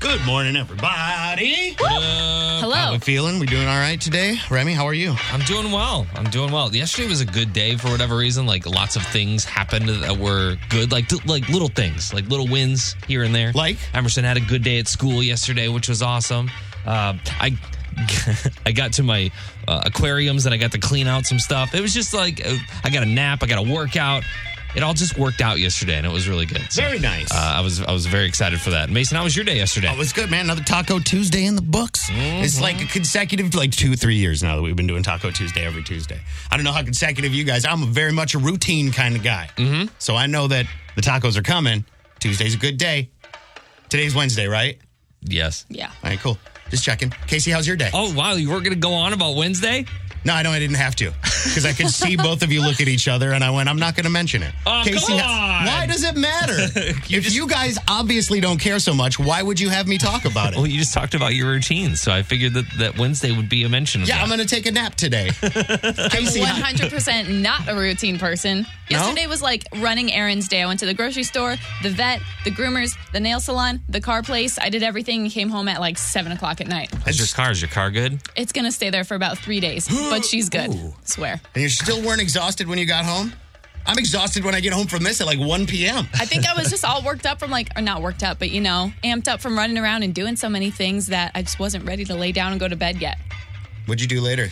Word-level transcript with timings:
Good 0.00 0.24
morning, 0.24 0.56
everybody. 0.56 1.76
Hello. 1.78 2.74
How 2.74 2.92
we 2.92 2.98
feeling? 3.00 3.38
We 3.38 3.44
doing 3.44 3.68
all 3.68 3.78
right 3.78 4.00
today? 4.00 4.38
Remy, 4.50 4.72
how 4.72 4.86
are 4.86 4.94
you? 4.94 5.14
I'm 5.30 5.42
doing 5.42 5.70
well. 5.70 6.06
I'm 6.14 6.24
doing 6.30 6.50
well. 6.50 6.74
Yesterday 6.74 7.06
was 7.06 7.20
a 7.20 7.26
good 7.26 7.52
day 7.52 7.76
for 7.76 7.90
whatever 7.90 8.16
reason. 8.16 8.46
Like 8.46 8.64
lots 8.64 8.96
of 8.96 9.02
things 9.08 9.44
happened 9.44 9.90
that 9.90 10.16
were 10.16 10.56
good, 10.70 10.90
like 10.90 11.12
like 11.26 11.46
little 11.50 11.68
things, 11.68 12.14
like 12.14 12.26
little 12.30 12.48
wins 12.48 12.96
here 13.06 13.24
and 13.24 13.34
there. 13.34 13.52
Like? 13.52 13.76
Emerson 13.92 14.24
had 14.24 14.38
a 14.38 14.40
good 14.40 14.64
day 14.64 14.78
at 14.78 14.88
school 14.88 15.22
yesterday, 15.22 15.68
which 15.68 15.90
was 15.90 16.00
awesome. 16.00 16.50
Uh, 16.86 17.18
I 17.38 17.58
I 18.64 18.72
got 18.72 18.94
to 18.94 19.02
my 19.02 19.30
uh, 19.68 19.82
aquariums 19.84 20.46
and 20.46 20.54
I 20.54 20.56
got 20.56 20.72
to 20.72 20.78
clean 20.78 21.08
out 21.08 21.26
some 21.26 21.38
stuff. 21.38 21.74
It 21.74 21.82
was 21.82 21.92
just 21.92 22.14
like 22.14 22.44
uh, 22.44 22.56
I 22.84 22.88
got 22.88 23.02
a 23.02 23.06
nap, 23.06 23.42
I 23.42 23.46
got 23.46 23.58
a 23.58 23.70
workout. 23.70 24.24
It 24.74 24.82
all 24.82 24.94
just 24.94 25.18
worked 25.18 25.40
out 25.40 25.58
yesterday, 25.58 25.96
and 25.96 26.06
it 26.06 26.12
was 26.12 26.28
really 26.28 26.46
good. 26.46 26.62
So, 26.70 26.82
Very 26.82 26.98
nice. 27.00 27.30
Uh, 27.32 27.54
I 27.56 27.60
was 27.60 27.80
I 27.80 27.92
was 27.92 28.06
very 28.06 28.26
excited 28.26 28.60
for 28.60 28.70
that. 28.70 28.88
Mason, 28.88 29.16
how 29.16 29.24
was 29.24 29.34
your 29.34 29.44
day 29.44 29.56
yesterday? 29.56 29.88
Oh, 29.92 29.96
was 29.96 30.12
good, 30.12 30.30
man. 30.30 30.44
Another 30.44 30.62
Taco 30.62 31.00
Tuesday 31.00 31.44
in 31.44 31.56
the 31.56 31.62
books. 31.62 32.08
It's 32.12 32.60
like 32.60 32.80
a 32.80 32.86
consecutive, 32.86 33.54
like 33.54 33.72
two, 33.72 33.96
three 33.96 34.16
years 34.16 34.42
now 34.42 34.56
that 34.56 34.62
we've 34.62 34.76
been 34.76 34.86
doing 34.86 35.02
Taco 35.02 35.30
Tuesday 35.30 35.64
every 35.64 35.82
Tuesday. 35.82 36.20
I 36.50 36.56
don't 36.56 36.64
know 36.64 36.72
how 36.72 36.82
consecutive 36.82 37.34
you 37.34 37.44
guys. 37.44 37.64
I'm 37.64 37.92
very 37.92 38.12
much 38.12 38.34
a 38.34 38.38
routine 38.38 38.92
kind 38.92 39.16
of 39.16 39.22
guy. 39.24 39.50
Mm-hmm. 39.56 39.88
So 39.98 40.14
I 40.14 40.26
know 40.26 40.46
that 40.46 40.66
the 40.94 41.02
tacos 41.02 41.36
are 41.36 41.42
coming. 41.42 41.84
Tuesday's 42.20 42.54
a 42.54 42.58
good 42.58 42.76
day. 42.78 43.10
Today's 43.88 44.14
Wednesday, 44.14 44.46
right? 44.46 44.78
yes. 45.22 45.66
Yeah. 45.68 45.90
All 46.04 46.10
right, 46.10 46.18
cool. 46.20 46.38
Just 46.70 46.84
checking. 46.84 47.10
Casey, 47.26 47.50
how's 47.50 47.66
your 47.66 47.76
day? 47.76 47.90
Oh 47.92 48.14
wow, 48.14 48.34
you 48.34 48.50
were 48.50 48.60
going 48.60 48.72
to 48.72 48.78
go 48.78 48.94
on 48.94 49.12
about 49.12 49.34
Wednesday? 49.34 49.84
No, 50.24 50.34
I 50.34 50.42
know 50.42 50.50
I 50.50 50.58
didn't 50.58 50.76
have 50.76 50.96
to 50.96 51.12
because 51.44 51.64
I 51.64 51.72
could 51.72 51.88
see 52.00 52.16
both 52.16 52.42
of 52.42 52.52
you 52.52 52.62
look 52.62 52.80
at 52.80 52.88
each 52.88 53.08
other, 53.08 53.32
and 53.32 53.42
I 53.42 53.50
went, 53.50 53.68
"I'm 53.68 53.78
not 53.78 53.94
going 53.94 54.04
to 54.04 54.10
mention 54.10 54.42
it." 54.42 54.52
Oh, 54.66 54.82
come 54.84 55.18
on. 55.18 55.66
why 55.66 55.86
does 55.86 56.04
it 56.04 56.16
matter? 56.16 56.54
if 57.08 57.32
you 57.32 57.48
guys 57.48 57.78
obviously 57.88 58.40
don't 58.40 58.58
care 58.58 58.78
so 58.78 58.94
much, 58.94 59.18
why 59.18 59.42
would 59.42 59.58
you 59.58 59.68
have 59.68 59.88
me 59.88 59.98
talk 59.98 60.24
about 60.24 60.52
it? 60.52 60.56
Well, 60.56 60.66
you 60.66 60.78
just 60.78 60.94
talked 60.94 61.14
about 61.14 61.34
your 61.34 61.48
routine, 61.48 61.96
so 61.96 62.12
I 62.12 62.22
figured 62.22 62.54
that, 62.54 62.66
that 62.78 62.98
Wednesday 62.98 63.34
would 63.34 63.48
be 63.48 63.64
a 63.64 63.68
mention 63.68 64.02
of 64.02 64.08
yeah, 64.08 64.16
that. 64.16 64.22
I'm 64.22 64.28
going 64.28 64.40
to 64.40 64.46
take 64.46 64.66
a 64.66 64.72
nap 64.72 64.94
today. 64.94 65.30
Casey, 66.10 66.40
how- 66.40 66.60
100% 66.60 67.40
not 67.40 67.68
a 67.68 67.74
routine 67.74 68.18
person. 68.18 68.66
No? 68.90 68.96
Yesterday 68.98 69.26
was 69.26 69.40
like 69.40 69.66
running 69.76 70.12
errands 70.12 70.48
day. 70.48 70.62
I 70.62 70.66
went 70.66 70.80
to 70.80 70.86
the 70.86 70.94
grocery 70.94 71.22
store, 71.22 71.56
the 71.82 71.90
vet, 71.90 72.20
the 72.44 72.50
groomers, 72.50 72.96
the 73.12 73.20
nail 73.20 73.40
salon, 73.40 73.80
the 73.88 74.00
car 74.00 74.22
place. 74.22 74.58
I 74.58 74.68
did 74.68 74.82
everything 74.82 75.22
and 75.22 75.30
came 75.30 75.48
home 75.48 75.68
at 75.68 75.80
like 75.80 75.96
7 75.96 76.32
o'clock 76.32 76.60
at 76.60 76.66
night. 76.66 76.92
How's 77.04 77.18
your 77.18 77.28
car? 77.28 77.52
Is 77.52 77.62
your 77.62 77.70
car 77.70 77.90
good? 77.90 78.20
It's 78.36 78.52
going 78.52 78.64
to 78.64 78.72
stay 78.72 78.90
there 78.90 79.04
for 79.04 79.14
about 79.14 79.38
three 79.38 79.60
days, 79.60 79.88
but 80.10 80.24
she's 80.24 80.48
good. 80.48 80.70
Ooh. 80.74 80.92
Swear. 81.04 81.40
and 81.54 81.62
you 81.62 81.68
still 81.68 82.02
weren't 82.02 82.20
exhausted 82.20 82.66
when 82.68 82.78
you 82.78 82.86
got 82.86 83.04
home? 83.04 83.32
I'm 83.86 83.96
exhausted 83.98 84.44
when 84.44 84.54
I 84.54 84.60
get 84.60 84.74
home 84.74 84.86
from 84.86 85.02
this 85.02 85.20
at 85.22 85.26
like 85.26 85.38
1 85.40 85.66
p.m. 85.66 86.06
I 86.14 86.26
think 86.26 86.46
I 86.46 86.54
was 86.54 86.68
just 86.68 86.84
all 86.84 87.02
worked 87.02 87.24
up 87.24 87.38
from 87.40 87.50
like, 87.50 87.70
or 87.76 87.80
not 87.82 88.02
worked 88.02 88.22
up, 88.22 88.38
but 88.38 88.50
you 88.50 88.60
know, 88.60 88.92
amped 89.02 89.26
up 89.26 89.40
from 89.40 89.56
running 89.56 89.78
around 89.78 90.02
and 90.02 90.14
doing 90.14 90.36
so 90.36 90.50
many 90.50 90.70
things 90.70 91.06
that 91.06 91.32
I 91.34 91.40
just 91.42 91.58
wasn't 91.58 91.86
ready 91.86 92.04
to 92.04 92.14
lay 92.14 92.30
down 92.30 92.52
and 92.52 92.60
go 92.60 92.68
to 92.68 92.76
bed 92.76 93.00
yet. 93.00 93.16
What'd 93.86 94.02
you 94.02 94.06
do 94.06 94.20
later? 94.20 94.48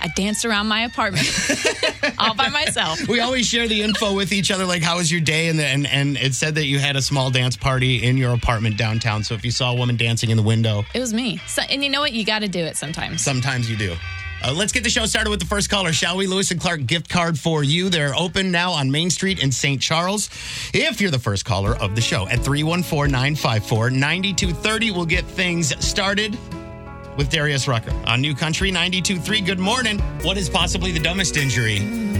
I 0.00 0.08
danced 0.16 0.44
around 0.44 0.66
my 0.66 0.80
apartment 0.84 1.24
all 2.18 2.34
by 2.34 2.48
myself. 2.48 3.06
We 3.06 3.20
always 3.20 3.46
share 3.46 3.68
the 3.68 3.80
info 3.82 4.12
with 4.14 4.32
each 4.32 4.50
other, 4.50 4.64
like 4.66 4.82
how 4.82 4.96
was 4.96 5.10
your 5.10 5.20
day, 5.20 5.48
and 5.48 5.58
the, 5.58 5.64
and 5.64 5.86
and 5.86 6.16
it 6.16 6.34
said 6.34 6.56
that 6.56 6.66
you 6.66 6.80
had 6.80 6.96
a 6.96 7.02
small 7.02 7.30
dance 7.30 7.56
party 7.56 8.02
in 8.02 8.16
your 8.16 8.34
apartment 8.34 8.76
downtown. 8.76 9.22
So 9.22 9.34
if 9.34 9.44
you 9.44 9.52
saw 9.52 9.70
a 9.72 9.74
woman 9.76 9.96
dancing 9.96 10.30
in 10.30 10.36
the 10.36 10.42
window, 10.42 10.84
It 10.92 10.98
was 11.00 11.14
me. 11.14 11.40
So, 11.46 11.62
and 11.62 11.82
you 11.84 11.88
know 11.90 12.00
what? 12.00 12.12
You 12.12 12.24
got 12.24 12.40
to 12.40 12.48
do 12.48 12.58
it 12.64 12.76
sometimes. 12.76 13.22
sometimes 13.22 13.70
you 13.70 13.76
do. 13.76 13.94
Uh, 14.44 14.52
let's 14.52 14.72
get 14.72 14.84
the 14.84 14.90
show 14.90 15.06
started 15.06 15.30
with 15.30 15.40
the 15.40 15.46
first 15.46 15.70
caller, 15.70 15.90
shall 15.90 16.18
we? 16.18 16.26
Lewis 16.26 16.50
and 16.50 16.60
Clark 16.60 16.84
gift 16.84 17.08
card 17.08 17.38
for 17.38 17.64
you. 17.64 17.88
They're 17.88 18.14
open 18.14 18.50
now 18.50 18.72
on 18.72 18.90
Main 18.90 19.08
Street 19.08 19.42
in 19.42 19.50
St. 19.50 19.80
Charles. 19.80 20.28
If 20.74 21.00
you're 21.00 21.10
the 21.10 21.18
first 21.18 21.46
caller 21.46 21.74
of 21.76 21.94
the 21.94 22.02
show 22.02 22.28
at 22.28 22.40
314 22.40 23.10
954 23.10 23.90
9230, 23.90 24.90
we'll 24.90 25.06
get 25.06 25.24
things 25.24 25.74
started 25.82 26.36
with 27.16 27.30
Darius 27.30 27.66
Rucker 27.66 27.92
on 28.06 28.20
New 28.20 28.34
Country 28.34 28.70
92.3. 28.70 29.46
Good 29.46 29.58
morning. 29.58 29.98
What 30.22 30.36
is 30.36 30.50
possibly 30.50 30.92
the 30.92 31.00
dumbest 31.00 31.38
injury 31.38 31.78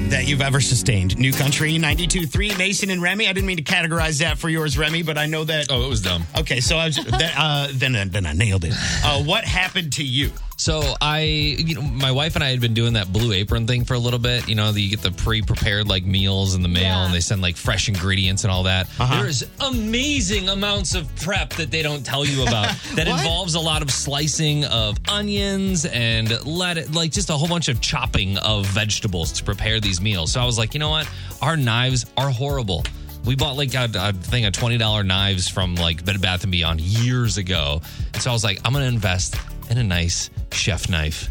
that 0.09 0.26
you've 0.26 0.41
ever 0.41 0.62
sustained? 0.62 1.19
New 1.19 1.32
Country 1.32 1.72
92.3. 1.75 2.56
Mason 2.56 2.88
and 2.88 3.03
Remy. 3.03 3.28
I 3.28 3.34
didn't 3.34 3.47
mean 3.47 3.59
to 3.59 3.62
categorize 3.62 4.20
that 4.20 4.38
for 4.38 4.49
yours, 4.49 4.78
Remy, 4.78 5.03
but 5.03 5.19
I 5.19 5.26
know 5.26 5.44
that. 5.44 5.66
Oh, 5.69 5.84
it 5.84 5.88
was 5.91 6.00
dumb. 6.00 6.22
Okay, 6.38 6.60
so 6.60 6.78
I 6.78 6.87
was, 6.87 6.97
then, 6.97 7.32
uh, 7.37 7.69
then, 7.72 8.09
then 8.10 8.25
I 8.25 8.32
nailed 8.32 8.65
it. 8.65 8.72
Uh, 9.04 9.22
what 9.25 9.44
happened 9.44 9.93
to 9.94 10.04
you? 10.04 10.31
So 10.56 10.94
I, 11.00 11.20
you 11.22 11.75
know, 11.75 11.82
my 11.82 12.12
wife 12.12 12.37
and 12.37 12.44
I 12.44 12.50
had 12.50 12.60
been 12.60 12.75
doing 12.75 12.92
that 12.94 13.12
blue 13.12 13.32
apron 13.32 13.66
thing 13.66 13.84
for 13.84 13.94
a 13.94 13.98
little 13.98 14.19
bit. 14.20 14.48
You 14.48 14.54
know, 14.54 14.70
you 14.70 14.88
get 14.88 15.03
the 15.03 15.10
pre-prepared 15.10 15.88
like 15.88 16.04
meals 16.04 16.54
in 16.54 16.62
the 16.62 16.69
mail, 16.69 16.82
Yeah. 16.82 17.04
and 17.06 17.12
they 17.15 17.20
send 17.20 17.42
like 17.42 17.56
fresh 17.56 17.88
ingredients 17.88 18.44
and 18.44 18.50
all 18.53 18.62
that. 18.62 18.88
Uh-huh. 18.98 19.22
There's 19.22 19.43
amazing 19.60 20.48
amounts 20.48 20.94
of 20.94 21.14
prep 21.16 21.50
that 21.54 21.70
they 21.70 21.82
don't 21.82 22.04
tell 22.06 22.25
you 22.25 22.43
about 22.43 22.75
that 22.94 23.09
involves 23.09 23.54
a 23.54 23.60
lot 23.60 23.82
of 23.82 23.91
slicing 23.91 24.64
of 24.66 24.97
onions 25.09 25.84
and 25.87 26.44
let 26.47 26.78
it 26.78 26.93
like 26.93 27.10
just 27.12 27.31
a 27.31 27.34
whole 27.34 27.48
bunch 27.48 27.69
of 27.69 27.81
chopping 27.81 28.38
of 28.38 28.64
vegetables 28.66 29.32
to 29.32 29.44
prepare 29.44 29.81
these 29.81 30.00
meals. 30.00 30.32
So 30.32 30.41
I 30.41 30.44
was 30.47 30.56
like, 30.56 30.72
you 30.72 30.81
know 30.81 30.91
what, 30.91 31.10
our 31.43 31.56
knives 31.56 32.06
are 32.16 32.31
horrible. 32.31 32.84
We 33.25 33.34
bought 33.37 33.56
like 33.56 33.75
a, 33.75 33.88
a 33.94 34.12
thing 34.12 34.44
of 34.44 34.53
twenty 34.53 34.76
dollar 34.76 35.03
knives 35.03 35.48
from 35.48 35.75
like 35.76 36.04
Bed 36.04 36.20
Bath 36.20 36.43
and 36.43 36.53
Beyond 36.53 36.81
years 36.82 37.38
ago, 37.38 37.81
and 38.12 38.22
so 38.22 38.28
I 38.31 38.32
was 38.34 38.44
like, 38.44 38.60
I'm 38.66 38.72
gonna 38.75 38.84
invest 38.84 39.34
in 39.70 39.78
a 39.78 39.84
nice 39.84 40.30
chef 40.52 40.88
knife. 40.88 41.28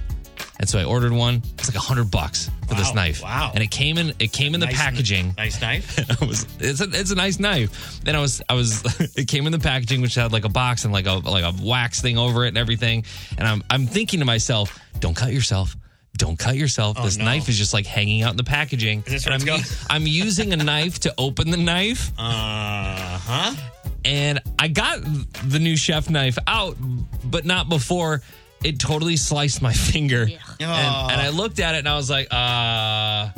And 0.59 0.69
so 0.69 0.79
I 0.79 0.83
ordered 0.85 1.11
one. 1.11 1.41
It's 1.57 1.67
like 1.67 1.75
a 1.75 1.79
hundred 1.85 2.09
bucks 2.11 2.49
for 2.67 2.75
this 2.75 2.94
knife. 2.94 3.21
wow. 3.23 3.51
And 3.53 3.63
it 3.63 3.71
came 3.71 3.97
in. 3.97 4.13
It 4.19 4.31
came 4.31 4.53
in 4.53 4.59
the 4.59 4.67
Nice- 4.67 4.77
packaging. 4.77 5.33
Nice 5.38 5.59
knife. 5.59 5.99
I 6.21 6.25
was 6.25 6.45
it's 6.59 6.79
a 6.79 6.85
it's 6.91 7.11
a 7.11 7.16
nice 7.16 7.39
knife. 7.39 7.99
Then 8.03 8.16
I 8.16 8.19
was 8.19 8.41
I 8.47 8.53
was 8.53 8.83
it 9.17 9.27
came 9.27 9.45
in 9.45 9.51
the 9.51 9.59
packaging 9.59 10.01
which 10.01 10.16
had 10.16 10.31
like 10.31 10.45
a 10.45 10.49
box 10.49 10.83
and 10.85 10.94
like 10.94 11.05
a 11.07 11.13
like 11.13 11.44
a 11.44 11.53
wax 11.61 12.01
thing 12.01 12.17
over 12.17 12.45
it 12.45 12.49
and 12.49 12.57
everything. 12.57 13.03
And 13.38 13.47
I'm 13.47 13.63
I'm 13.69 13.88
thinking 13.88 14.19
to 14.19 14.25
myself, 14.25 14.79
don't 15.00 15.15
cut 15.15 15.33
yourself. 15.33 15.75
Don't 16.18 16.38
cut 16.38 16.56
yourself. 16.56 17.01
this 17.01 17.16
Oh, 17.16 17.19
no. 17.19 17.25
knife 17.25 17.50
is 17.50 17.57
just 17.57 17.74
like 17.74 17.85
hanging 17.88 18.22
out 18.22 18.31
in 18.31 18.38
the 18.38 18.44
packaging. 18.44 19.00
Is 19.07 19.13
this 19.13 19.25
where 19.25 19.34
I'm, 19.34 19.41
it's 19.47 19.85
I'm 19.90 20.06
using 20.06 20.53
a 20.53 20.57
knife 20.57 21.00
to 21.01 21.13
open 21.18 21.50
the 21.50 21.57
knife, 21.57 22.12
Uh 22.18 23.18
huh. 23.19 23.56
and 24.06 24.40
I 24.59 24.68
got 24.68 25.00
the 25.47 25.57
new 25.59 25.75
chef 25.75 26.09
knife 26.12 26.38
out, 26.46 26.78
but 27.25 27.46
not 27.46 27.68
before 27.68 28.22
it 28.63 28.79
totally 28.79 29.18
sliced 29.18 29.62
my 29.62 29.74
finger. 29.91 30.24
And, 30.24 30.40
Oh. 30.62 31.07
and 31.12 31.19
I 31.19 31.29
looked 31.29 31.59
at 31.59 31.75
it 31.75 31.79
and 31.79 31.90
I 31.90 31.96
was 31.97 32.09
like, 32.12 32.28
uh, 32.31 33.30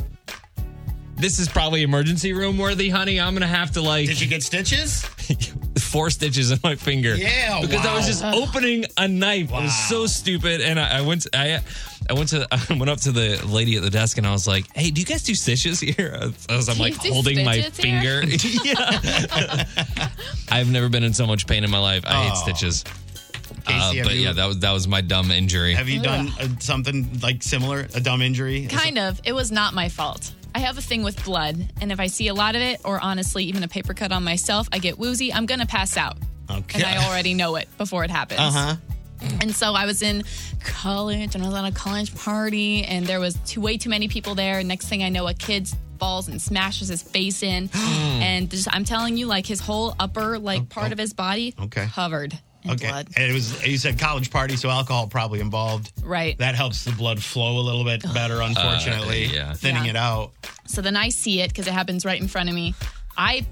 this 1.16 1.40
is 1.40 1.48
probably 1.48 1.82
emergency 1.82 2.34
room 2.34 2.58
worthy, 2.58 2.90
honey. 2.90 3.22
I'm 3.22 3.34
gonna 3.34 3.48
have 3.48 3.72
to 3.72 3.82
like 3.82 4.08
Did 4.08 4.20
you 4.20 4.28
get 4.28 4.44
stitches? 4.44 5.02
four 5.80 6.10
stitches 6.10 6.52
in 6.52 6.60
my 6.62 6.76
finger. 6.76 7.16
Yeah, 7.16 7.62
because 7.62 7.86
I 7.86 7.96
was 7.96 8.06
just 8.06 8.24
opening 8.24 8.86
a 8.98 9.08
knife. 9.08 9.50
Wow. 9.50 9.60
It 9.60 9.64
was 9.64 9.76
so 9.88 10.08
stupid, 10.08 10.60
and 10.60 10.78
I, 10.78 10.98
I 10.98 11.02
went. 11.02 11.22
To, 11.24 11.30
I 11.40 11.62
I 12.10 12.14
went 12.14 12.30
to 12.30 12.48
I 12.52 12.60
went 12.78 12.90
up 12.90 13.00
to 13.02 13.12
the 13.12 13.42
lady 13.48 13.76
at 13.78 13.84
the 13.84 13.90
desk, 13.90 14.18
and 14.18 14.26
I 14.28 14.32
was 14.32 14.48
like, 14.48 14.66
"Hey, 14.76 14.92
do 14.92 15.00
you 15.02 15.06
guys 15.08 15.24
do 15.24 15.34
stitches 15.36 15.80
here?" 15.80 16.14
As 16.50 16.70
I'm 16.70 16.78
like 16.78 16.96
holding 16.96 17.44
my 17.46 17.56
here? 17.58 17.72
finger. 17.72 18.22
yeah. 18.64 19.66
I've 20.50 20.70
never 20.70 20.90
been 20.90 21.04
in 21.04 21.14
so 21.14 21.26
much 21.28 21.48
pain 21.48 21.64
in 21.64 21.70
my 21.72 21.80
life. 21.80 22.04
I 22.06 22.24
hate 22.24 22.32
Oh. 22.34 22.42
stitches. 22.44 22.84
Casey, 23.66 23.80
Uh, 23.80 23.94
have 23.94 24.06
but 24.06 24.16
you- 24.16 24.22
yeah, 24.22 24.34
that 24.34 24.46
was 24.46 24.60
that 24.60 24.72
was 24.72 24.88
my 24.88 25.02
dumb 25.02 25.32
injury. 25.32 25.74
Have 25.74 25.90
you 25.90 26.02
done 26.02 26.32
uh, 26.40 26.48
something 26.60 27.20
like 27.22 27.42
similar, 27.44 27.88
a 27.94 28.00
dumb 28.00 28.22
injury? 28.22 28.68
Kind 28.68 28.98
of. 28.98 29.20
It 29.24 29.34
was 29.34 29.52
not 29.52 29.74
my 29.74 29.90
fault. 29.90 30.32
I 30.54 30.60
have 30.60 30.78
a 30.78 30.82
thing 30.82 31.04
with 31.04 31.24
blood, 31.26 31.68
and 31.82 31.92
if 31.92 32.00
I 32.00 32.08
see 32.08 32.28
a 32.30 32.34
lot 32.34 32.56
of 32.56 32.62
it, 32.62 32.80
or 32.86 33.00
honestly, 33.00 33.44
even 33.46 33.64
a 33.64 33.68
paper 33.68 33.94
cut 33.94 34.12
on 34.14 34.24
myself, 34.24 34.70
I 34.72 34.80
get 34.80 34.98
woozy. 34.98 35.34
I'm 35.34 35.46
going 35.48 35.60
to 35.60 35.66
pass 35.66 35.98
out. 35.98 36.16
Okay. 36.50 36.82
And 36.82 36.86
I 36.86 37.08
already 37.10 37.34
know 37.34 37.56
it 37.58 37.68
before 37.78 38.04
it 38.06 38.10
happens. 38.12 38.40
Uh 38.40 38.52
huh. 38.52 38.76
And 39.42 39.56
so 39.56 39.74
I 39.74 39.86
was 39.86 40.02
in 40.02 40.24
college, 40.64 41.36
and 41.36 41.44
I 41.44 41.48
was 41.48 41.56
on 41.56 41.66
a 41.66 41.72
college 41.72 42.16
party, 42.16 42.84
and 42.84 43.06
there 43.06 43.20
was 43.20 43.36
too, 43.46 43.62
way 43.62 43.78
too 43.78 43.90
many 43.90 44.08
people 44.08 44.36
there. 44.36 44.64
Next 44.64 44.88
thing 44.88 45.04
I 45.04 45.10
know, 45.10 45.28
a 45.28 45.34
kid 45.34 45.70
falls 46.00 46.28
and 46.28 46.42
smashes 46.42 46.88
his 46.88 47.02
face 47.02 47.44
in, 47.44 47.70
and 47.76 48.50
just, 48.50 48.68
I'm 48.74 48.84
telling 48.86 49.18
you, 49.18 49.28
like 49.28 49.46
his 49.46 49.60
whole 49.60 49.96
upper 50.00 50.38
like 50.40 50.62
oh, 50.62 50.66
part 50.66 50.92
of 50.92 50.98
his 50.98 51.14
body 51.14 51.54
oh, 51.58 51.66
Okay. 51.66 51.88
covered 51.92 52.38
in 52.64 52.72
Okay. 52.72 52.88
blood. 52.90 53.08
And 53.16 53.30
it 53.30 53.34
was 53.34 53.66
you 53.66 53.78
said 53.78 54.00
college 54.00 54.32
party, 54.32 54.56
so 54.58 54.70
alcohol 54.70 55.08
probably 55.08 55.40
involved. 55.40 55.92
Right. 56.04 56.38
That 56.40 56.56
helps 56.56 56.84
the 56.84 56.92
blood 56.92 57.22
flow 57.22 57.60
a 57.60 57.62
little 57.62 57.84
bit 57.84 58.02
better, 58.14 58.42
uh, 58.42 58.48
unfortunately. 58.48 59.26
yeah. 59.26 59.54
Thinning 59.54 59.86
Yeah. 59.86 59.92
it 59.92 59.96
out. 59.96 60.32
So 60.68 60.82
then 60.82 60.96
I 60.98 61.10
see 61.10 61.42
it 61.42 61.50
because 61.50 61.68
it 61.68 61.74
happens 61.74 62.06
right 62.06 62.20
in 62.20 62.28
front 62.28 62.50
of 62.50 62.56
me. 62.56 62.74
I 63.18 63.46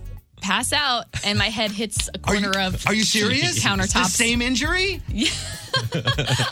pass 0.43 0.73
out, 0.73 1.05
and 1.25 1.39
my 1.39 1.47
head 1.49 1.71
hits 1.71 2.09
a 2.13 2.19
Are 2.25 2.35
you, 2.35 2.41
corner 2.41 2.59
of 2.59 2.85
are 2.85 2.93
you 2.93 3.03
serious? 3.03 3.63
countertops. 3.63 3.93
The 3.93 4.09
same 4.09 4.41
injury? 4.41 5.01
Yeah. 5.07 5.29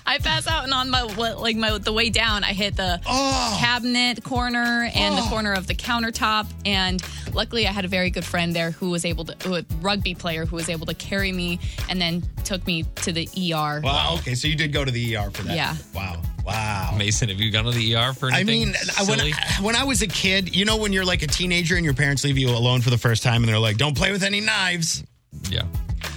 I 0.06 0.18
pass 0.24 0.48
out, 0.48 0.64
and 0.64 0.74
on 0.74 0.90
my 0.90 1.04
like 1.04 1.56
my 1.56 1.78
the 1.78 1.94
way 1.94 2.10
down, 2.10 2.44
I 2.44 2.54
hit 2.54 2.76
the 2.78 3.00
Oh. 3.06 3.58
cabinet 3.60 4.24
corner 4.24 4.90
and 4.96 5.16
the 5.18 5.22
Oh. 5.22 5.30
corner 5.30 5.54
of 5.54 5.68
the 5.68 5.76
countertop. 5.76 6.48
And 6.66 7.04
luckily, 7.34 7.68
I 7.68 7.72
had 7.72 7.86
a 7.86 7.88
very 7.90 8.10
good 8.10 8.26
friend 8.26 8.56
there 8.56 8.72
who 8.72 8.90
was 8.90 9.06
able 9.06 9.26
to, 9.26 9.54
a 9.56 9.66
rugby 9.82 10.16
player 10.16 10.46
who 10.46 10.56
was 10.56 10.70
able 10.70 10.86
to 10.88 10.94
carry 10.96 11.32
me 11.32 11.60
and 11.90 12.02
then 12.02 12.24
took 12.46 12.66
me 12.66 12.84
to 13.04 13.12
the 13.12 13.28
ER. 13.54 13.82
Wow. 13.84 14.16
Okay, 14.20 14.34
so 14.36 14.48
you 14.48 14.56
did 14.56 14.74
go 14.74 14.84
to 14.86 14.92
the 14.92 15.16
ER 15.18 15.30
for 15.32 15.44
that. 15.44 15.56
Yeah. 15.56 15.76
Wow. 15.94 16.22
Wow. 16.46 16.96
Mason, 16.98 17.30
have 17.30 17.40
you 17.40 17.52
gone 17.52 17.66
to 17.66 17.72
the 17.72 17.96
ER 17.96 18.14
for 18.14 18.30
anything? 18.32 18.48
I 18.64 18.66
mean, 18.66 18.76
I- 18.98 19.04
when? 19.04 19.20
I, 19.22 19.32
when 19.62 19.76
I 19.76 19.84
was 19.84 20.02
a 20.02 20.08
kid, 20.08 20.56
you 20.56 20.66
know, 20.66 20.78
when 20.78 20.92
you're 20.94 21.06
like 21.06 21.22
a 21.22 21.28
teenager 21.28 21.76
and 21.76 21.86
your 21.86 21.94
parents 21.94 22.24
leave 22.24 22.38
you 22.38 22.50
alone 22.50 22.82
for 22.82 22.90
the 22.90 22.98
first 22.98 23.24
time 23.24 23.44
and 23.44 23.50
they're 23.50 23.60
like, 23.60 23.78
don't 23.78 23.96
play 23.96 24.12
with 24.12 24.24
any 24.24 24.40
knives. 24.42 25.04
yeah. 25.50 25.64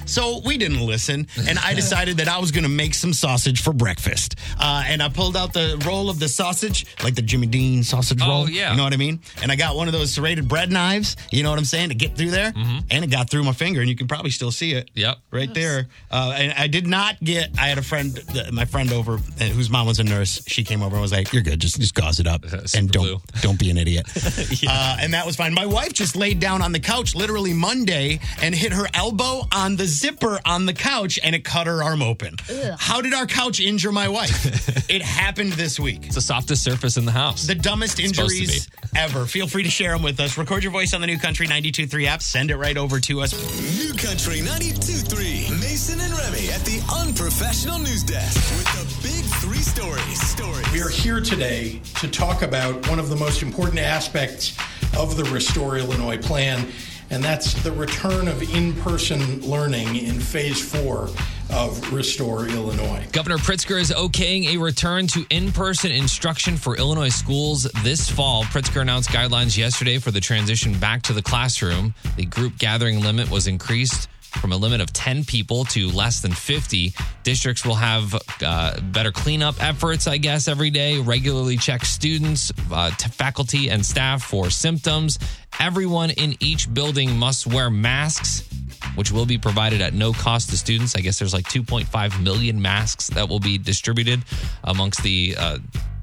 So 0.06 0.40
we 0.44 0.58
didn't 0.58 0.80
listen, 0.84 1.26
and 1.48 1.58
I 1.58 1.74
decided 1.74 2.18
that 2.18 2.28
I 2.28 2.38
was 2.38 2.50
going 2.52 2.64
to 2.64 2.70
make 2.70 2.94
some 2.94 3.12
sausage 3.12 3.62
for 3.62 3.72
breakfast. 3.72 4.36
Uh, 4.60 4.84
and 4.86 5.02
I 5.02 5.08
pulled 5.08 5.36
out 5.36 5.52
the 5.52 5.82
roll 5.86 6.10
of 6.10 6.18
the 6.18 6.28
sausage, 6.28 6.86
like 7.02 7.14
the 7.14 7.22
Jimmy 7.22 7.46
Dean 7.46 7.82
sausage 7.82 8.20
Oh, 8.22 8.28
roll. 8.28 8.50
yeah. 8.50 8.70
You 8.70 8.76
know 8.76 8.84
what 8.84 8.92
I 8.92 8.96
mean? 8.96 9.20
And 9.42 9.50
I 9.50 9.56
got 9.56 9.76
one 9.76 9.88
of 9.88 9.92
those 9.92 10.12
serrated 10.14 10.48
bread 10.48 10.70
knives, 10.70 11.16
you 11.30 11.42
know 11.42 11.50
what 11.50 11.58
I'm 11.58 11.64
saying, 11.64 11.88
to 11.90 11.94
get 11.94 12.16
through 12.16 12.30
there. 12.30 12.52
And 12.54 13.04
it 13.04 13.10
got 13.10 13.30
through 13.30 13.44
my 13.44 13.52
finger, 13.52 13.80
and 13.80 13.88
you 13.88 13.96
can 13.96 14.06
probably 14.08 14.30
still 14.30 14.50
see 14.50 14.72
it. 14.72 14.86
Mm-hmm. 14.90 15.00
Yep. 15.00 15.18
Right 15.30 15.54
there. 15.54 15.86
Uh, 16.10 16.34
and 16.36 16.52
I 16.52 16.66
did 16.66 16.86
not 16.86 17.18
get, 17.20 17.50
I 17.58 17.68
had 17.68 17.78
a 17.78 17.82
friend, 17.82 18.18
my 18.52 18.64
friend 18.64 18.92
over, 18.92 19.14
uh, 19.14 19.44
whose 19.44 19.70
mom 19.70 19.86
was 19.86 19.98
a 20.00 20.04
nurse. 20.04 20.42
She 20.46 20.64
came 20.64 20.82
over 20.82 20.94
and 20.94 21.02
was 21.02 21.12
like, 21.12 21.32
You're 21.32 21.42
good. 21.42 21.60
Just, 21.60 21.80
just 21.80 21.94
gauze 21.94 22.20
it 22.20 22.26
up. 22.26 22.44
Super 22.48 22.78
and 22.78 22.90
don't, 22.90 23.02
glue. 23.04 23.20
don't 23.40 23.58
be 23.58 23.70
an 23.70 23.78
idiot. 23.78 24.06
uh, 24.68 24.96
and 25.00 25.12
that 25.14 25.24
was 25.26 25.36
fine. 25.36 25.54
My 25.54 25.66
wife 25.66 25.92
just 25.92 26.16
laid 26.16 26.40
down 26.40 26.62
on 26.62 26.72
the 26.72 26.80
couch 26.80 27.14
literally 27.14 27.52
Monday 27.52 28.20
and 28.42 28.54
hit 28.54 28.72
her 28.72 28.86
elbow 28.94 29.42
on 29.52 29.76
the 29.76 29.86
zipper 29.98 30.40
on 30.44 30.66
the 30.66 30.72
couch 30.72 31.18
and 31.22 31.34
it 31.34 31.44
cut 31.44 31.66
her 31.66 31.82
arm 31.82 32.02
open. 32.02 32.36
How 32.78 33.00
did 33.00 33.14
our 33.14 33.26
couch 33.26 33.60
injure 33.60 33.92
my 33.92 34.08
wife? 34.08 34.88
it 34.90 35.02
happened 35.02 35.52
this 35.52 35.78
week. 35.78 36.06
It's 36.06 36.14
the 36.14 36.20
softest 36.20 36.62
surface 36.62 36.96
in 36.96 37.04
the 37.04 37.12
house. 37.12 37.46
The 37.46 37.54
dumbest 37.54 37.96
supposed 37.96 38.14
to 38.14 38.22
injuries 38.22 38.68
ever. 38.96 39.26
Feel 39.26 39.46
free 39.46 39.62
to 39.62 39.70
share 39.70 39.92
them 39.92 40.02
with 40.02 40.18
us. 40.20 40.36
Record 40.38 40.62
your 40.62 40.72
voice 40.72 40.94
on 40.94 41.00
the 41.00 41.06
New 41.06 41.18
Country 41.18 41.46
92.3 41.46 42.06
app. 42.06 42.22
Send 42.22 42.50
it 42.50 42.56
right 42.56 42.76
over 42.76 43.00
to 43.00 43.20
us. 43.20 43.32
New 43.78 43.94
Country 43.94 44.40
92.3. 44.40 45.60
Mason 45.60 46.00
and 46.00 46.12
Remy 46.12 46.50
at 46.50 46.60
the 46.64 46.82
unprofessional 46.94 47.78
news 47.78 48.02
desk 48.02 48.36
with 48.56 49.02
the 49.02 49.08
big 49.08 49.24
three 49.40 49.58
stories. 49.58 50.20
Stories. 50.20 50.72
We 50.72 50.82
are 50.82 50.88
here 50.88 51.20
today 51.20 51.80
to 52.00 52.08
talk 52.08 52.42
about 52.42 52.88
one 52.88 52.98
of 52.98 53.08
the 53.08 53.16
most 53.16 53.42
important 53.42 53.78
aspects 53.78 54.56
of 54.96 55.16
the 55.16 55.24
Restore 55.24 55.78
Illinois 55.78 56.18
plan, 56.18 56.66
and 57.10 57.22
that's 57.22 57.54
the 57.62 57.72
return 57.72 58.28
of 58.28 58.42
in 58.54 58.74
person 58.74 59.40
learning 59.42 59.96
in 59.96 60.20
phase 60.20 60.60
four 60.60 61.08
of 61.50 61.92
Restore 61.92 62.46
Illinois. 62.48 63.06
Governor 63.12 63.36
Pritzker 63.38 63.80
is 63.80 63.92
okaying 63.92 64.54
a 64.54 64.56
return 64.56 65.06
to 65.08 65.26
in 65.30 65.52
person 65.52 65.90
instruction 65.90 66.56
for 66.56 66.76
Illinois 66.76 67.10
schools 67.10 67.64
this 67.82 68.10
fall. 68.10 68.44
Pritzker 68.44 68.80
announced 68.80 69.10
guidelines 69.10 69.56
yesterday 69.56 69.98
for 69.98 70.10
the 70.10 70.20
transition 70.20 70.78
back 70.78 71.02
to 71.02 71.12
the 71.12 71.22
classroom. 71.22 71.94
The 72.16 72.26
group 72.26 72.58
gathering 72.58 73.02
limit 73.02 73.30
was 73.30 73.46
increased 73.46 74.08
from 74.40 74.52
a 74.52 74.56
limit 74.56 74.80
of 74.80 74.92
10 74.92 75.24
people 75.24 75.64
to 75.66 75.90
less 75.90 76.20
than 76.20 76.32
50. 76.32 76.92
Districts 77.22 77.64
will 77.64 77.74
have 77.74 78.14
uh, 78.42 78.80
better 78.80 79.12
cleanup 79.12 79.62
efforts, 79.62 80.06
I 80.06 80.18
guess, 80.18 80.48
every 80.48 80.70
day, 80.70 80.98
regularly 80.98 81.56
check 81.56 81.84
students, 81.84 82.52
uh, 82.70 82.90
faculty, 82.90 83.70
and 83.70 83.84
staff 83.84 84.22
for 84.22 84.50
symptoms. 84.50 85.18
Everyone 85.60 86.10
in 86.10 86.36
each 86.40 86.72
building 86.72 87.16
must 87.16 87.46
wear 87.46 87.70
masks 87.70 88.48
which 88.96 89.10
will 89.10 89.26
be 89.26 89.38
provided 89.38 89.80
at 89.80 89.94
no 89.94 90.12
cost 90.12 90.50
to 90.50 90.56
students. 90.56 90.94
I 90.94 91.00
guess 91.00 91.18
there's 91.18 91.34
like 91.34 91.46
2.5 91.46 92.22
million 92.22 92.60
masks 92.60 93.08
that 93.08 93.28
will 93.28 93.40
be 93.40 93.58
distributed 93.58 94.22
amongst 94.62 95.02
the 95.02 95.34
uh, 95.38 95.58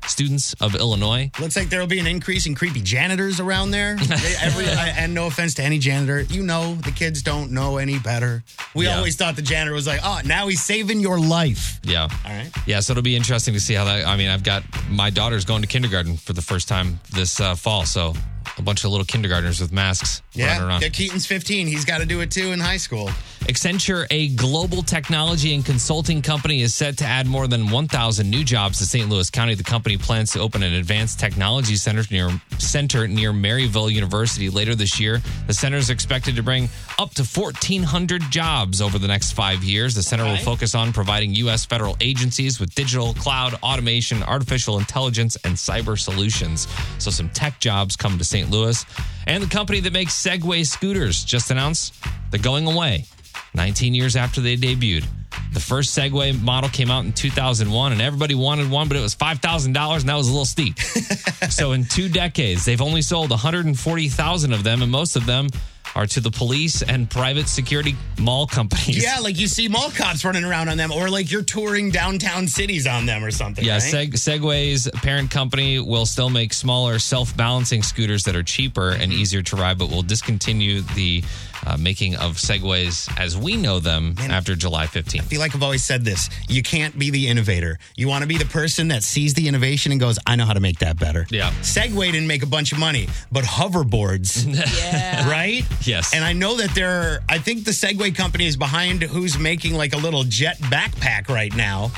students 0.07 0.53
of 0.62 0.75
Illinois. 0.75 1.31
Looks 1.39 1.56
like 1.56 1.69
there 1.69 1.80
will 1.80 1.88
be 1.88 2.00
an 2.00 2.07
increase 2.07 2.45
in 2.45 2.56
creepy 2.56 2.81
janitors 2.81 3.39
around 3.39 3.71
there. 3.71 3.95
They- 4.01 4.36
every, 4.42 4.65
and 4.68 5.13
no 5.13 5.27
offense 5.27 5.53
to 5.56 5.63
any 5.63 5.80
janitor, 5.80 6.21
you 6.21 6.44
know 6.44 6.75
the 6.75 6.92
kids 6.92 7.21
don't 7.21 7.51
know 7.51 7.77
any 7.77 8.00
better. 8.00 8.44
We 8.75 8.86
Yeah. 8.86 8.98
always 8.98 9.15
thought 9.15 9.36
the 9.36 9.42
janitor 9.42 9.74
was 9.74 9.88
like, 9.88 10.00
oh, 10.03 10.21
now 10.25 10.48
he's 10.48 10.63
saving 10.63 11.00
your 11.00 11.19
life. 11.19 11.80
Yeah. 11.83 12.03
All 12.25 12.31
right. 12.36 12.50
Yeah, 12.65 12.80
so 12.80 12.92
it'll 12.94 13.03
be 13.03 13.15
interesting 13.15 13.53
to 13.53 13.59
see 13.59 13.74
how 13.74 13.86
that. 13.86 14.06
I 14.07 14.15
mean, 14.18 14.30
I've 14.30 14.44
got 14.44 14.63
my 14.89 15.09
daughter's 15.09 15.45
going 15.45 15.62
to 15.62 15.68
kindergarten 15.68 16.18
for 16.18 16.33
the 16.33 16.42
first 16.42 16.68
time 16.68 17.00
this 17.13 17.39
uh, 17.39 17.56
fall, 17.56 17.86
so 17.86 18.13
a 18.57 18.62
bunch 18.62 18.83
of 18.83 18.92
little 18.92 19.06
kindergartners 19.06 19.59
with 19.62 19.71
masks 19.71 20.21
running 20.36 20.48
Yeah, 20.56 20.68
around. 20.68 20.81
yeah, 20.81 20.89
Keaton's 20.89 21.25
15. 21.25 21.68
He's 21.68 21.86
got 21.86 22.00
to 22.00 22.06
do 22.06 22.21
it 22.21 22.31
too 22.31 22.51
in 22.51 22.59
high 22.59 22.77
school. 22.77 23.09
Accenture, 23.47 24.05
a 24.11 24.29
global 24.29 24.83
technology 24.83 25.55
and 25.55 25.65
consulting 25.65 26.21
company, 26.21 26.61
is 26.61 26.75
set 26.75 26.97
to 26.99 27.05
add 27.05 27.25
more 27.25 27.47
than 27.47 27.71
1,000 27.71 28.29
new 28.29 28.43
jobs 28.43 28.77
to 28.77 28.85
St. 28.85 29.09
Louis 29.09 29.29
County. 29.31 29.55
The 29.55 29.63
company 29.63 29.97
plans 29.97 30.31
to 30.33 30.39
open 30.39 30.61
an 30.61 30.73
advanced 30.73 31.19
technology 31.19 31.75
center 31.75 32.03
near 32.11 32.29
center 32.59 33.07
near 33.07 33.33
Maryville 33.33 33.91
University 33.91 34.49
later 34.49 34.75
this 34.75 34.99
year. 34.99 35.21
The 35.47 35.53
center 35.53 35.77
is 35.77 35.89
expected 35.89 36.35
to 36.35 36.43
bring 36.43 36.69
up 36.99 37.15
to 37.15 37.23
1,400 37.23 38.21
jobs 38.29 38.79
over 38.79 38.99
the 38.99 39.07
next 39.07 39.33
five 39.33 39.63
years. 39.63 39.95
The 39.95 40.03
center 40.03 40.23
will 40.23 40.38
focus 40.38 40.75
on 40.75 40.93
providing 40.93 41.33
U.S. 41.35 41.65
federal 41.65 41.97
agencies 41.99 42.59
with 42.59 42.75
digital, 42.75 43.15
cloud, 43.15 43.55
automation, 43.63 44.21
artificial 44.21 44.77
intelligence, 44.77 45.35
and 45.43 45.55
cyber 45.55 45.99
solutions. 45.99 46.67
So 46.99 47.09
some 47.09 47.29
tech 47.29 47.59
jobs 47.59 47.95
come 47.95 48.19
to 48.19 48.23
St. 48.23 48.51
Louis. 48.51 48.85
And 49.25 49.43
the 49.43 49.49
company 49.49 49.79
that 49.81 49.93
makes 49.93 50.13
Segway 50.13 50.65
scooters 50.65 51.23
just 51.23 51.49
announced 51.49 51.95
they're 52.29 52.39
going 52.39 52.67
away. 52.67 53.05
19 53.53 53.94
years 53.94 54.15
after 54.15 54.42
they 54.42 54.56
debuted. 54.56 55.06
The 55.53 55.59
first 55.59 55.98
Segway 55.98 56.39
model 56.42 56.69
came 56.69 56.89
out 56.89 57.03
in 57.03 57.13
2001, 57.13 57.92
and 57.92 58.01
everybody 58.01 58.36
wanted 58.36 58.69
one, 58.69 58.88
but 58.88 58.95
it 58.95 59.01
was 59.01 59.15
$5,000, 59.15 59.65
and 59.65 59.75
that 59.75 59.88
was 60.15 60.27
a 60.27 60.31
little 60.31 60.45
steep. 60.45 60.80
so, 61.50 61.74
in 61.74 61.83
two 61.83 62.07
decades, 62.07 62.63
they've 62.63 62.81
only 62.81 63.01
sold 63.01 63.30
140,000 63.31 64.53
of 64.53 64.63
them, 64.63 64.81
and 64.81 64.92
most 64.92 65.15
of 65.15 65.25
them 65.25 65.48
are 65.95 66.07
to 66.07 66.19
the 66.19 66.31
police 66.31 66.81
and 66.81 67.09
private 67.09 67.48
security 67.48 67.95
mall 68.19 68.48
companies. 68.48 69.03
Yeah, 69.03 69.19
like 69.19 69.38
you 69.38 69.48
see 69.48 69.68
mall 69.68 69.92
cops 69.92 70.24
running 70.24 70.44
around 70.44 70.69
on 70.69 70.77
them, 70.77 70.92
or 70.92 71.09
like 71.09 71.31
you're 71.31 71.44
touring 71.44 71.92
downtown 71.92 72.48
cities 72.48 72.88
on 72.88 73.06
them 73.06 73.24
or 73.24 73.31
something. 73.31 73.63
Yeah, 73.63 73.74
right? 73.74 73.81
Seg- 73.81 74.13
Segway's 74.13 74.89
parent 75.01 75.31
company 75.31 75.80
will 75.80 76.06
still 76.06 76.30
make 76.30 76.53
smaller 76.53 77.00
self 77.00 77.36
balancing 77.36 77.83
scooters 77.83 78.24
that 78.24 78.36
are 78.36 78.44
cheaper 78.44 78.92
and 78.92 79.12
mm-hmm. 79.12 79.21
easier 79.21 79.42
to 79.44 79.56
ride, 79.56 79.77
but 79.77 79.89
will 79.89 80.03
discontinue 80.03 80.81
the 80.95 81.24
uh, 81.66 81.78
making 81.78 82.16
of 82.16 82.38
Segways 82.38 83.12
as 83.19 83.38
we 83.38 83.56
know 83.58 83.80
them 83.80 84.16
after 84.19 84.56
July 84.56 84.86
15th. 84.88 85.22
I 85.22 85.24
feel 85.24 85.40
like 85.40 85.54
I've 85.56 85.63
always 85.63 85.84
said 85.84 86.04
this. 86.04 86.30
You 86.50 86.63
can't 86.63 86.98
be 86.98 87.10
the 87.10 87.28
innovator. 87.28 87.78
You 87.96 88.08
want 88.08 88.22
to 88.24 88.28
be 88.28 88.38
the 88.38 88.46
person 88.46 88.88
that 88.90 89.04
sees 89.04 89.34
the 89.34 89.48
innovation 89.48 89.92
and 89.92 90.02
goes, 90.02 90.18
I 90.25 90.36
know 90.36 90.46
how 90.46 90.54
to 90.54 90.60
make 90.60 90.80
that 90.80 91.00
better. 91.00 91.25
Yeah. 91.30 91.52
Segway 91.62 92.12
didn't 92.12 92.28
make 92.28 92.44
a 92.44 92.48
bunch 92.48 92.72
of 92.72 92.80
money, 92.80 93.08
but 93.31 93.44
hoverboards, 93.44 94.46
Yeah. 94.78 95.30
right? 95.30 95.63
Yes. 95.86 96.13
And 96.16 96.24
I 96.24 96.34
know 96.34 96.58
that 96.58 96.74
there, 96.75 96.90
are, 96.90 97.19
I 97.30 97.38
think 97.38 97.66
the 97.66 97.72
Segway 97.72 98.16
company 98.16 98.46
is 98.48 98.58
behind 98.58 99.04
who's 99.04 99.38
making 99.38 99.74
like 99.75 99.94
a 99.94 99.98
little 99.98 100.24
jet 100.24 100.58
backpack 100.60 101.30
right 101.30 101.56
now 101.56 101.92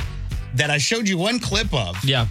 that 0.55 0.69
I 0.69 0.77
showed 0.77 1.07
you 1.07 1.17
one 1.17 1.39
clip 1.39 1.73
of. 1.73 2.03
Yeah. 2.03 2.27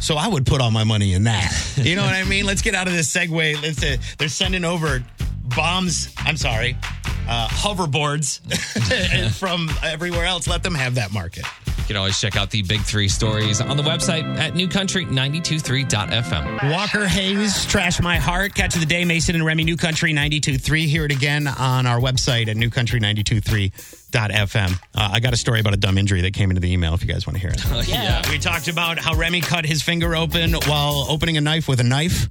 So 0.00 0.16
I 0.16 0.26
would 0.26 0.46
put 0.46 0.60
all 0.60 0.70
my 0.70 0.84
money 0.84 1.12
in 1.14 1.24
that. 1.24 1.52
You 1.82 1.96
know 1.96 2.02
what 2.04 2.14
I 2.14 2.24
mean? 2.24 2.44
Let's 2.44 2.60
get 2.62 2.74
out 2.74 2.86
of 2.86 2.92
this 2.92 3.12
segue. 3.12 3.60
Let's. 3.62 3.82
Uh, 3.82 3.96
they're 4.18 4.28
sending 4.28 4.62
over 4.64 5.02
bombs. 5.56 6.12
I'm 6.18 6.36
sorry, 6.36 6.76
uh, 7.28 7.48
hoverboards 7.48 8.40
from 9.38 9.70
everywhere 9.82 10.24
else. 10.26 10.46
Let 10.48 10.62
them 10.62 10.74
have 10.74 10.94
that 10.96 11.12
market. 11.12 11.44
You 11.78 11.84
can 11.88 11.96
always 11.96 12.20
check 12.20 12.36
out 12.36 12.50
the 12.50 12.62
big 12.62 12.80
three 12.82 13.08
stories 13.08 13.60
on 13.60 13.76
the 13.76 13.82
website 13.82 14.22
at 14.38 14.54
newcountry923.fm. 14.54 16.70
Walker 16.72 17.06
Hayes, 17.08 17.66
Trash 17.66 18.00
My 18.00 18.18
Heart, 18.18 18.54
Catch 18.54 18.74
of 18.76 18.80
the 18.80 18.86
Day, 18.86 19.04
Mason 19.04 19.34
and 19.34 19.44
Remy, 19.44 19.64
New 19.64 19.76
Country 19.76 20.14
92.3. 20.14 20.86
Hear 20.86 21.04
it 21.04 21.10
again 21.10 21.48
on 21.48 21.86
our 21.88 21.98
website 21.98 22.46
at 22.48 22.56
newcountry923.fm. 22.56 24.72
Uh, 24.94 25.10
I 25.12 25.18
got 25.20 25.32
a 25.32 25.36
story 25.36 25.58
about 25.60 25.74
a 25.74 25.76
dumb 25.76 25.98
injury 25.98 26.20
that 26.22 26.34
came 26.34 26.50
into 26.50 26.60
the 26.60 26.72
email 26.72 26.94
if 26.94 27.02
you 27.02 27.08
guys 27.12 27.26
want 27.26 27.34
to 27.36 27.40
hear 27.40 27.50
it. 27.50 27.60
Yeah. 27.92 28.22
We 28.30 28.38
talked 28.38 28.68
about 28.68 28.98
how 28.98 29.14
Remy 29.16 29.40
cut 29.40 29.66
his 29.66 29.82
finger 29.82 30.14
open 30.14 30.52
while 30.66 31.04
opening 31.08 31.36
a 31.36 31.40
knife 31.40 31.66
with 31.68 31.80
a 31.80 31.84
knife. 31.84 32.28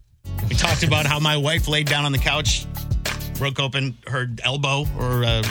We 0.48 0.56
talked 0.56 0.84
about 0.84 1.06
how 1.06 1.20
my 1.20 1.36
wife 1.38 1.68
laid 1.68 1.88
down 1.88 2.06
on 2.06 2.12
the 2.14 2.18
couch, 2.18 2.66
broke 3.42 3.60
open 3.60 3.98
her 4.06 4.28
elbow, 4.44 4.86
or 5.00 5.24
uh, 5.26 5.42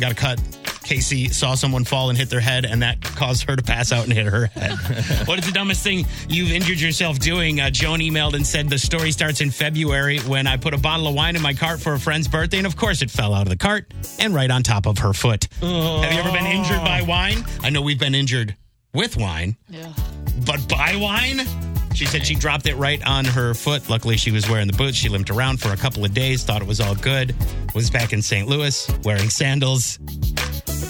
got 0.00 0.10
a 0.10 0.14
cut. 0.16 0.40
Casey 0.82 1.28
saw 1.28 1.54
someone 1.54 1.84
fall 1.84 2.10
and 2.10 2.18
hit 2.18 2.28
their 2.28 2.40
head, 2.40 2.64
and 2.64 2.82
that 2.82 3.00
caused 3.00 3.48
her 3.48 3.54
to 3.54 3.62
pass 3.62 3.92
out 3.92 4.02
and 4.02 4.12
hit 4.12 4.26
her 4.26 4.46
head. 4.46 4.72
what 5.28 5.38
is 5.38 5.46
the 5.46 5.52
dumbest 5.52 5.84
thing 5.84 6.04
you've 6.28 6.50
injured 6.50 6.80
yourself 6.80 7.20
doing? 7.20 7.60
Uh, 7.60 7.70
Joan 7.70 8.00
emailed 8.00 8.34
and 8.34 8.44
said 8.44 8.68
the 8.68 8.78
story 8.80 9.12
starts 9.12 9.40
in 9.40 9.52
February 9.52 10.18
when 10.20 10.48
I 10.48 10.56
put 10.56 10.74
a 10.74 10.78
bottle 10.78 11.06
of 11.06 11.14
wine 11.14 11.36
in 11.36 11.42
my 11.42 11.54
cart 11.54 11.78
for 11.78 11.94
a 11.94 12.00
friend's 12.00 12.26
birthday, 12.26 12.58
and 12.58 12.66
of 12.66 12.74
course 12.76 13.00
it 13.00 13.12
fell 13.12 13.32
out 13.32 13.42
of 13.42 13.48
the 13.50 13.56
cart 13.56 13.94
and 14.18 14.34
right 14.34 14.50
on 14.50 14.64
top 14.64 14.86
of 14.86 14.98
her 14.98 15.12
foot. 15.12 15.46
Have 15.60 16.12
you 16.12 16.18
ever 16.18 16.32
been 16.32 16.46
injured 16.46 16.80
by 16.80 17.02
wine? 17.02 17.44
I 17.62 17.70
know 17.70 17.80
we've 17.80 18.00
been 18.00 18.16
injured 18.16 18.56
with 18.92 19.16
wine, 19.16 19.56
Yeah. 19.70 19.92
but 20.44 20.68
by 20.68 20.96
wine? 20.96 21.42
She 21.96 22.04
said 22.04 22.26
she 22.26 22.34
dropped 22.34 22.66
it 22.66 22.76
right 22.76 23.02
on 23.06 23.24
her 23.24 23.54
foot. 23.54 23.88
Luckily, 23.88 24.18
she 24.18 24.30
was 24.30 24.48
wearing 24.50 24.66
the 24.66 24.76
boots. 24.76 24.96
She 24.98 25.08
limped 25.08 25.30
around 25.30 25.60
for 25.62 25.72
a 25.72 25.76
couple 25.78 26.04
of 26.04 26.12
days, 26.12 26.44
thought 26.44 26.60
it 26.60 26.68
was 26.68 26.78
all 26.78 26.94
good. 26.94 27.34
Was 27.74 27.88
back 27.90 28.12
in 28.12 28.20
St. 28.20 28.46
Louis 28.46 28.90
wearing 29.02 29.30
sandals 29.30 29.98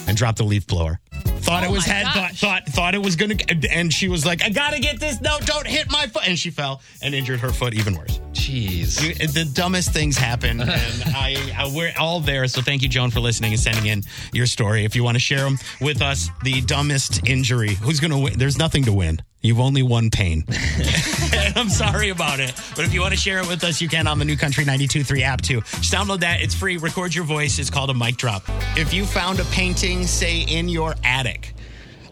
and 0.09 0.17
dropped 0.17 0.41
a 0.41 0.45
leaf 0.45 0.67
blower. 0.67 0.99
Thought 1.13 1.63
Oh 1.63 1.67
it 1.69 1.71
was 1.71 1.85
head. 1.85 2.07
Thought, 2.13 2.33
thought 2.33 2.67
thought 2.67 2.95
it 2.97 3.03
was 3.03 3.15
gonna. 3.15 3.37
And 3.71 3.93
she 3.93 4.09
was 4.09 4.27
like, 4.27 4.43
"I 4.43 4.49
gotta 4.51 4.81
get 4.81 4.99
this. 4.99 5.21
No, 5.21 5.39
don't 5.45 5.67
hit 5.67 5.89
my 5.93 6.09
foot." 6.09 6.27
And 6.27 6.37
she 6.37 6.51
fell 6.51 6.83
and 7.03 7.15
injured 7.15 7.39
her 7.39 7.51
foot 7.51 7.73
even 7.75 7.95
worse. 7.97 8.19
Jeez. 8.33 9.01
You- 9.01 9.15
uh, 9.25 9.31
The 9.33 9.45
dumbest 9.45 9.93
things 9.93 10.17
happen, 10.19 10.61
and 10.61 10.71
I, 11.07 11.37
I 11.57 11.71
we're 11.73 11.93
all 11.99 12.19
there. 12.19 12.49
So 12.49 12.63
thank 12.63 12.83
you, 12.83 12.89
Joan, 12.89 13.13
for 13.13 13.21
listening 13.21 13.53
and 13.53 13.61
sending 13.61 13.87
in 13.87 14.03
your 14.33 14.47
story. 14.47 14.85
If 14.85 14.97
you 14.97 15.05
want 15.05 15.15
to 15.15 15.21
share 15.21 15.45
them 15.45 15.57
with 15.81 16.03
us, 16.03 16.29
the 16.43 16.63
dumbest 16.63 17.25
injury. 17.29 17.75
Who's 17.75 18.01
gonna 18.01 18.19
win? 18.19 18.37
There's 18.39 18.59
nothing 18.59 18.85
to 18.85 18.93
win. 18.93 19.21
You've 19.47 19.61
only 19.61 19.83
won 19.83 20.11
pain. 20.11 20.45
and 20.49 21.57
I'm 21.57 21.69
sorry 21.71 22.11
about 22.11 22.41
it. 22.41 22.53
But 22.75 22.85
if 22.85 22.93
you 22.93 23.01
want 23.01 23.15
to 23.15 23.19
share 23.19 23.39
it 23.39 23.49
with 23.49 23.63
us, 23.65 23.81
you 23.81 23.89
can 23.89 24.07
on 24.07 24.19
the 24.19 24.25
new 24.25 24.37
Country 24.37 24.65
92.3 24.65 25.23
app 25.23 25.41
too. 25.41 25.61
Just 25.61 25.93
download 25.93 26.21
that. 26.21 26.41
It's 26.43 26.55
free. 26.55 26.77
Record 26.77 27.15
your 27.15 27.25
voice. 27.25 27.59
It's 27.59 27.71
called 27.71 27.91
a 27.91 27.95
mic 27.95 28.17
drop. 28.17 28.43
If 28.77 28.93
you 28.93 29.07
found 29.07 29.39
a 29.41 29.45
painting, 29.45 30.07
say, 30.07 30.41
in 30.41 30.69
your 30.69 30.95
attic 31.05 31.55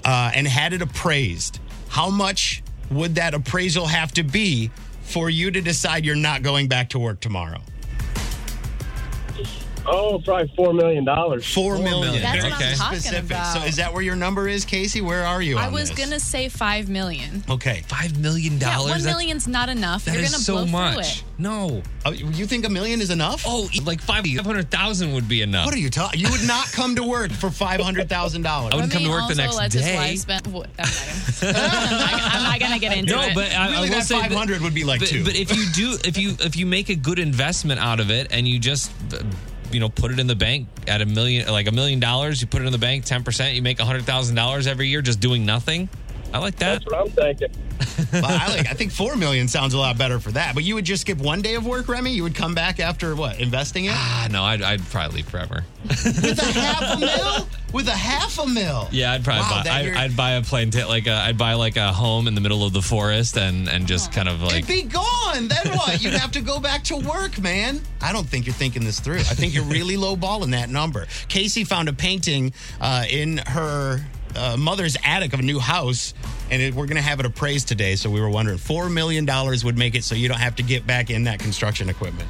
uh, 0.04 0.30
and 0.34 0.46
had 0.46 0.72
it 0.72 0.80
appraised, 0.82 1.58
how 1.88 2.08
much 2.08 2.62
would 2.90 3.16
that 3.16 3.34
appraisal 3.34 3.86
have 3.86 4.12
to 4.12 4.22
be 4.22 4.70
for 5.02 5.28
you 5.28 5.50
to 5.50 5.60
decide 5.60 6.04
you're 6.04 6.16
not 6.16 6.42
going 6.42 6.68
back 6.68 6.90
to 6.90 6.98
work 6.98 7.20
tomorrow? 7.20 7.60
Oh, 9.86 10.18
probably 10.24 10.50
four 10.56 10.72
million 10.72 11.04
dollars. 11.04 11.46
Four 11.52 11.74
million. 11.78 12.00
million. 12.00 12.22
That's 12.22 12.38
Very 12.40 12.50
what 12.52 12.62
I'm 12.62 12.74
talking 12.76 12.98
specific. 13.00 13.24
about. 13.26 13.52
So 13.52 13.62
is 13.64 13.76
that 13.76 13.92
where 13.92 14.02
your 14.02 14.16
number 14.16 14.48
is, 14.48 14.64
Casey? 14.64 15.00
Where 15.00 15.24
are 15.26 15.42
you? 15.42 15.58
I 15.58 15.66
on 15.66 15.72
was 15.72 15.90
this? 15.90 15.98
gonna 15.98 16.18
say 16.20 16.48
five 16.48 16.88
million. 16.88 17.44
Okay. 17.50 17.82
Five 17.86 18.18
million 18.18 18.58
dollars. 18.58 18.62
Yeah, 18.72 18.76
dollars. 18.76 18.90
one 18.90 18.98
That's- 19.02 19.14
million's 19.14 19.48
not 19.48 19.68
enough. 19.68 20.04
That 20.06 20.14
You're 20.14 20.22
is 20.24 20.30
gonna 20.32 20.42
so 20.42 20.54
blow 20.54 20.66
much. 20.66 20.94
through 20.94 21.02
it. 21.02 21.24
No. 21.36 21.82
Oh, 22.06 22.12
you 22.12 22.46
think 22.46 22.64
a 22.64 22.68
million 22.70 23.00
is 23.00 23.10
enough? 23.10 23.42
Oh, 23.46 23.68
like 23.84 24.00
five 24.00 24.24
hundred 24.26 24.70
thousand 24.70 25.12
would 25.14 25.28
be 25.28 25.42
enough. 25.42 25.66
What 25.66 25.74
are 25.74 25.78
you 25.78 25.90
talking? 25.90 26.20
You 26.20 26.30
would 26.30 26.46
not 26.46 26.70
come 26.72 26.94
to 26.96 27.02
work 27.02 27.30
for 27.32 27.50
five 27.50 27.80
hundred 27.80 28.08
thousand 28.08 28.42
dollars. 28.42 28.72
I 28.72 28.76
wouldn't 28.76 28.92
come 28.92 29.02
to 29.02 29.08
Remy 29.08 29.20
work 29.22 29.28
the 29.28 29.34
next 29.36 29.56
lets 29.56 29.74
day. 29.74 29.96
wife 29.96 30.18
spend- 30.18 30.46
what- 30.46 30.70
I'm 30.78 30.84
not 30.86 31.40
gonna- 31.40 31.52
I'm 32.32 32.42
not- 32.44 32.60
gonna 32.60 32.78
get 32.78 32.96
into 32.96 33.12
No, 33.16 33.22
it. 33.22 33.34
but 33.34 33.52
I, 33.52 33.76
I 33.76 33.80
will 33.80 33.88
that 33.88 34.04
say 34.04 34.18
500 34.20 34.62
would 34.62 34.74
be 34.74 34.84
like 34.84 35.00
but, 35.00 35.08
two. 35.08 35.24
But 35.24 35.36
if 35.36 35.54
you 35.54 35.66
do, 35.72 35.98
if 36.04 36.16
you 36.16 36.36
if 36.40 36.56
you 36.56 36.64
make 36.66 36.88
a 36.88 36.94
good 36.96 37.18
investment 37.18 37.80
out 37.80 38.00
of 38.00 38.10
it, 38.10 38.28
and 38.30 38.46
you 38.48 38.58
just 38.58 38.90
uh, 39.12 39.18
you 39.72 39.80
know 39.80 39.88
put 39.88 40.10
it 40.10 40.18
in 40.18 40.26
the 40.26 40.34
bank 40.34 40.68
at 40.86 41.00
a 41.00 41.06
million, 41.06 41.50
like 41.50 41.66
a 41.66 41.72
million 41.72 42.00
dollars, 42.00 42.40
you 42.40 42.46
put 42.46 42.62
it 42.62 42.66
in 42.66 42.72
the 42.72 42.78
bank, 42.78 43.04
ten 43.04 43.22
percent, 43.22 43.54
you 43.54 43.62
make 43.62 43.80
a 43.80 43.84
hundred 43.84 44.04
thousand 44.04 44.36
dollars 44.36 44.66
every 44.66 44.88
year 44.88 45.02
just 45.02 45.20
doing 45.20 45.44
nothing. 45.44 45.88
I 46.34 46.38
like 46.38 46.56
that. 46.56 46.82
That's 46.82 46.86
what 46.86 46.94
I'm 47.00 47.10
thinking. 47.10 47.48
Well, 48.12 48.24
I, 48.24 48.48
like, 48.56 48.68
I 48.68 48.74
think 48.74 48.90
four 48.90 49.14
million 49.16 49.46
sounds 49.46 49.72
a 49.74 49.78
lot 49.78 49.96
better 49.98 50.18
for 50.18 50.32
that. 50.32 50.54
But 50.54 50.64
you 50.64 50.74
would 50.74 50.84
just 50.84 51.02
skip 51.02 51.18
one 51.18 51.42
day 51.42 51.54
of 51.54 51.64
work, 51.64 51.88
Remy. 51.88 52.10
You 52.12 52.24
would 52.24 52.34
come 52.34 52.52
back 52.54 52.80
after 52.80 53.14
what? 53.14 53.38
Investing 53.40 53.84
it 53.84 53.92
Ah, 53.94 54.26
no, 54.30 54.42
I'd, 54.42 54.62
I'd 54.62 54.80
probably 54.86 55.18
leave 55.18 55.28
forever. 55.28 55.64
with 55.84 56.38
a 56.40 56.60
half 56.60 56.96
a 56.96 56.98
mil. 56.98 57.46
With 57.72 57.88
a 57.88 57.92
half 57.92 58.38
a 58.38 58.46
mil. 58.46 58.88
Yeah, 58.90 59.12
I'd 59.12 59.22
probably 59.24 59.42
Wow, 59.42 59.62
buy. 59.64 59.92
I, 59.96 60.04
I'd 60.04 60.16
buy 60.16 60.32
a 60.32 60.42
plane 60.42 60.70
ticket, 60.70 60.88
like 60.88 61.06
a, 61.06 61.12
I'd 61.14 61.38
buy 61.38 61.54
like 61.54 61.76
a 61.76 61.92
home 61.92 62.26
in 62.26 62.34
the 62.34 62.40
middle 62.40 62.64
of 62.64 62.72
the 62.72 62.82
forest, 62.82 63.36
and 63.36 63.68
and 63.68 63.86
just 63.86 64.10
kind 64.12 64.28
of 64.28 64.42
like 64.42 64.56
It'd 64.64 64.66
be 64.68 64.82
gone. 64.82 65.48
Then 65.48 65.76
what? 65.76 66.02
You'd 66.02 66.14
have 66.14 66.32
to 66.32 66.40
go 66.40 66.58
back 66.60 66.82
to 66.84 66.96
work, 66.96 67.40
man. 67.40 67.80
I 68.00 68.12
don't 68.12 68.26
think 68.26 68.46
you're 68.46 68.54
thinking 68.54 68.84
this 68.84 68.98
through. 69.00 69.18
I 69.20 69.34
think 69.34 69.54
you're 69.54 69.64
really 69.64 69.94
lowballing 69.96 70.50
that 70.52 70.68
number. 70.68 71.06
Casey 71.28 71.62
found 71.64 71.88
a 71.88 71.92
painting 71.92 72.52
uh, 72.80 73.04
in 73.08 73.38
her 73.38 74.04
uh, 74.36 74.56
mother's 74.56 74.96
attic 75.04 75.32
of 75.32 75.40
a 75.40 75.42
new 75.42 75.58
house, 75.58 76.14
and 76.50 76.60
it, 76.60 76.74
we're 76.74 76.86
going 76.86 76.96
to 76.96 77.02
have 77.02 77.20
it 77.20 77.26
appraised 77.26 77.68
today. 77.68 77.96
So 77.96 78.10
we 78.10 78.20
were 78.20 78.30
wondering, 78.30 78.58
four 78.58 78.88
million 78.88 79.24
dollars 79.24 79.64
would 79.64 79.78
make 79.78 79.94
it 79.94 80.04
so 80.04 80.14
you 80.14 80.28
don't 80.28 80.40
have 80.40 80.56
to 80.56 80.62
get 80.62 80.86
back 80.86 81.10
in 81.10 81.24
that 81.24 81.38
construction 81.38 81.88
equipment. 81.88 82.28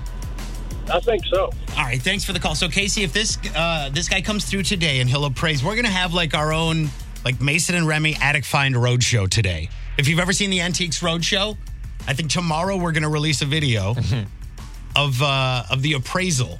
I 0.92 1.00
think 1.00 1.24
so. 1.26 1.44
All 1.76 1.84
right, 1.84 2.00
thanks 2.00 2.24
for 2.24 2.32
the 2.32 2.38
call. 2.38 2.54
So 2.54 2.68
Casey, 2.68 3.04
if 3.04 3.12
this 3.12 3.38
uh, 3.56 3.88
this 3.90 4.08
guy 4.08 4.20
comes 4.20 4.44
through 4.44 4.64
today 4.64 5.00
and 5.00 5.08
he'll 5.08 5.24
appraise, 5.24 5.64
we're 5.64 5.76
gonna 5.76 5.88
have 5.88 6.12
like 6.12 6.34
our 6.34 6.52
own 6.52 6.90
like 7.24 7.40
Mason 7.40 7.74
and 7.74 7.86
Remy 7.86 8.16
Attic 8.20 8.44
Find 8.44 8.74
Roadshow 8.74 9.28
today. 9.28 9.70
If 9.96 10.08
you've 10.08 10.18
ever 10.18 10.32
seen 10.32 10.50
the 10.50 10.60
Antiques 10.60 11.00
Roadshow, 11.00 11.56
I 12.06 12.12
think 12.12 12.30
tomorrow 12.30 12.76
we're 12.76 12.92
gonna 12.92 13.08
release 13.08 13.40
a 13.40 13.46
video 13.46 13.94
of 14.94 15.22
uh, 15.22 15.64
of 15.70 15.80
the 15.80 15.94
appraisal. 15.94 16.58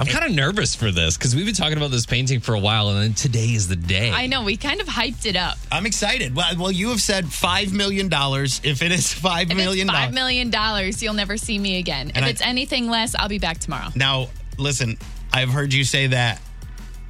I'm 0.00 0.06
kind 0.06 0.24
of 0.24 0.30
nervous 0.32 0.76
for 0.76 0.92
this 0.92 1.16
because 1.16 1.34
we've 1.34 1.44
been 1.44 1.54
talking 1.56 1.76
about 1.76 1.90
this 1.90 2.06
painting 2.06 2.38
for 2.38 2.54
a 2.54 2.60
while, 2.60 2.88
and 2.90 3.02
then 3.02 3.14
today 3.14 3.46
is 3.48 3.66
the 3.66 3.74
day. 3.74 4.12
I 4.12 4.26
know 4.28 4.44
we 4.44 4.56
kind 4.56 4.80
of 4.80 4.86
hyped 4.86 5.26
it 5.26 5.34
up. 5.34 5.58
I'm 5.72 5.86
excited. 5.86 6.36
Well, 6.36 6.56
well, 6.56 6.70
you 6.70 6.90
have 6.90 7.00
said 7.02 7.26
five 7.26 7.72
million 7.72 8.08
dollars. 8.08 8.60
If 8.62 8.80
it 8.82 8.92
is 8.92 9.12
five 9.12 9.50
If 9.50 9.56
million 9.56 9.88
it's 9.88 9.92
five 9.96 10.02
dollars, 10.10 10.14
million 10.14 10.50
dollars, 10.50 11.02
you'll 11.02 11.14
never 11.14 11.36
see 11.36 11.58
me 11.58 11.78
again. 11.78 12.08
And 12.14 12.18
if 12.18 12.24
I- 12.24 12.28
it's 12.28 12.42
anything 12.42 12.88
less, 12.88 13.16
I'll 13.16 13.28
be 13.28 13.40
back 13.40 13.58
tomorrow. 13.58 13.88
now 13.96 14.28
listen, 14.56 14.98
I've 15.32 15.50
heard 15.50 15.72
you 15.74 15.82
say 15.84 16.06
that. 16.08 16.40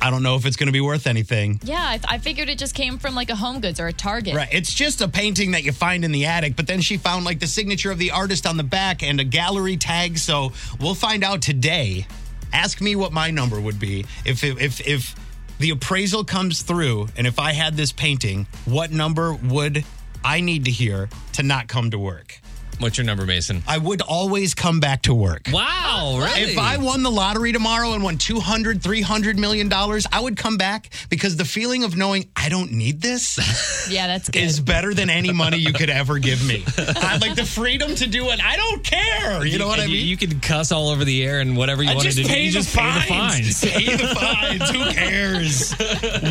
I 0.00 0.10
don't 0.10 0.22
know 0.22 0.36
if 0.36 0.46
it's 0.46 0.56
going 0.56 0.68
to 0.68 0.72
be 0.72 0.80
worth 0.80 1.06
anything. 1.08 1.58
Yeah, 1.64 1.76
I, 1.82 1.98
I 2.06 2.18
figured 2.18 2.48
it 2.48 2.56
just 2.58 2.72
came 2.74 2.98
from 2.98 3.14
like 3.16 3.30
a 3.30 3.34
Home 3.36 3.60
Goods 3.60 3.80
or 3.80 3.88
a 3.88 3.92
Target. 3.92 4.34
Right. 4.36 4.48
It's 4.52 4.72
just 4.72 5.00
a 5.00 5.08
painting 5.08 5.50
that 5.50 5.64
you 5.64 5.72
find 5.72 6.04
in 6.04 6.12
the 6.12 6.24
attic, 6.26 6.54
but 6.54 6.68
then 6.68 6.80
she 6.80 6.96
found 6.98 7.24
like 7.24 7.40
the 7.40 7.48
signature 7.48 7.90
of 7.90 7.98
the 7.98 8.12
artist 8.12 8.46
on 8.46 8.56
the 8.56 8.62
back 8.62 9.02
and 9.02 9.18
a 9.20 9.24
gallery 9.24 9.76
tag. 9.76 10.16
So 10.18 10.52
we'll 10.80 10.94
find 10.94 11.24
out 11.24 11.42
today. 11.42 12.06
Ask 12.52 12.80
me 12.80 12.96
what 12.96 13.12
my 13.12 13.30
number 13.30 13.60
would 13.60 13.78
be 13.78 14.06
if 14.24 14.42
if 14.44 14.80
if 14.86 15.14
the 15.58 15.70
appraisal 15.70 16.24
comes 16.24 16.62
through 16.62 17.08
and 17.16 17.26
if 17.26 17.38
I 17.38 17.52
had 17.52 17.76
this 17.76 17.92
painting, 17.92 18.46
what 18.64 18.90
number 18.90 19.34
would 19.34 19.84
I 20.24 20.40
need 20.40 20.64
to 20.66 20.70
hear 20.70 21.08
to 21.34 21.42
not 21.42 21.68
come 21.68 21.90
to 21.90 21.98
work? 21.98 22.40
What's 22.78 22.96
your 22.96 23.04
number, 23.04 23.26
Mason? 23.26 23.62
I 23.66 23.76
would 23.78 24.00
always 24.02 24.54
come 24.54 24.78
back 24.78 25.02
to 25.02 25.14
work. 25.14 25.48
Wow, 25.52 26.18
really? 26.22 26.52
If 26.52 26.58
I 26.58 26.76
won 26.76 27.02
the 27.02 27.10
lottery 27.10 27.50
tomorrow 27.52 27.92
and 27.92 28.04
won 28.04 28.18
200, 28.18 28.80
300 28.82 29.36
million 29.38 29.68
dollars, 29.68 30.06
I 30.12 30.20
would 30.20 30.36
come 30.36 30.56
back 30.56 30.90
because 31.10 31.36
the 31.36 31.44
feeling 31.44 31.82
of 31.82 31.96
knowing 31.96 32.28
I 32.36 32.48
don't 32.48 32.70
need 32.72 33.00
this 33.00 33.88
Yeah, 33.90 34.06
that's 34.06 34.28
good. 34.30 34.42
is 34.42 34.60
better 34.60 34.94
than 34.94 35.10
any 35.10 35.32
money 35.32 35.56
you 35.56 35.72
could 35.72 35.90
ever 35.90 36.18
give 36.20 36.46
me. 36.46 36.62
I 36.78 37.16
like 37.18 37.34
the 37.34 37.44
freedom 37.44 37.94
to 37.96 38.06
do 38.06 38.28
it. 38.30 38.40
I 38.44 38.56
don't 38.56 38.84
care. 38.84 39.44
You 39.44 39.58
know 39.58 39.66
what 39.66 39.80
I 39.80 39.84
And 39.84 39.92
mean? 39.92 40.06
You, 40.06 40.16
can 40.16 40.38
cuss 40.40 40.70
all 40.70 40.88
over 40.88 41.04
the 41.04 41.24
air 41.24 41.40
and 41.40 41.56
whatever 41.56 41.82
you 41.82 41.90
I 41.90 41.94
wanted 41.94 42.04
just 42.12 42.18
to 42.18 42.22
do. 42.24 42.28
pay 42.28 42.44
You 42.44 42.52
the 42.52 42.58
just 42.60 42.76
pay 42.76 42.94
the 42.94 43.00
fines. 43.00 43.60
Pay 43.64 43.96
the 43.96 44.06
fines. 44.14 44.70
Who 44.70 44.90
cares? 44.92 45.72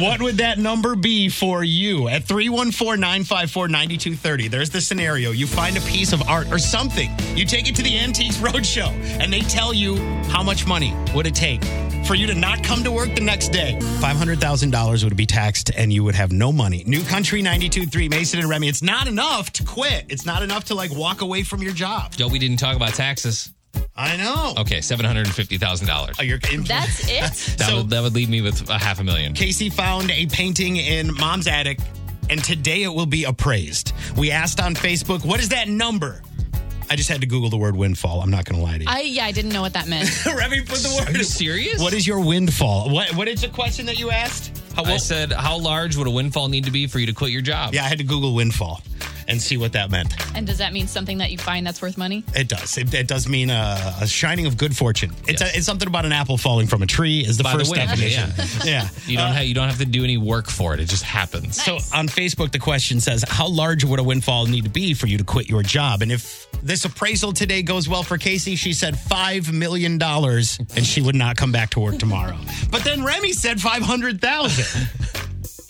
what 0.01 0.21
would 0.21 0.37
that 0.37 0.59
number 0.59 0.95
be 0.95 1.27
for 1.29 1.61
you? 1.63 2.07
At 2.07 2.23
314 2.23 2.99
954 3.01 3.67
9230. 3.67 4.47
There's 4.47 4.69
the 4.69 4.79
scenario. 4.81 5.31
You 5.31 5.45
find 5.47 5.75
a 5.77 5.81
piece 5.81 6.13
of 6.13 6.21
art 6.29 6.36
or 6.45 6.59
something. 6.59 7.09
You 7.35 7.45
take 7.45 7.67
it 7.67 7.75
to 7.77 7.81
the 7.81 7.97
Antiques 7.97 8.37
Roadshow 8.37 8.89
and 9.19 9.31
they 9.33 9.39
tell 9.41 9.73
you 9.73 9.95
how 10.29 10.43
much 10.43 10.67
money 10.67 10.93
would 11.15 11.25
it 11.25 11.33
take 11.35 11.63
for 12.05 12.15
you 12.15 12.27
to 12.27 12.35
not 12.35 12.63
come 12.63 12.83
to 12.83 12.91
work 12.91 13.13
the 13.15 13.21
next 13.21 13.49
day. 13.49 13.77
$500,000 13.99 15.03
would 15.03 15.17
be 15.17 15.25
taxed 15.25 15.71
and 15.75 15.91
you 15.91 16.03
would 16.03 16.15
have 16.15 16.31
no 16.31 16.51
money. 16.51 16.83
New 16.85 17.03
Country 17.03 17.41
92.3, 17.41 18.09
Mason 18.09 18.39
and 18.39 18.47
Remy. 18.49 18.67
It's 18.67 18.81
not 18.81 19.07
enough 19.07 19.51
to 19.53 19.63
quit. 19.63 20.05
It's 20.09 20.25
not 20.25 20.43
enough 20.43 20.65
to 20.65 20.75
like 20.75 20.91
walk 20.95 21.21
away 21.21 21.43
from 21.43 21.61
your 21.61 21.73
job. 21.73 22.13
Yo, 22.17 22.27
we 22.27 22.39
didn't 22.39 22.57
talk 22.57 22.75
about 22.75 22.93
taxes. 22.93 23.53
I 23.95 24.15
know. 24.17 24.55
Okay, 24.61 24.81
seven 24.81 25.05
hundred 25.05 25.25
and 25.27 25.35
fifty 25.35 25.57
thousand 25.57 25.87
dollars. 25.87 26.15
Oh, 26.19 26.23
you're 26.23 26.39
That's 26.39 27.07
it. 27.09 27.57
That 27.57 27.67
So- 27.67 27.77
would 27.77 27.89
that 27.91 28.01
would 28.01 28.15
leave 28.15 28.29
me 28.29 28.41
with 28.41 28.69
a 28.69 28.77
half 28.77 28.99
a 28.99 29.03
million. 29.03 29.33
Casey 29.33 29.69
found 29.69 30.09
a 30.11 30.25
painting 30.27 30.77
in 30.77 31.13
mom's 31.15 31.47
attic, 31.47 31.79
and 32.29 32.43
today 32.43 32.83
it 32.83 32.89
will 32.93 33.05
be 33.05 33.25
appraised. 33.25 33.93
We 34.17 34.31
asked 34.31 34.59
on 34.59 34.73
Facebook, 34.75 35.23
what 35.25 35.39
is 35.39 35.49
that 35.49 35.67
number? 35.67 36.21
I 36.89 36.95
just 36.95 37.09
had 37.09 37.21
to 37.21 37.27
Google 37.27 37.49
the 37.49 37.57
word 37.57 37.75
windfall. 37.75 38.21
I'm 38.21 38.31
not 38.31 38.45
going 38.45 38.57
to 38.59 38.63
lie 38.63 38.77
to 38.77 38.83
you. 38.83 38.89
I 38.89 39.01
yeah, 39.01 39.25
I 39.25 39.31
didn't 39.31 39.51
know 39.51 39.61
what 39.61 39.73
that 39.73 39.87
meant. 39.87 40.09
Remy 40.25 40.61
put 40.61 40.79
the 40.79 40.95
word. 40.97 41.13
Are 41.13 41.17
you 41.17 41.23
serious? 41.23 41.81
What 41.81 41.93
is 41.93 42.07
your 42.07 42.19
windfall? 42.21 42.89
What 42.89 43.13
What 43.15 43.27
is 43.27 43.41
the 43.41 43.49
question 43.49 43.85
that 43.87 43.99
you 43.99 44.09
asked? 44.11 44.53
How, 44.75 44.83
I 44.83 44.97
said, 44.97 45.31
how 45.31 45.57
large 45.57 45.97
would 45.97 46.05
a 46.05 46.11
windfall 46.11 46.49
need 46.49 46.65
to 46.65 46.71
be 46.71 46.85
for 46.85 46.99
you 46.99 47.07
to 47.07 47.13
quit 47.13 47.31
your 47.31 47.41
job? 47.41 47.73
yeah, 47.73 47.83
I 47.83 47.87
had 47.87 47.97
to 47.97 48.03
Google 48.03 48.35
windfall 48.35 48.81
and 49.27 49.41
see 49.41 49.57
what 49.57 49.73
that 49.73 49.91
meant. 49.91 50.13
and 50.35 50.45
does 50.47 50.57
that 50.59 50.73
mean 50.73 50.87
something 50.87 51.17
that 51.19 51.31
you 51.31 51.37
find 51.37 51.65
that's 51.65 51.81
worth 51.81 51.97
money? 51.97 52.23
It 52.35 52.47
does. 52.47 52.77
It, 52.77 52.93
it 52.93 53.07
does 53.07 53.27
mean 53.27 53.49
a, 53.49 53.95
a 54.01 54.07
shining 54.07 54.45
of 54.45 54.57
good 54.57 54.75
fortune. 54.75 55.11
It's, 55.27 55.41
Yes. 55.41 55.53
a, 55.53 55.57
it's 55.57 55.65
something 55.65 55.87
about 55.87 56.05
an 56.05 56.11
apple 56.11 56.37
falling 56.37 56.67
from 56.67 56.81
a 56.81 56.87
tree. 56.87 57.19
Is 57.21 57.37
the 57.37 57.43
By 57.43 57.53
the 57.53 57.59
first 57.59 57.71
wind, 57.71 57.89
definition? 57.89 58.31
Yeah. 58.65 58.87
You 59.05 59.17
don't 59.17 59.27
uh, 59.29 59.33
have 59.33 59.45
you 59.45 59.53
don't 59.53 59.67
have 59.67 59.77
to 59.79 59.85
do 59.85 60.03
any 60.03 60.17
work 60.17 60.47
for 60.49 60.73
it. 60.73 60.79
It 60.79 60.89
just 60.89 61.03
happens. 61.03 61.61
So 61.63 61.75
on 61.93 62.07
Facebook, 62.07 62.51
the 62.51 62.59
question 62.59 62.99
says, 62.99 63.23
How 63.27 63.47
large 63.47 63.83
would 63.83 63.99
a 63.99 64.03
windfall 64.03 64.45
need 64.47 64.63
to 64.63 64.69
be 64.69 64.93
for 64.93 65.07
you 65.07 65.17
to 65.17 65.23
quit 65.23 65.47
your 65.49 65.63
job? 65.63 66.01
And 66.01 66.11
if 66.11 66.47
this 66.63 66.85
appraisal 66.85 67.33
today 67.33 67.61
goes 67.61 67.87
well 67.87 68.03
for 68.03 68.17
Casey, 68.17 68.55
she 68.55 68.73
said 68.73 68.95
$5 68.95 69.51
million 69.53 70.01
and 70.01 70.85
she 70.85 71.01
would 71.01 71.15
not 71.15 71.37
come 71.37 71.51
back 71.51 71.69
to 71.71 71.79
work 71.79 71.97
tomorrow. 71.99 72.37
but 72.71 72.83
then 72.83 73.03
Remy 73.03 73.33
said 73.33 73.59
500000 73.61 75.26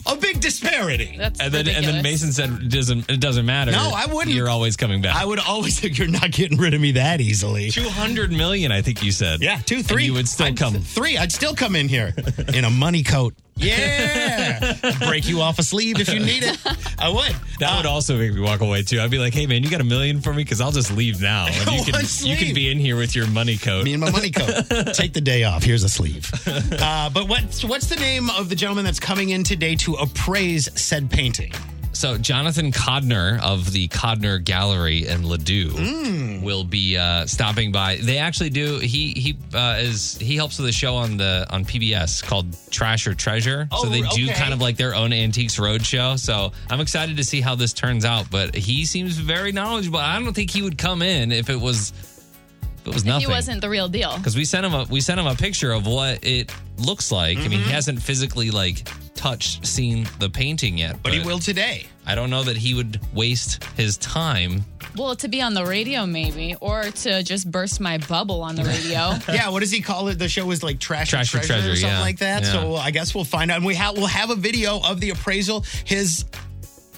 A 0.08 0.16
big 0.16 0.40
disparity. 0.40 1.14
That's 1.18 1.38
and 1.40 1.52
then 1.52 1.68
and 1.68 1.84
then. 1.84 2.02
Mason 2.02 2.32
said 2.32 2.50
it 2.50 2.70
doesn't 2.70 3.10
it 3.10 3.20
doesn't 3.20 3.44
matter. 3.46 3.72
No, 3.72 3.92
I 3.94 4.06
wouldn't. 4.06 4.34
You're 4.34 4.48
always 4.48 4.76
coming 4.76 5.02
back. 5.02 5.14
I 5.16 5.24
would 5.24 5.38
always 5.38 5.78
think 5.80 5.98
you're 5.98 6.08
not 6.08 6.30
getting 6.30 6.58
rid 6.58 6.72
of 6.74 6.80
me 6.80 6.92
that 6.92 7.20
easily. 7.20 7.70
Two 7.70 7.88
hundred 7.88 8.32
million, 8.32 8.72
I 8.72 8.80
think 8.82 9.02
you 9.02 9.12
said. 9.12 9.42
Yeah, 9.42 9.58
two, 9.58 9.76
And 9.76 9.86
three. 9.86 10.04
you 10.04 10.14
would 10.14 10.28
still 10.28 10.46
I'd- 10.46 10.56
come. 10.56 10.74
Three, 10.74 11.16
I'd 11.18 11.32
still 11.32 11.54
come 11.54 11.76
in 11.76 11.88
here 11.88 12.14
in 12.54 12.64
a 12.64 12.70
money 12.70 13.02
coat. 13.02 13.34
Yeah. 13.58 14.74
Break 15.06 15.28
you 15.28 15.40
off 15.40 15.58
a 15.58 15.62
sleeve 15.62 16.00
if 16.00 16.12
you 16.12 16.20
need 16.20 16.42
it. 16.44 16.58
I 16.98 17.08
would. 17.08 17.34
That 17.60 17.76
would 17.76 17.86
Uh, 17.86 17.90
also 17.92 18.16
make 18.16 18.32
me 18.32 18.40
walk 18.40 18.60
away 18.60 18.82
too. 18.82 19.00
I'd 19.00 19.10
be 19.10 19.18
like, 19.18 19.34
"Hey 19.34 19.46
man, 19.46 19.62
you 19.62 19.70
got 19.70 19.80
a 19.80 19.84
million 19.84 20.20
for 20.20 20.32
me? 20.32 20.44
Because 20.44 20.60
I'll 20.60 20.70
just 20.72 20.90
leave 20.92 21.20
now. 21.20 21.46
And 21.48 21.56
you 21.86 21.92
can 21.92 22.00
you 22.00 22.06
sleeve. 22.06 22.38
can 22.38 22.54
be 22.54 22.70
in 22.70 22.78
here 22.78 22.96
with 22.96 23.14
your 23.16 23.26
money 23.26 23.56
coat." 23.56 23.84
Me 23.84 23.92
and 23.94 24.00
my 24.00 24.10
money 24.10 24.30
coat. 24.30 24.48
Take 24.94 25.12
the 25.12 25.20
day 25.20 25.44
off. 25.44 25.62
Here's 25.62 25.82
a 25.84 25.88
sleeve. 25.88 26.30
Uh, 26.46 27.10
but 27.10 27.28
what's 27.28 27.64
what's 27.64 27.86
the 27.86 27.96
name 27.96 28.30
of 28.30 28.48
the 28.48 28.54
gentleman 28.54 28.84
that's 28.84 29.00
coming 29.00 29.30
in 29.30 29.42
today 29.44 29.74
to 29.76 29.94
appraise 29.94 30.68
said 30.80 31.10
painting? 31.10 31.52
So 31.98 32.16
Jonathan 32.16 32.70
Kodner 32.70 33.40
of 33.42 33.72
the 33.72 33.88
Kodner 33.88 34.42
Gallery 34.42 35.08
in 35.08 35.22
Ladue 35.24 35.70
Mm. 35.72 36.42
will 36.42 36.62
be 36.62 36.96
uh, 36.96 37.26
stopping 37.26 37.72
by. 37.72 37.96
They 37.96 38.18
actually 38.18 38.50
do. 38.50 38.78
He 38.78 39.12
he 39.14 39.36
uh, 39.52 39.78
is 39.80 40.16
he 40.18 40.36
helps 40.36 40.60
with 40.60 40.68
a 40.68 40.72
show 40.72 40.94
on 40.94 41.16
the 41.16 41.44
on 41.50 41.64
PBS 41.64 42.22
called 42.22 42.46
Trash 42.70 43.08
or 43.08 43.14
Treasure. 43.14 43.66
Oh, 43.72 43.82
so 43.82 43.90
they 43.90 44.02
do 44.02 44.26
okay. 44.26 44.32
kind 44.34 44.52
of 44.52 44.60
like 44.60 44.76
their 44.76 44.94
own 44.94 45.12
Antiques 45.12 45.56
Roadshow. 45.56 46.16
So 46.20 46.52
I'm 46.70 46.80
excited 46.80 47.16
to 47.16 47.24
see 47.24 47.40
how 47.40 47.56
this 47.56 47.72
turns 47.72 48.04
out. 48.04 48.30
But 48.30 48.54
he 48.54 48.84
seems 48.84 49.18
very 49.18 49.50
knowledgeable. 49.50 49.98
I 49.98 50.20
don't 50.22 50.32
think 50.34 50.50
he 50.52 50.62
would 50.62 50.78
come 50.78 51.02
in 51.02 51.32
if 51.32 51.50
it 51.50 51.60
was 51.60 51.92
it 52.86 52.94
was 52.94 53.04
nothing. 53.04 53.26
He 53.26 53.32
wasn't 53.32 53.60
the 53.60 53.68
real 53.68 53.88
deal. 53.88 54.16
because 54.16 54.36
we 54.36 54.44
sent 54.44 54.64
him 54.64 54.72
a 54.72 54.84
we 54.88 55.00
sent 55.00 55.18
him 55.18 55.26
a 55.26 55.34
picture 55.34 55.72
of 55.72 55.84
what 55.88 56.22
it 56.24 56.54
looks 56.78 57.10
like. 57.10 57.38
I 57.38 57.48
mean, 57.48 57.58
Mm-hmm. 57.58 57.64
he 57.64 57.72
hasn't 57.72 58.00
physically 58.00 58.52
like 58.52 58.88
touched, 59.18 59.66
seen 59.66 60.06
the 60.20 60.30
painting 60.30 60.78
yet, 60.78 61.02
But 61.02 61.12
he 61.12 61.20
will 61.20 61.40
today. 61.40 61.86
I 62.06 62.14
don't 62.14 62.30
know 62.30 62.44
that 62.44 62.56
he 62.56 62.72
would 62.72 63.00
waste 63.12 63.64
his 63.74 63.96
time. 63.98 64.64
Well, 64.96 65.16
to 65.16 65.28
be 65.28 65.42
on 65.42 65.54
the 65.54 65.66
radio, 65.66 66.06
maybe, 66.06 66.54
or 66.60 66.84
to 66.84 67.24
just 67.24 67.50
burst 67.50 67.80
my 67.80 67.98
bubble 67.98 68.42
on 68.42 68.54
the 68.54 68.64
radio. 68.64 69.14
Yeah, 69.28 69.50
what 69.50 69.60
does 69.60 69.72
he 69.72 69.80
call 69.80 70.08
it? 70.08 70.18
The 70.18 70.28
show 70.28 70.50
is 70.52 70.62
like 70.62 70.78
Trash, 70.78 71.10
Trash 71.10 71.34
or 71.34 71.38
or 71.38 71.42
Treasure, 71.42 71.72
or 71.72 71.76
something 71.76 71.96
yeah. 71.96 72.00
like 72.00 72.18
that. 72.18 72.44
Yeah. 72.44 72.52
So 72.52 72.76
I 72.76 72.92
guess 72.92 73.14
we'll 73.14 73.24
find 73.24 73.50
out. 73.50 73.58
And 73.58 73.66
we 73.66 73.74
have 73.74 73.96
we'll 73.96 74.06
have 74.06 74.30
a 74.30 74.36
video 74.36 74.80
of 74.80 75.00
the 75.00 75.10
appraisal. 75.10 75.64
His, 75.84 76.24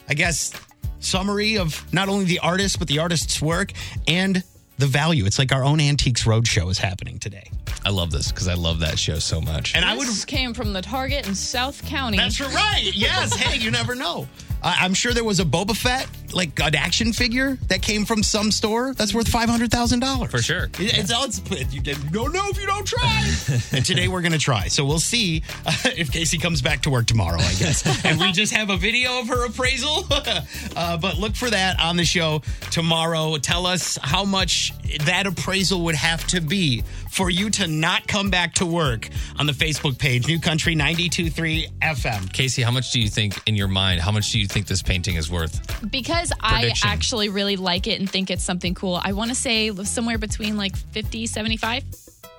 I 0.08 0.14
guess, 0.14 0.52
summary 1.00 1.56
of 1.56 1.92
not 1.92 2.08
only 2.08 2.26
the 2.26 2.38
artist 2.40 2.78
but 2.78 2.86
the 2.86 2.98
artist's 2.98 3.40
work 3.40 3.72
and 4.06 4.44
the 4.78 4.86
value. 4.86 5.24
It's 5.26 5.38
like 5.38 5.52
our 5.52 5.64
own 5.64 5.80
Antiques 5.80 6.24
Roadshow 6.24 6.70
is 6.70 6.78
happening 6.78 7.18
today. 7.18 7.50
I 7.84 7.90
love 7.90 8.10
this 8.10 8.30
because 8.30 8.48
I 8.48 8.54
love 8.54 8.80
that 8.80 8.98
show 8.98 9.18
so 9.18 9.40
much. 9.40 9.74
And 9.74 9.84
I 9.84 9.96
would 9.96 10.06
This 10.06 10.24
came 10.24 10.52
from 10.54 10.72
the 10.72 10.82
Target 10.82 11.26
in 11.26 11.34
South 11.34 11.84
County. 11.86 12.18
That's 12.18 12.40
right. 12.40 12.90
Yes. 12.94 13.34
hey, 13.34 13.58
you 13.58 13.70
never 13.70 13.94
know. 13.94 14.28
I 14.62 14.84
I'm 14.84 14.94
sure 14.94 15.12
there 15.12 15.24
was 15.24 15.40
a 15.40 15.44
Boba 15.44 15.76
Fett, 15.76 16.06
like 16.32 16.58
an 16.60 16.74
action 16.74 17.12
figure 17.12 17.56
that 17.68 17.82
came 17.82 18.04
from 18.04 18.22
some 18.22 18.50
store 18.50 18.94
that's 18.94 19.14
worth 19.14 19.28
five 19.28 19.48
hundred 19.48 19.70
thousand 19.70 20.00
dollars 20.00 20.30
For 20.30 20.42
sure. 20.42 20.64
It- 20.78 20.98
It's 20.98 21.12
all 21.12 21.24
it's 21.24 21.40
you 21.74 21.80
don't 21.82 22.32
know 22.32 22.46
if 22.48 22.60
you 22.60 22.66
don't 22.66 22.86
try. 22.86 23.30
and 23.72 23.84
today 23.84 24.08
we're 24.08 24.22
gonna 24.22 24.38
try. 24.38 24.68
So 24.68 24.84
we'll 24.84 24.98
see 25.00 25.42
uh, 25.66 25.72
if 25.96 26.10
Casey 26.12 26.38
comes 26.38 26.62
back 26.62 26.82
to 26.82 26.90
work 26.90 27.06
tomorrow. 27.06 27.38
I 27.38 27.54
guess, 27.54 28.04
and 28.04 28.18
we 28.20 28.32
just 28.32 28.52
have 28.54 28.70
a 28.70 28.76
video 28.76 29.20
of 29.20 29.28
her 29.28 29.46
appraisal. 29.46 30.04
uh, 30.76 30.96
but 30.98 31.18
look 31.18 31.34
for 31.34 31.50
that 31.50 31.80
on 31.80 31.96
the 31.96 32.04
show 32.04 32.42
tomorrow. 32.70 33.36
Tell 33.38 33.66
us 33.66 33.98
how 34.02 34.24
much 34.24 34.72
that 35.04 35.26
appraisal 35.26 35.82
would 35.84 35.94
have 35.94 36.26
to 36.28 36.40
be 36.40 36.82
for 37.10 37.28
you 37.30 37.50
to 37.50 37.66
not 37.66 38.06
come 38.06 38.30
back 38.30 38.54
to 38.54 38.66
work 38.66 39.08
on 39.38 39.46
the 39.46 39.52
Facebook 39.52 39.98
page, 39.98 40.26
New 40.28 40.38
Country 40.38 40.76
92.3 40.76 41.68
FM. 41.80 42.32
Casey, 42.32 42.62
how 42.62 42.70
much 42.70 42.92
do 42.92 43.00
you 43.00 43.08
think 43.08 43.34
in 43.46 43.56
your 43.56 43.68
mind? 43.68 44.00
How 44.00 44.10
much 44.12 44.30
do 44.32 44.38
you 44.38 44.46
think 44.50 44.66
this 44.66 44.82
painting 44.82 45.16
is 45.16 45.30
worth? 45.30 45.60
because 45.90 46.32
I 46.40 46.72
actually 46.84 47.28
really 47.30 47.56
like 47.56 47.86
it 47.86 47.98
and 48.00 48.08
think 48.10 48.30
it's 48.30 48.44
something 48.44 48.74
cool. 48.74 49.00
I 49.02 49.12
want 49.12 49.30
to 49.30 49.34
say 49.34 49.70
somewhere 49.84 50.18
between 50.18 50.56
like 50.56 50.76
50, 50.76 51.26
75 51.26 51.84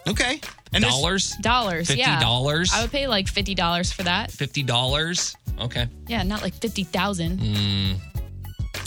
Okay. 0.08 0.40
And 0.74 0.84
this- 0.84 0.92
Dollars? 0.92 1.36
dollars. 1.42 1.96
Yeah. 1.96 2.20
$50? 2.22 2.74
I 2.74 2.82
would 2.82 2.92
pay 2.92 3.08
like 3.08 3.28
$50 3.28 3.94
for 3.94 4.04
that. 4.04 4.32
Fifty 4.32 4.64
dollars? 4.64 5.36
Okay, 5.60 5.88
Yeah, 6.08 6.24
not 6.24 6.42
like 6.42 6.54
50,000. 6.56 7.40
Mm. 7.40 7.96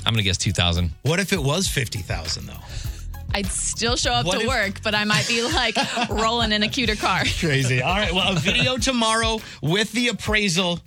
I'm 0.06 0.12
gonna 0.12 0.22
guess 0.22 0.38
two 0.38 0.52
thousand. 0.52 0.90
what 1.02 1.20
if 1.20 1.32
it 1.32 1.42
was 1.42 1.68
50,000 1.68 2.46
though? 2.46 2.52
I'd 3.32 3.46
still 3.46 3.96
show 3.96 4.12
up 4.12 4.26
What 4.26 4.36
to 4.36 4.42
if- 4.42 4.48
work, 4.48 4.82
but 4.82 4.94
I 4.94 5.04
might 5.04 5.26
be 5.28 5.42
like 5.52 5.76
rolling 6.10 6.52
in 6.52 6.62
a 6.62 6.68
cuter 6.68 6.96
car. 6.96 7.22
Crazy. 7.40 7.82
All 7.82 7.94
right. 7.96 8.12
Well, 8.14 8.36
a 8.36 8.38
video 8.40 8.76
tomorrow 8.90 9.40
with 9.62 9.90
the 9.92 10.08
appraisal. 10.08 10.80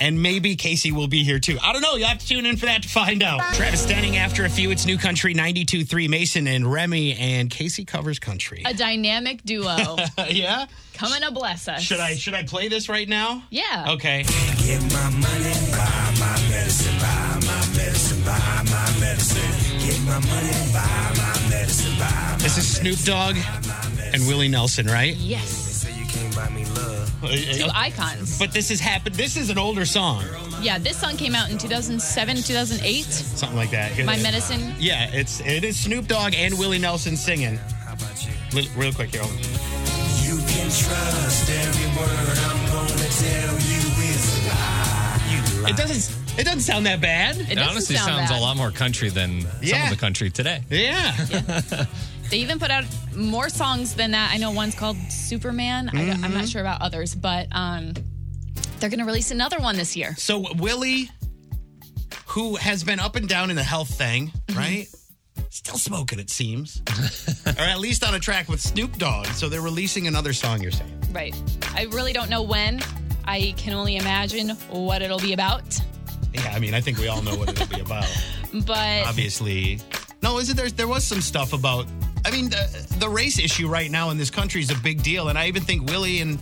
And 0.00 0.22
maybe 0.22 0.56
Casey 0.56 0.92
will 0.92 1.08
be 1.08 1.24
here 1.24 1.38
too. 1.38 1.58
I 1.62 1.72
don't 1.72 1.82
know. 1.82 1.96
You'll 1.96 2.08
have 2.08 2.18
to 2.18 2.26
tune 2.26 2.46
in 2.46 2.56
for 2.56 2.66
that 2.66 2.82
to 2.82 2.88
find 2.88 3.22
out. 3.22 3.40
Travis 3.54 3.84
Denning 3.86 4.16
after 4.16 4.44
a 4.44 4.48
few. 4.48 4.70
It's 4.70 4.86
New 4.86 4.98
Country 4.98 5.34
92.3. 5.34 6.08
Mason 6.08 6.46
and 6.46 6.70
Remy 6.70 7.14
and 7.16 7.50
Casey 7.50 7.84
covers 7.84 8.18
country. 8.18 8.62
A 8.64 8.74
dynamic 8.74 9.42
duo 9.42 9.96
yeah? 10.30 10.66
coming 10.94 11.20
to 11.22 11.32
bless 11.32 11.68
us. 11.68 11.82
Should 11.82 12.00
I 12.00 12.14
should 12.14 12.34
I 12.34 12.42
play 12.44 12.68
this 12.68 12.88
right 12.88 13.08
now? 13.08 13.42
Yeah. 13.50 13.86
Okay. 13.90 14.22
Get 14.22 14.82
my 14.92 15.10
money, 15.10 15.54
buy 15.72 16.14
my 16.18 16.48
medicine, 16.48 16.98
buy 16.98 17.40
my 17.46 17.76
medicine, 17.76 18.24
buy 18.24 18.62
my 18.64 19.00
medicine. 19.00 19.78
Get 19.86 20.00
my 20.02 20.18
money, 20.20 20.72
buy 20.72 21.12
my 21.16 21.50
medicine, 21.50 21.98
buy 21.98 22.28
my 22.32 22.36
This 22.38 22.58
is 22.58 22.76
Snoop 22.76 22.98
Dogg 23.00 23.36
and 24.12 24.26
Willie 24.26 24.48
Nelson, 24.48 24.86
right? 24.86 25.14
Yes. 25.16 25.68
Say 27.22 27.36
you 27.38 27.44
can't 27.44 27.48
buy 27.48 27.56
me 27.56 27.62
love. 27.62 27.70
Two 27.72 27.76
icons. 27.76 28.38
But 28.38 28.52
this 28.52 28.68
has 28.70 28.80
happened. 28.80 29.14
This 29.16 29.36
is 29.36 29.50
an 29.50 29.58
older 29.58 29.84
song, 29.84 30.24
Yeah, 30.60 30.78
this 30.78 30.96
song 30.98 31.16
came 31.16 31.34
out 31.34 31.50
in 31.50 31.58
2007, 31.58 32.36
2008. 32.42 33.04
something 33.04 33.56
like 33.56 33.70
that. 33.70 33.92
Here 33.92 34.04
My 34.04 34.14
it 34.14 34.18
is. 34.18 34.22
medicine. 34.22 34.74
Yeah, 34.78 35.10
it's 35.12 35.40
it 35.40 35.64
is 35.64 35.78
Snoop 35.78 36.06
Dogg 36.08 36.34
and 36.34 36.58
Willie 36.58 36.78
Nelson 36.78 37.16
singing. 37.16 37.56
How 37.56 37.94
about 37.94 38.24
you? 38.24 38.32
Real, 38.52 38.66
real 38.76 38.92
quick, 38.92 39.10
here. 39.10 39.22
You 39.22 40.36
can 40.38 40.68
trust 40.70 41.50
every 41.50 41.86
word 41.96 42.38
I'm 42.38 42.66
gonna 42.72 43.08
tell 43.08 43.54
you 43.54 43.82
is 44.12 44.38
a 44.38 44.48
lie. 44.48 45.20
You 45.30 45.62
lie. 45.62 45.70
It 45.70 45.76
doesn't. 45.76 46.16
It 46.38 46.44
doesn't 46.44 46.60
sound 46.60 46.86
that 46.86 47.00
bad. 47.00 47.36
It 47.36 47.50
It 47.52 47.58
honestly 47.58 47.96
sound 47.96 48.10
sounds 48.10 48.30
bad. 48.30 48.38
a 48.38 48.40
lot 48.42 48.56
more 48.56 48.70
country 48.70 49.08
than 49.08 49.40
some 49.62 49.82
of 49.82 49.90
the 49.90 49.96
country 49.98 50.30
today. 50.30 50.60
Yeah. 50.70 51.16
They 52.30 52.38
even 52.38 52.58
put 52.58 52.70
out 52.70 52.84
more 53.16 53.48
songs 53.48 53.94
than 53.94 54.10
that. 54.12 54.30
I 54.32 54.36
know 54.36 54.50
one's 54.50 54.74
called 54.74 54.96
Superman. 55.10 55.90
I, 55.92 56.02
am 56.02 56.18
Mm-hmm. 56.18 56.34
not 56.34 56.48
sure 56.48 56.60
about 56.60 56.82
others, 56.82 57.14
but 57.14 57.46
um, 57.52 57.94
they're 58.80 58.90
going 58.90 58.98
to 59.00 59.06
release 59.06 59.30
another 59.30 59.58
one 59.58 59.76
this 59.76 59.96
year. 59.96 60.14
So 60.18 60.44
Willie, 60.56 61.10
who 62.26 62.56
has 62.56 62.84
been 62.84 63.00
up 63.00 63.16
and 63.16 63.28
down 63.28 63.50
in 63.50 63.56
the 63.56 63.62
health 63.62 63.88
thing, 63.88 64.30
right? 64.54 64.86
Still 65.50 65.78
smoking, 65.78 66.18
it 66.18 66.28
seems, 66.30 66.82
or 67.46 67.62
at 67.62 67.78
least 67.80 68.04
on 68.04 68.14
a 68.14 68.18
track 68.18 68.48
with 68.48 68.60
Snoop 68.60 68.98
Dogg. 68.98 69.26
So 69.28 69.48
they're 69.48 69.62
releasing 69.62 70.06
another 70.06 70.32
song. 70.34 70.60
You're 70.60 70.70
saying? 70.72 71.02
Right. 71.12 71.34
I 71.74 71.84
really 71.90 72.12
don't 72.12 72.28
know 72.28 72.42
when. 72.42 72.80
I 73.24 73.54
can 73.56 73.72
only 73.72 73.96
imagine 73.96 74.50
what 74.70 75.00
it'll 75.00 75.18
be 75.18 75.32
about. 75.32 75.62
Yeah. 76.34 76.52
I 76.54 76.58
mean, 76.58 76.74
I 76.74 76.80
think 76.80 76.98
we 76.98 77.08
all 77.08 77.22
know 77.22 77.36
what 77.36 77.48
it'll 77.50 77.66
be 77.74 77.80
about. 77.80 78.06
But 78.66 79.04
Obviously, 79.06 79.78
no. 80.22 80.38
Is 80.38 80.48
it 80.48 80.56
there? 80.56 80.70
There 80.70 80.88
was 80.88 81.04
some 81.04 81.20
stuff 81.20 81.52
about. 81.52 81.86
I 82.24 82.30
mean, 82.30 82.50
the, 82.50 82.96
the 82.98 83.08
race 83.08 83.38
issue 83.38 83.68
right 83.68 83.90
now 83.90 84.10
in 84.10 84.18
this 84.18 84.30
country 84.30 84.60
is 84.60 84.70
a 84.70 84.76
big 84.76 85.02
deal, 85.02 85.28
and 85.28 85.38
I 85.38 85.46
even 85.48 85.62
think 85.62 85.88
Willie 85.88 86.20
and 86.20 86.38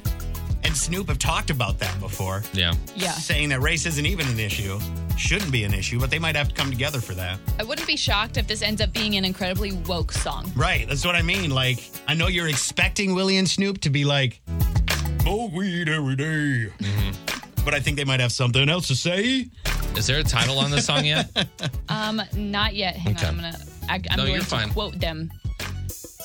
and 0.65 0.77
Snoop 0.77 1.09
have 1.09 1.19
talked 1.19 1.51
about 1.51 1.79
that 1.79 1.99
before. 2.01 2.43
Yeah. 2.53 2.73
yeah, 2.97 3.13
saying 3.13 3.51
that 3.51 3.61
race 3.61 3.87
isn't 3.87 4.05
even 4.05 4.27
an 4.27 4.41
issue, 4.41 4.81
shouldn't 5.17 5.53
be 5.53 5.63
an 5.63 5.73
issue, 5.73 6.01
but 6.01 6.11
they 6.11 6.19
might 6.19 6.35
have 6.35 6.49
to 6.49 6.55
come 6.55 6.71
together 6.71 7.01
for 7.01 7.15
that. 7.15 7.39
I 7.61 7.63
wouldn't 7.63 7.87
be 7.87 7.97
shocked 7.97 8.37
if 8.37 8.49
this 8.49 8.63
ends 8.63 8.81
up 8.81 8.93
being 8.93 9.15
an 9.17 9.25
incredibly 9.25 9.73
woke 9.73 10.11
song. 10.11 10.51
Right. 10.57 10.89
That's 10.89 11.05
what 11.07 11.15
I 11.15 11.23
mean. 11.23 11.51
Like, 11.51 11.79
I 12.09 12.15
know 12.15 12.27
you're 12.27 12.49
expecting 12.49 13.15
Willie 13.15 13.37
and 13.37 13.49
Snoop 13.49 13.81
to 13.83 13.91
be 13.91 14.05
like, 14.05 14.41
smoke 15.21 15.53
weed 15.53 15.89
every 15.89 16.17
day." 16.17 16.73
But 17.65 17.75
I 17.75 17.81
think 17.81 17.97
they 17.97 18.05
might 18.05 18.21
have 18.21 18.33
something 18.33 18.69
else 18.69 18.87
to 18.89 18.97
say. 18.97 19.47
Is 19.97 20.07
there 20.09 20.19
a 20.19 20.25
title 20.25 20.59
on 20.59 20.71
this 20.73 20.87
song 20.87 21.05
yet? 21.05 21.31
Um, 21.89 22.21
not 22.35 22.75
yet. 22.75 22.97
Hang 22.97 23.15
Okay. 23.15 23.27
on, 23.27 23.35
I'm 23.35 23.41
gonna. 23.41 23.59
I, 23.89 23.95
I'm 23.95 24.03
No, 24.11 24.17
going 24.25 24.31
you're 24.33 24.41
to 24.41 24.47
fine. 24.47 24.69
quote 24.71 24.99
them. 24.99 25.31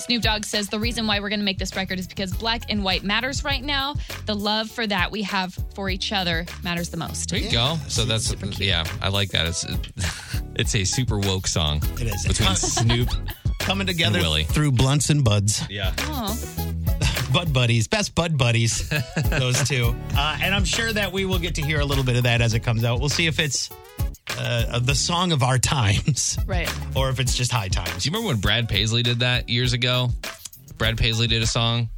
Snoop 0.02 0.22
Dogg 0.24 0.46
says 0.46 0.68
the 0.70 0.80
reason 0.80 1.08
why 1.08 1.20
we're 1.20 1.30
going 1.30 1.40
to 1.40 1.46
make 1.46 1.58
this 1.60 1.76
record 1.76 2.00
is 2.00 2.08
because 2.08 2.34
black 2.34 2.64
and 2.70 2.84
white 2.84 3.04
matters 3.04 3.44
right 3.44 3.64
now. 3.64 3.96
The 4.26 4.36
love 4.36 4.70
for 4.70 4.86
that 4.88 5.12
we 5.12 5.22
have 5.24 5.54
for 5.76 5.90
each 5.90 6.12
other 6.12 6.46
matters 6.64 6.90
the 6.90 6.98
most. 6.98 7.30
There 7.30 7.40
you 7.40 7.52
go. 7.52 7.78
So 7.88 8.04
that's 8.06 8.34
yeah, 8.60 8.84
I 9.02 9.10
like 9.10 9.30
that. 9.30 9.48
It's 9.48 9.66
it's 10.56 10.76
a 10.76 10.84
super 10.84 11.20
woke 11.20 11.48
song. 11.48 11.82
It 12.00 12.08
is. 12.08 12.26
between 12.28 12.56
Snoop. 12.56 13.10
Coming 13.60 13.86
together 13.86 14.18
And 14.18 14.26
Willie. 14.26 14.44
through 14.46 14.72
blunts 14.72 15.12
and 15.12 15.24
buds. 15.24 15.64
Yeah. 15.70 15.94
Oh, 16.00 16.36
Bud 17.32 17.54
buddies, 17.54 17.88
best 17.88 18.14
bud 18.16 18.38
buddies, 18.38 18.90
those 19.30 19.64
two. 19.64 19.96
Uh, 20.18 20.38
and 20.42 20.54
I'm 20.54 20.66
sure 20.66 20.92
that 20.92 21.12
we 21.14 21.24
will 21.26 21.40
get 21.40 21.56
to 21.56 21.62
hear 21.62 21.80
a 21.80 21.86
little 21.86 22.04
bit 22.04 22.18
of 22.18 22.24
that 22.24 22.42
as 22.42 22.54
it 22.56 22.60
comes 22.62 22.84
out. 22.84 23.00
We'll 23.00 23.08
see 23.08 23.28
if 23.28 23.40
it's 23.40 23.70
uh, 24.41 24.80
the 24.80 24.95
song 24.95 25.32
of 25.32 25.43
our 25.43 25.58
times 25.58 26.38
right. 26.47 26.71
or 26.95 27.10
if 27.10 27.19
it's 27.19 27.36
just 27.36 27.51
high 27.51 27.67
times. 27.69 28.04
Do 28.04 28.10
you 28.10 28.13
remember 28.13 28.34
when 28.34 28.41
Brad 28.41 28.67
Paisley 28.69 29.04
did 29.04 29.19
that 29.19 29.49
years 29.49 29.73
ago? 29.73 30.10
Brad 30.77 30.97
Paisley 30.97 31.27
did 31.27 31.43
a 31.43 31.47
song 31.47 31.89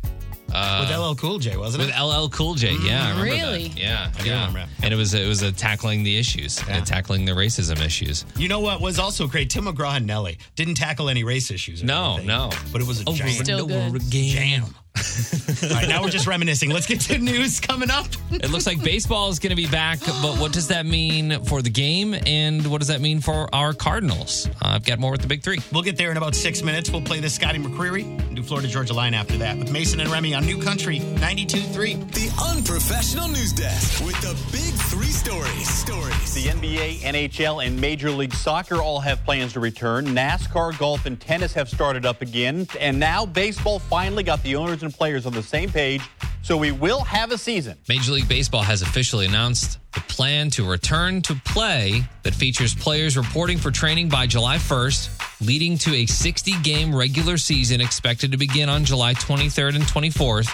With 0.48 0.92
LL 0.96 1.16
Cool 1.16 1.40
J, 1.40 1.56
wasn't 1.58 1.84
it? 1.84 1.86
with? 1.88 1.96
LL 2.00 2.28
Cool 2.30 2.56
J. 2.56 2.76
Yeah, 2.84 3.06
I 3.06 3.10
remember 3.12 3.24
Really? 3.24 3.68
That. 3.70 3.78
Yeah, 3.80 4.12
do 4.20 4.28
yeah. 4.30 4.46
remember. 4.48 4.70
And 4.84 4.94
it 4.94 4.98
was 4.98 5.14
it 5.14 5.28
was 5.28 5.42
a 5.42 5.52
tackling 5.52 6.04
the 6.04 6.18
issues, 6.18 6.62
Yeah. 6.68 6.78
and 6.78 6.86
tackling 6.86 7.26
the 7.26 7.32
racism 7.32 7.80
issues. 7.84 8.26
You 8.38 8.50
know 8.50 8.60
what 8.60 8.82
was 8.82 9.00
also 9.00 9.28
great? 9.28 9.50
Tim 9.50 9.66
McGraw 9.66 9.96
and 9.98 10.06
Nelly 10.06 10.38
didn't 10.56 10.76
tackle 10.76 11.10
any 11.10 11.24
race 11.24 11.50
issues. 11.50 11.82
or 11.82 11.86
No, 11.86 12.08
anything, 12.14 12.28
no. 12.28 12.50
But 12.72 12.82
it 12.82 12.88
was 12.88 13.02
a 13.02 13.06
jam. 13.06 13.30
Still 13.30 13.66
good. 13.68 14.02
jam. 14.10 14.76
All 14.96 15.70
right, 15.70 15.88
now 15.88 16.02
we're 16.04 16.10
just 16.10 16.28
reminiscing. 16.28 16.70
Let's 16.70 16.86
get 16.86 17.02
to 17.02 17.18
news 17.18 17.60
coming 17.60 17.90
up. 17.90 18.06
It 18.32 18.50
looks 18.52 18.68
like 18.68 18.84
baseball 18.84 19.30
is 19.30 19.40
going 19.40 19.50
to 19.50 19.56
be 19.56 19.68
back, 19.68 20.00
but 20.00 20.38
what 20.38 20.52
does 20.54 20.68
that 20.68 20.86
mean 20.86 21.44
for 21.46 21.62
the 21.62 21.70
game, 21.70 22.16
and 22.26 22.66
what 22.68 22.80
does 22.80 22.88
that 22.90 23.02
mean 23.02 23.20
for 23.20 23.54
our 23.54 23.74
Cardinals? 23.74 24.48
Uh, 24.48 24.52
I've 24.76 24.86
got 24.86 25.00
more 25.00 25.12
with 25.12 25.22
the 25.22 25.28
big 25.28 25.42
three. 25.42 25.60
We'll 25.72 25.84
get 25.84 25.98
there 25.98 26.12
in 26.12 26.18
about 26.18 26.36
six 26.36 26.62
minutes. 26.62 26.90
We'll 26.92 27.02
play 27.02 27.20
the 27.20 27.30
Scotty 27.30 27.60
McCreery 27.60 28.04
and 28.04 28.36
do 28.36 28.44
Florida 28.44 28.68
Georgia 28.68 28.94
line 28.94 29.14
after 29.14 29.38
that 29.38 29.58
with 29.58 29.72
Mason 29.72 30.00
and 30.00 30.10
Remy 30.10 30.34
on 30.36 30.46
New 30.46 30.62
Country 30.62 31.00
92.3. 31.00 32.12
The 32.14 32.44
unprofessional 32.56 33.28
news 33.30 33.54
desk 33.54 34.04
with 34.06 34.20
the 34.22 34.34
big 34.52 34.74
three 34.90 35.08
stories. 35.08 35.70
Stories. 35.70 36.34
The 36.34 36.50
NBA, 36.50 37.00
NHL, 37.00 37.66
and 37.66 37.80
Major 37.80 38.12
League 38.12 38.34
Soccer 38.34 38.82
all 38.82 39.00
have 39.00 39.24
plans 39.26 39.54
to 39.54 39.60
return. 39.60 40.06
NASCAR, 40.08 40.78
golf, 40.78 41.06
and 41.06 41.20
tennis 41.20 41.54
have 41.54 41.70
started 41.70 42.06
up 42.06 42.22
again. 42.22 42.68
And 42.80 43.00
now 43.00 43.26
baseball 43.26 43.80
finally 43.80 44.24
got 44.24 44.42
the 44.44 44.56
owners 44.56 44.83
and 44.84 44.94
players 44.94 45.26
on 45.26 45.34
the 45.34 45.44
same 45.44 45.70
page. 45.70 46.02
So 46.42 46.58
we 46.58 46.72
will 46.72 47.02
have 47.04 47.32
a 47.32 47.38
season. 47.38 47.78
Major 47.88 48.12
League 48.12 48.28
Baseball 48.28 48.64
has 48.64 48.82
officially 48.82 49.26
announced 49.26 49.80
the 49.94 50.02
plan 50.02 50.50
to 50.52 50.68
return 50.70 51.22
to 51.24 51.36
play 51.46 52.04
that 52.24 52.34
features 52.34 52.76
players 52.76 53.16
reporting 53.16 53.58
for 53.58 53.72
training 53.72 54.10
by 54.10 54.28
July 54.28 54.58
1st, 54.58 55.46
leading 55.46 55.78
to 55.80 55.94
a 55.96 56.06
60 56.06 56.52
game 56.62 56.94
regular 56.94 57.38
season 57.38 57.80
expected 57.80 58.32
to 58.32 58.38
begin 58.38 58.70
on 58.70 58.84
July 58.84 59.14
23rd 59.14 59.76
and 59.76 59.84
24th. 59.86 60.50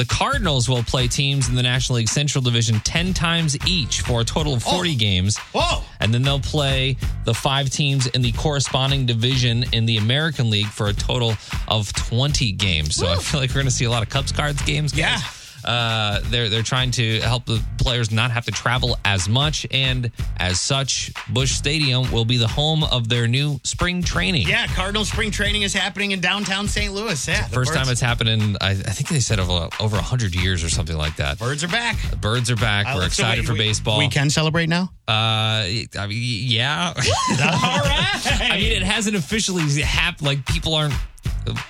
The 0.00 0.06
Cardinals 0.06 0.66
will 0.66 0.82
play 0.82 1.08
teams 1.08 1.50
in 1.50 1.54
the 1.54 1.62
National 1.62 1.98
League 1.98 2.08
Central 2.08 2.40
Division 2.40 2.80
10 2.80 3.12
times 3.12 3.54
each 3.68 4.00
for 4.00 4.22
a 4.22 4.24
total 4.24 4.54
of 4.54 4.62
40 4.62 4.94
games. 4.94 5.36
Whoa. 5.52 5.82
And 6.00 6.14
then 6.14 6.22
they'll 6.22 6.40
play 6.40 6.96
the 7.26 7.34
five 7.34 7.68
teams 7.68 8.06
in 8.06 8.22
the 8.22 8.32
corresponding 8.32 9.04
division 9.04 9.62
in 9.74 9.84
the 9.84 9.98
American 9.98 10.48
League 10.48 10.68
for 10.68 10.86
a 10.86 10.94
total 10.94 11.34
of 11.68 11.92
20 11.92 12.50
games. 12.52 12.96
So 12.96 13.08
I 13.08 13.16
feel 13.16 13.40
like 13.40 13.50
we're 13.50 13.56
going 13.56 13.66
to 13.66 13.70
see 13.70 13.84
a 13.84 13.90
lot 13.90 14.02
of 14.02 14.08
Cubs 14.08 14.32
cards 14.32 14.62
games. 14.62 14.92
guys. 14.92 14.98
Yeah. 15.00 15.20
Uh, 15.64 16.20
they're 16.24 16.48
they're 16.48 16.62
trying 16.62 16.90
to 16.92 17.20
help 17.20 17.44
the 17.46 17.62
players 17.78 18.10
not 18.10 18.30
have 18.30 18.44
to 18.46 18.50
travel 18.50 18.96
as 19.04 19.28
much, 19.28 19.66
and 19.70 20.10
as 20.38 20.60
such, 20.60 21.12
Busch 21.28 21.52
Stadium 21.52 22.10
will 22.12 22.24
be 22.24 22.36
the 22.36 22.48
home 22.48 22.84
of 22.84 23.08
their 23.08 23.26
new 23.28 23.60
spring 23.64 24.02
training. 24.02 24.48
Yeah, 24.48 24.66
Cardinal 24.68 25.04
spring 25.04 25.30
training 25.30 25.62
is 25.62 25.72
happening 25.74 26.12
in 26.12 26.20
downtown 26.20 26.68
St. 26.68 26.92
Louis. 26.92 27.26
Yeah, 27.28 27.46
the 27.48 27.54
First 27.54 27.72
birds, 27.72 27.82
time 27.82 27.92
it's 27.92 28.00
happened 28.00 28.30
in, 28.30 28.56
I, 28.60 28.70
I 28.70 28.74
think 28.74 29.08
they 29.08 29.20
said 29.20 29.38
over 29.40 29.68
over 29.80 29.96
hundred 29.96 30.34
years 30.34 30.64
or 30.64 30.68
something 30.70 30.96
like 30.96 31.16
that. 31.16 31.38
birds 31.38 31.62
are 31.64 31.68
back. 31.68 31.96
Birds 32.20 32.50
are 32.50 32.56
back. 32.56 32.86
Uh, 32.86 32.92
We're 32.96 33.00
so 33.02 33.06
excited 33.06 33.42
wait, 33.42 33.46
for 33.46 33.52
we- 33.54 33.58
baseball. 33.58 33.98
We 33.98 34.08
can 34.08 34.30
celebrate 34.30 34.68
now. 34.68 34.90
Uh, 35.08 35.66
I 35.98 36.06
mean, 36.08 36.48
yeah. 36.48 36.92
All 36.96 37.78
right. 37.80 38.42
I 38.42 38.56
mean, 38.60 38.72
it 38.72 38.82
hasn't 38.82 39.16
officially 39.16 39.64
happened. 39.82 40.26
Like 40.26 40.46
people 40.46 40.74
aren't, 40.74 40.94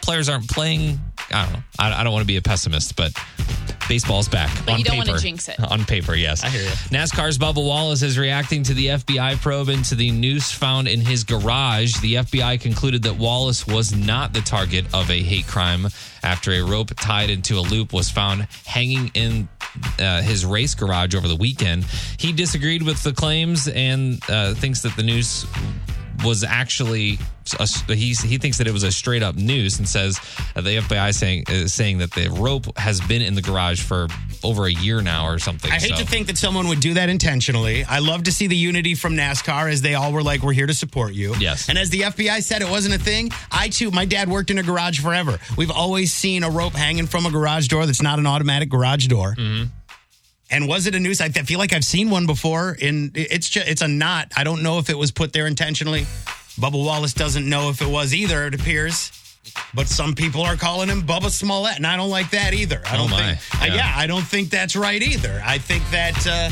players 0.02 0.28
aren't 0.28 0.48
playing. 0.50 1.00
I 1.32 1.44
don't 1.44 1.52
know. 1.54 1.62
I, 1.78 2.00
I 2.00 2.04
don't 2.04 2.12
want 2.12 2.22
to 2.22 2.26
be 2.26 2.36
a 2.36 2.42
pessimist, 2.42 2.96
but 2.96 3.12
baseball's 3.90 4.28
back 4.28 4.50
But 4.64 4.74
on 4.74 4.78
you 4.78 4.84
don't 4.84 4.98
paper. 5.00 5.08
wanna 5.10 5.20
jinx 5.20 5.48
it. 5.48 5.58
On 5.70 5.84
paper, 5.84 6.14
yes. 6.14 6.44
I 6.44 6.48
hear 6.48 6.62
you. 6.62 6.68
NASCAR's 6.96 7.38
Bubba 7.38 7.56
Wallace 7.56 8.02
is 8.02 8.16
reacting 8.16 8.62
to 8.62 8.72
the 8.72 8.86
FBI 8.86 9.36
probe 9.40 9.68
into 9.68 9.96
the 9.96 10.12
noose 10.12 10.52
found 10.52 10.86
in 10.86 11.00
his 11.00 11.24
garage. 11.24 11.94
The 12.00 12.14
FBI 12.14 12.60
concluded 12.60 13.02
that 13.02 13.16
Wallace 13.16 13.66
was 13.66 13.92
not 13.92 14.32
the 14.32 14.42
target 14.42 14.84
of 14.94 15.10
a 15.10 15.20
hate 15.20 15.48
crime 15.48 15.88
after 16.22 16.52
a 16.52 16.62
rope 16.62 16.92
tied 17.00 17.30
into 17.30 17.58
a 17.58 17.62
loop 17.62 17.92
was 17.92 18.08
found 18.10 18.46
hanging 18.64 19.10
in 19.14 19.48
uh, 19.98 20.22
his 20.22 20.46
race 20.46 20.74
garage 20.76 21.16
over 21.16 21.26
the 21.26 21.34
weekend. 21.36 21.84
He 22.16 22.32
disagreed 22.32 22.82
with 22.84 23.02
the 23.02 23.12
claims 23.12 23.66
and 23.66 24.20
uh, 24.28 24.54
thinks 24.54 24.82
that 24.82 24.94
the 24.96 25.02
noose 25.02 25.46
was 26.24 26.44
actually 26.44 27.18
a, 27.58 27.94
he's, 27.94 28.20
he 28.20 28.38
thinks 28.38 28.58
that 28.58 28.66
it 28.66 28.72
was 28.72 28.82
a 28.84 28.92
straight 28.92 29.22
up 29.22 29.34
noose 29.36 29.78
and 29.78 29.88
says 29.88 30.20
uh, 30.54 30.60
the 30.60 30.76
FBI 30.76 31.14
saying 31.14 31.44
uh, 31.48 31.66
saying 31.66 31.98
that 31.98 32.12
the 32.12 32.28
rope 32.28 32.76
has 32.78 33.00
been 33.00 33.22
in 33.22 33.34
the 33.34 33.42
garage 33.42 33.80
for 33.82 34.06
over 34.44 34.66
a 34.66 34.72
year 34.72 35.00
now 35.02 35.26
or 35.26 35.38
something. 35.38 35.70
I 35.70 35.74
hate 35.76 35.90
So- 35.90 35.96
to 35.96 36.06
think 36.06 36.26
that 36.28 36.38
someone 36.38 36.68
would 36.68 36.80
do 36.80 36.94
that 36.94 37.08
intentionally. 37.08 37.84
I 37.84 37.98
love 37.98 38.24
to 38.24 38.32
see 38.32 38.46
the 38.46 38.56
unity 38.56 38.94
from 38.94 39.14
NASCAR 39.14 39.70
as 39.70 39.82
they 39.82 39.94
all 39.94 40.12
were 40.12 40.22
like, 40.22 40.42
"We're 40.42 40.52
here 40.52 40.66
to 40.66 40.74
support 40.74 41.12
you." 41.14 41.34
Yes. 41.38 41.68
And 41.68 41.76
as 41.78 41.90
the 41.90 42.02
FBI 42.02 42.42
said, 42.42 42.62
it 42.62 42.68
wasn't 42.70 42.94
a 42.94 42.98
thing. 42.98 43.30
I 43.50 43.68
too, 43.68 43.90
my 43.90 44.04
dad 44.04 44.28
worked 44.28 44.50
in 44.50 44.58
a 44.58 44.62
garage 44.62 45.00
forever. 45.00 45.38
We've 45.56 45.70
always 45.70 46.12
seen 46.12 46.44
a 46.44 46.50
rope 46.50 46.74
hanging 46.74 47.06
from 47.06 47.26
a 47.26 47.30
garage 47.30 47.68
door 47.68 47.86
that's 47.86 48.02
not 48.02 48.18
an 48.18 48.26
automatic 48.26 48.68
garage 48.68 49.06
door. 49.06 49.34
Mm-hmm. 49.36 49.64
And 50.50 50.66
was 50.66 50.86
it 50.86 50.94
a 50.94 51.00
noose? 51.00 51.20
I 51.20 51.28
feel 51.28 51.58
like 51.58 51.72
I've 51.72 51.84
seen 51.84 52.10
one 52.10 52.26
before. 52.26 52.76
In 52.80 53.12
it's 53.14 53.48
just 53.48 53.68
it's 53.68 53.82
a 53.82 53.88
knot. 53.88 54.32
I 54.36 54.42
don't 54.44 54.62
know 54.62 54.78
if 54.78 54.90
it 54.90 54.98
was 54.98 55.10
put 55.12 55.32
there 55.32 55.46
intentionally. 55.46 56.02
Bubba 56.58 56.72
Wallace 56.84 57.14
doesn't 57.14 57.48
know 57.48 57.70
if 57.70 57.80
it 57.80 57.88
was 57.88 58.12
either. 58.14 58.46
It 58.46 58.54
appears. 58.54 59.12
But 59.74 59.88
some 59.88 60.14
people 60.14 60.42
are 60.42 60.56
calling 60.56 60.88
him 60.88 61.02
Bubba 61.02 61.30
Smollett, 61.30 61.76
and 61.76 61.86
I 61.86 61.96
don't 61.96 62.10
like 62.10 62.30
that 62.30 62.52
either. 62.52 62.82
I 62.84 62.94
Oh, 62.94 62.98
don't 62.98 63.10
my. 63.10 63.34
think. 63.36 63.68
Yeah. 63.70 63.74
yeah, 63.76 63.92
I 63.96 64.06
don't 64.06 64.22
think 64.24 64.50
that's 64.50 64.76
right 64.76 65.00
either. 65.02 65.42
I 65.44 65.58
think 65.58 65.82
that 65.90 66.26
uh, 66.26 66.50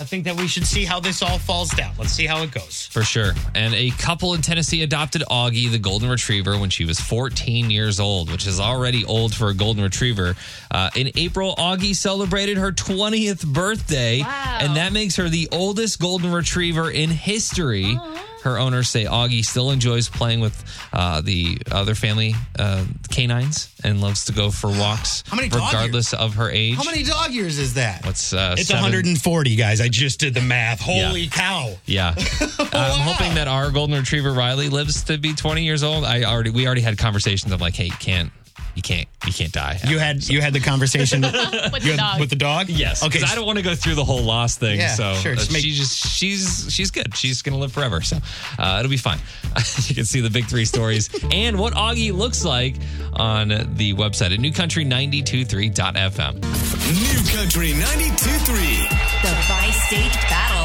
I 0.00 0.04
think 0.04 0.24
that 0.24 0.36
we 0.36 0.48
should 0.48 0.66
see 0.66 0.84
how 0.84 1.00
this 1.00 1.22
all 1.22 1.38
falls 1.38 1.70
down. 1.70 1.92
Let's 1.98 2.12
see 2.12 2.24
how 2.26 2.42
it 2.42 2.50
goes. 2.50 2.86
For 2.90 3.02
sure. 3.02 3.32
And 3.54 3.74
a 3.74 3.90
couple 3.90 4.32
in 4.34 4.40
Tennessee 4.40 4.82
adopted 4.82 5.22
Augie, 5.30 5.70
the 5.70 5.78
golden 5.78 6.08
retriever, 6.08 6.58
when 6.58 6.70
she 6.70 6.84
was 6.86 6.98
14 6.98 7.70
years 7.70 8.00
old, 8.00 8.30
which 8.32 8.46
is 8.46 8.58
already 8.58 9.04
old 9.04 9.34
for 9.34 9.48
a 9.48 9.54
golden 9.54 9.82
retriever. 9.82 10.34
Uh, 10.70 10.88
in 10.96 11.10
April, 11.16 11.54
Augie 11.56 11.94
celebrated 11.94 12.56
her 12.56 12.72
20th 12.72 13.46
birthday, 13.46 14.20
Wow. 14.22 14.58
and 14.62 14.76
that 14.76 14.92
makes 14.94 15.16
her 15.16 15.28
the 15.28 15.48
oldest 15.52 16.00
golden 16.00 16.32
retriever 16.32 16.90
in 16.90 17.10
history. 17.10 17.96
Her 18.42 18.58
owners 18.58 18.88
say 18.88 19.04
Augie 19.04 19.44
still 19.44 19.70
enjoys 19.70 20.08
playing 20.08 20.40
with 20.40 20.64
uh, 20.92 21.20
the 21.20 21.58
other 21.70 21.94
family 21.94 22.34
uh, 22.58 22.84
canines 23.10 23.72
and 23.84 24.00
loves 24.00 24.24
to 24.26 24.32
go 24.32 24.50
for 24.50 24.68
walks, 24.68 25.22
How 25.26 25.36
many 25.36 25.48
dog 25.48 25.72
regardless 25.72 26.12
of 26.12 26.34
her 26.34 26.50
age. 26.50 26.76
How 26.76 26.84
many 26.84 27.02
dog 27.04 27.30
years 27.30 27.58
is 27.58 27.74
that? 27.74 28.04
What's 28.04 28.32
uh, 28.32 28.56
it's 28.58 28.68
seven- 28.68 28.82
140, 28.82 29.56
guys. 29.56 29.80
I 29.80 29.88
just 29.88 30.18
did 30.20 30.34
the 30.34 30.40
math. 30.40 30.80
Holy 30.80 31.28
cow. 31.28 31.74
Yeah, 31.86 32.14
I'm 32.58 33.00
hoping 33.00 33.34
that 33.34 33.46
our 33.48 33.70
golden 33.70 33.96
retriever 33.98 34.32
Riley 34.32 34.68
lives 34.68 35.04
to 35.04 35.18
be 35.18 35.34
20 35.34 35.64
years 35.64 35.82
old. 35.82 36.04
I 36.04 36.24
already 36.24 36.50
we 36.50 36.66
already 36.66 36.80
had 36.82 36.98
conversations. 36.98 37.52
I'm 37.52 37.60
like, 37.60 37.74
hey, 37.74 37.86
you 37.86 37.92
can't, 37.92 38.30
you 38.74 38.82
can't, 38.82 39.06
you 39.26 39.32
can't 39.32 39.52
die. 39.52 39.78
You 39.86 39.98
had 39.98 40.26
you 40.28 40.40
had 40.40 40.52
the 40.52 40.60
conversation 40.60 41.20
with 41.22 41.32
you 41.34 41.40
the 41.40 41.80
had- 41.90 41.96
dog. 41.96 42.20
with 42.20 42.30
the 42.30 42.36
dog? 42.36 42.68
yes, 42.68 43.02
Okay. 43.02 43.18
because 43.18 43.30
I 43.30 43.34
don't 43.34 43.46
want 43.46 43.58
to 43.58 43.64
go 43.64 43.74
through 43.74 43.94
the 43.96 44.04
whole 44.04 44.22
loss 44.22 44.56
thing. 44.56 44.78
Yeah, 44.78 44.94
so 44.94 45.14
sure, 45.14 45.32
uh, 45.32 45.36
make- 45.52 45.62
she 45.62 45.72
just 45.72 46.06
she's 46.16 46.66
she's 46.70 46.90
good. 46.90 47.14
She's 47.16 47.42
gonna 47.42 47.58
live 47.58 47.72
forever. 47.72 48.00
So 48.02 48.18
uh, 48.58 48.76
it'll 48.80 48.90
be 48.90 48.96
fine. 48.96 49.18
you 49.86 49.94
can 49.94 50.04
see 50.04 50.20
the 50.20 50.30
big 50.30 50.46
three 50.46 50.64
stories 50.64 51.10
and 51.32 51.58
what 51.58 51.74
Augie 51.74 52.12
looks 52.12 52.44
like 52.44 52.76
on 53.14 53.48
the 53.48 53.92
website 53.94 54.32
at 54.32 54.38
newcountry923.fm. 54.40 56.34
New 56.34 57.36
Country 57.36 57.72
92.3. 57.72 58.88
The 59.22 59.34
Bi 59.48 59.70
State 59.70 60.12
Battle. 60.30 60.61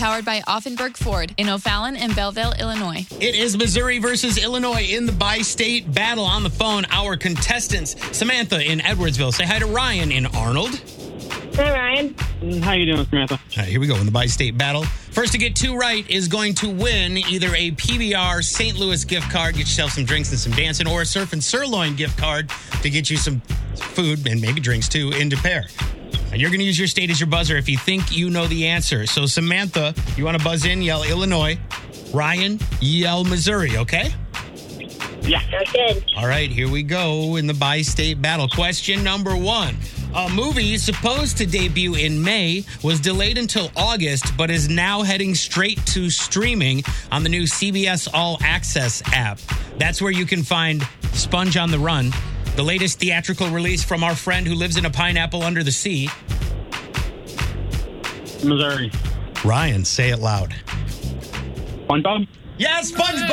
Powered 0.00 0.24
by 0.24 0.40
Auffenberg 0.48 0.96
Ford 0.96 1.34
in 1.36 1.50
O'Fallon 1.50 1.94
and 1.94 2.16
Belleville, 2.16 2.54
Illinois. 2.58 3.06
It 3.20 3.34
is 3.34 3.54
Missouri 3.58 3.98
versus 3.98 4.42
Illinois 4.42 4.88
in 4.90 5.04
the 5.04 5.12
bi-state 5.12 5.92
battle. 5.92 6.24
On 6.24 6.42
the 6.42 6.48
phone, 6.48 6.86
our 6.90 7.18
contestants, 7.18 7.96
Samantha 8.16 8.64
in 8.64 8.78
Edwardsville. 8.78 9.30
Say 9.30 9.44
hi 9.44 9.58
to 9.58 9.66
Ryan 9.66 10.10
in 10.10 10.24
Arnold. 10.24 10.70
Hey, 11.60 11.72
Ryan. 11.72 12.62
How 12.62 12.72
you 12.72 12.86
doing, 12.86 13.04
Samantha? 13.04 13.34
All 13.34 13.40
right, 13.58 13.68
here 13.68 13.80
we 13.80 13.86
go 13.86 13.96
in 13.96 14.06
the 14.06 14.10
bi-state 14.10 14.56
battle. 14.56 14.84
First 14.84 15.32
to 15.32 15.38
get 15.38 15.54
two 15.54 15.76
right 15.76 16.08
is 16.08 16.26
going 16.26 16.54
to 16.54 16.70
win 16.70 17.18
either 17.18 17.54
a 17.54 17.72
PBR 17.72 18.42
St. 18.42 18.78
Louis 18.78 19.04
gift 19.04 19.30
card, 19.30 19.56
get 19.56 19.66
yourself 19.66 19.90
some 19.90 20.06
drinks 20.06 20.30
and 20.30 20.38
some 20.38 20.52
dancing, 20.52 20.88
or 20.88 21.02
a 21.02 21.04
surf 21.04 21.34
and 21.34 21.44
sirloin 21.44 21.96
gift 21.96 22.16
card 22.16 22.50
to 22.80 22.88
get 22.88 23.10
you 23.10 23.18
some 23.18 23.40
food 23.76 24.26
and 24.26 24.40
maybe 24.40 24.58
drinks 24.58 24.88
too 24.88 25.10
in 25.10 25.28
Pair. 25.28 25.66
And 26.32 26.40
you're 26.40 26.48
going 26.48 26.60
to 26.60 26.64
use 26.64 26.78
your 26.78 26.88
state 26.88 27.10
as 27.10 27.20
your 27.20 27.28
buzzer 27.28 27.58
if 27.58 27.68
you 27.68 27.76
think 27.76 28.10
you 28.10 28.30
know 28.30 28.46
the 28.46 28.66
answer. 28.66 29.04
So 29.04 29.26
Samantha, 29.26 29.94
you 30.16 30.24
want 30.24 30.38
to 30.38 30.42
buzz 30.42 30.64
in, 30.64 30.80
yell 30.80 31.02
Illinois. 31.02 31.58
Ryan, 32.14 32.58
yell 32.80 33.22
Missouri, 33.24 33.76
okay? 33.76 34.14
Yeah. 35.22 35.42
That's 35.50 35.72
good. 35.72 36.04
All 36.16 36.26
right, 36.26 36.50
here 36.50 36.70
we 36.70 36.82
go 36.82 37.36
in 37.36 37.46
the 37.46 37.54
bi 37.54 37.82
state 37.82 38.20
battle. 38.20 38.48
Question 38.48 39.04
number 39.04 39.36
one. 39.36 39.76
A 40.14 40.28
movie 40.28 40.76
supposed 40.76 41.36
to 41.38 41.46
debut 41.46 41.94
in 41.94 42.20
May 42.20 42.64
was 42.82 42.98
delayed 42.98 43.38
until 43.38 43.70
August, 43.76 44.36
but 44.36 44.50
is 44.50 44.68
now 44.68 45.02
heading 45.02 45.36
straight 45.36 45.84
to 45.86 46.10
streaming 46.10 46.82
on 47.12 47.22
the 47.22 47.28
new 47.28 47.44
CBS 47.44 48.08
All 48.12 48.38
Access 48.42 49.02
app. 49.12 49.38
That's 49.78 50.02
where 50.02 50.10
you 50.10 50.26
can 50.26 50.42
find 50.42 50.82
Sponge 51.12 51.56
on 51.56 51.70
the 51.70 51.78
Run, 51.78 52.10
the 52.56 52.62
latest 52.62 52.98
theatrical 52.98 53.50
release 53.50 53.84
from 53.84 54.02
our 54.02 54.16
friend 54.16 54.48
who 54.48 54.54
lives 54.54 54.76
in 54.76 54.84
a 54.84 54.90
pineapple 54.90 55.42
under 55.44 55.62
the 55.62 55.72
sea. 55.72 56.08
Missouri. 58.44 58.90
Ryan, 59.44 59.84
say 59.84 60.10
it 60.10 60.18
loud. 60.18 60.54
SpongeBob? 61.86 62.26
Yes, 62.60 62.92
SpongeBob! 62.92 63.30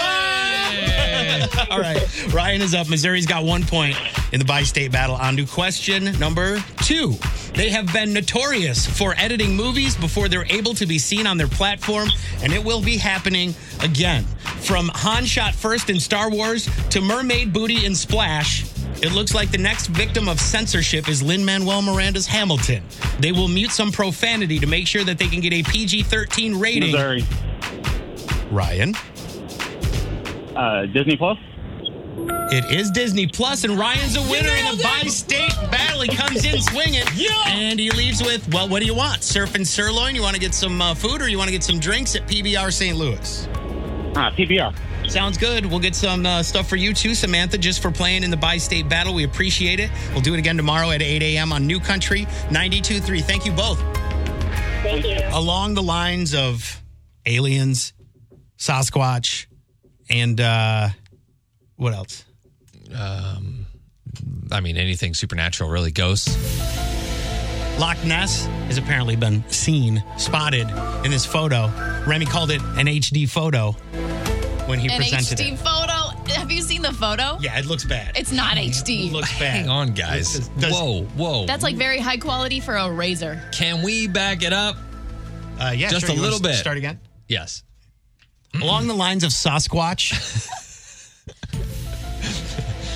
All 1.70 1.82
right, 1.82 2.34
Ryan 2.34 2.62
is 2.62 2.74
up. 2.74 2.88
Missouri's 2.88 3.26
got 3.26 3.44
one 3.44 3.62
point 3.62 3.98
in 4.32 4.40
the 4.40 4.46
bi-state 4.46 4.90
battle. 4.90 5.18
On 5.18 5.36
to 5.36 5.46
question 5.46 6.18
number 6.18 6.63
two. 6.86 7.16
They 7.54 7.70
have 7.72 7.92
been 7.92 8.13
notorious 8.13 8.86
for 8.86 9.16
editing 9.18 9.54
movies 9.54 9.98
before 9.98 10.30
they're 10.30 10.46
able 10.46 10.74
to 10.76 10.86
be 10.86 10.98
seen 10.98 11.28
on 11.28 11.36
their 11.36 11.50
platform, 11.50 12.08
and 12.42 12.54
it 12.54 12.63
will 12.63 12.82
be 12.82 12.96
happening 12.96 13.54
again. 13.82 14.24
From 14.62 14.90
Han 14.94 15.26
shot 15.26 15.54
first 15.54 15.90
in 15.90 16.00
Star 16.00 16.30
Wars 16.30 16.70
to 16.92 17.02
Mermaid 17.02 17.52
Booty 17.52 17.86
in 17.86 17.96
Splash. 17.96 18.63
It 19.02 19.12
looks 19.12 19.36
like 19.36 19.52
the 19.52 19.58
next 19.58 19.88
victim 19.88 20.30
of 20.30 20.40
censorship 20.40 21.10
is 21.10 21.22
Lin 21.22 21.44
Manuel 21.44 21.82
Miranda's 21.82 22.28
Hamilton. 22.28 22.82
They 23.20 23.34
will 23.34 23.50
mute 23.50 23.72
some 23.72 23.92
profanity 23.92 24.58
to 24.60 24.68
make 24.68 24.88
sure 24.88 25.04
that 25.04 25.18
they 25.18 25.28
can 25.28 25.42
get 25.42 25.52
a 25.52 25.63
PG 25.63 26.04
13 26.04 26.58
rating. 26.58 26.94
Missouri. 26.94 27.26
Ryan. 28.52 28.96
Uh, 30.58 30.86
Disney 30.88 31.15
Plus? 31.15 31.38
It 32.50 32.72
is 32.72 32.89
Disney 32.89 33.28
Plus, 33.28 33.63
and 33.63 33.78
Ryan's 33.78 34.15
a 34.15 34.22
winner 34.22 34.50
in 34.50 34.76
the 34.76 34.82
bi-state 34.82 35.54
battle. 35.70 36.02
He 36.02 36.08
comes 36.08 36.43
in 36.46 36.60
swinging, 36.62 37.04
yeah. 37.13 37.30
and 37.48 37.80
he 37.80 37.91
leaves 37.91 38.24
with, 38.24 38.52
well, 38.54 38.67
what 38.67 38.80
do 38.80 38.86
you 38.86 38.96
want? 38.96 39.22
Surf 39.22 39.54
and 39.54 39.67
sirloin? 39.67 40.15
You 40.15 40.22
want 40.24 40.34
to 40.34 40.39
get 40.41 40.56
some 40.56 40.82
uh, 40.82 40.96
food, 40.96 41.22
or 41.22 41.28
you 41.28 41.38
want 41.38 41.50
to 41.50 41.52
get 41.52 41.63
some 41.63 41.78
drinks 41.78 42.15
at 42.15 42.28
PBR 42.28 42.74
St. 42.74 42.98
Louis? 42.98 43.48
Ah, 44.15 44.32
PBR. 44.32 44.74
Sounds 45.10 45.38
good. 45.38 45.65
We'll 45.65 45.80
get 45.80 45.93
some 45.93 46.26
uh, 46.26 46.41
stuff 46.41 46.67
for 46.67 46.76
you 46.76 46.93
too, 46.93 47.13
Samantha, 47.13 47.58
just 47.58 47.82
for 47.82 47.91
playing 47.91 48.24
in 48.24 48.32
the 48.32 48.38
bi-state 48.38 48.89
battle. 48.89 49.13
We 49.13 49.24
appreciate 49.24 49.80
it. 49.80 49.91
We'll 50.12 50.22
do 50.22 50.34
it 50.34 50.39
again 50.39 50.58
tomorrow 50.58 50.89
at 50.91 51.02
8 51.02 51.22
a.m. 51.22 51.54
on 51.54 51.67
New 51.67 51.80
Country 51.80 52.26
92.3. 52.50 53.22
Thank 53.22 53.46
you 53.46 53.52
both. 53.52 53.80
Thank 54.84 55.06
you. 55.06 55.20
Along 55.32 55.74
the 55.76 55.84
lines 55.84 56.34
of 56.34 56.82
aliens, 57.26 57.93
Sasquatch, 58.58 59.47
and 60.10 60.39
uh, 60.39 60.89
what 61.76 61.93
else? 61.93 62.24
Um, 62.98 63.65
I 64.52 64.62
mean, 64.62 64.78
anything 64.78 65.13
supernatural, 65.13 65.70
really. 65.70 65.91
Ghosts. 65.91 66.36
Loch 67.80 68.04
Ness 68.04 68.46
has 68.67 68.78
apparently 68.78 69.15
been 69.15 69.48
seen, 69.50 70.04
spotted 70.17 70.67
in 71.06 71.12
this 71.12 71.26
photo. 71.26 71.72
Remy 72.08 72.26
called 72.26 72.50
it 72.50 72.62
an 72.62 72.88
HD 72.88 73.30
photo 73.30 73.74
when 74.65 74.80
he 74.80 74.88
An 74.89 74.98
presented 74.98 75.38
HD 75.38 75.54
it. 75.54 75.60
photo. 75.60 75.93
Have 76.34 76.52
you 76.52 76.62
seen 76.62 76.82
the 76.82 76.91
photo? 76.91 77.38
Yeah, 77.39 77.58
it 77.60 77.65
looks 77.65 77.86
bad. 77.86 78.17
It's 78.17 78.32
not 78.32 78.58
HD. 78.58 79.08
It 79.08 79.13
looks 79.13 79.32
bad. 79.38 79.52
Hang 79.52 79.70
on, 79.70 79.93
guys. 79.93 80.34
Does- 80.34 80.48
does- 80.50 80.72
whoa, 80.74 81.04
whoa. 81.15 81.46
That's 81.46 81.63
like 81.63 81.76
very 81.76 82.00
high 82.00 82.17
quality 82.17 82.60
for 82.60 82.76
a 82.76 82.91
razor. 82.91 83.41
Can 83.52 83.84
we 83.84 84.08
back 84.08 84.41
it 84.43 84.54
up? 84.54 84.76
Uh, 85.60 85.74
yeah, 85.76 85.89
Just 85.89 86.08
sure. 86.08 86.15
a 86.15 86.20
little 86.20 86.39
bit. 86.39 86.56
Start 86.56 86.78
again. 86.78 87.00
Yes. 87.28 87.63
Along 88.56 88.88
the 88.88 88.94
lines 88.94 89.24
of 89.24 89.32
Sasquatch, 89.32 90.14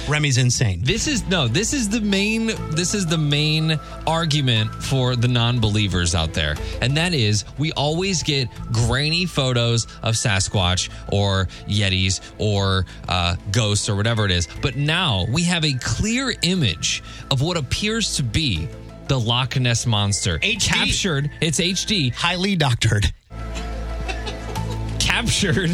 Remy's 0.10 0.38
insane. 0.38 0.82
This 0.84 1.08
is 1.08 1.26
no, 1.28 1.48
this 1.48 1.74
is 1.74 1.88
the 1.88 2.02
main 2.02 2.48
this 2.72 2.94
is 2.94 3.06
the 3.06 3.18
main 3.18 3.80
argument 4.08 4.74
for 4.84 5.16
the 5.16 5.28
non-believers 5.28 6.16
out 6.16 6.34
there. 6.34 6.56
And 6.82 6.98
that 6.98 7.14
is 7.14 7.46
we 7.58 7.72
always 7.74 8.24
get 8.24 8.50
grainy 8.72 9.26
photos 9.26 9.86
of 10.02 10.16
Sasquatch 10.16 10.90
or 11.12 11.48
Yetis 11.68 12.20
or 12.40 12.86
uh, 13.08 13.36
ghosts 13.52 13.88
or 13.88 13.96
whatever 13.96 14.26
it 14.26 14.32
is. 14.32 14.48
But 14.62 14.76
now 14.76 15.26
we 15.30 15.44
have 15.44 15.64
a 15.64 15.74
clear 15.74 16.34
image 16.42 17.04
of 17.30 17.42
what 17.42 17.56
appears 17.56 18.16
to 18.18 18.24
be 18.24 18.68
the 19.08 19.20
Loch 19.20 19.58
Ness 19.60 19.86
monster. 19.86 20.40
HD. 20.40 20.68
Captured, 20.68 21.32
it's 21.42 21.60
HD, 21.60 22.14
Highly 22.14 22.56
doctored. 22.56 23.14
Captured 25.12 25.70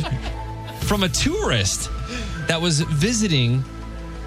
from 0.82 1.04
a 1.04 1.10
tourist 1.10 1.91
that 2.47 2.60
was 2.60 2.82
visiting 2.82 3.63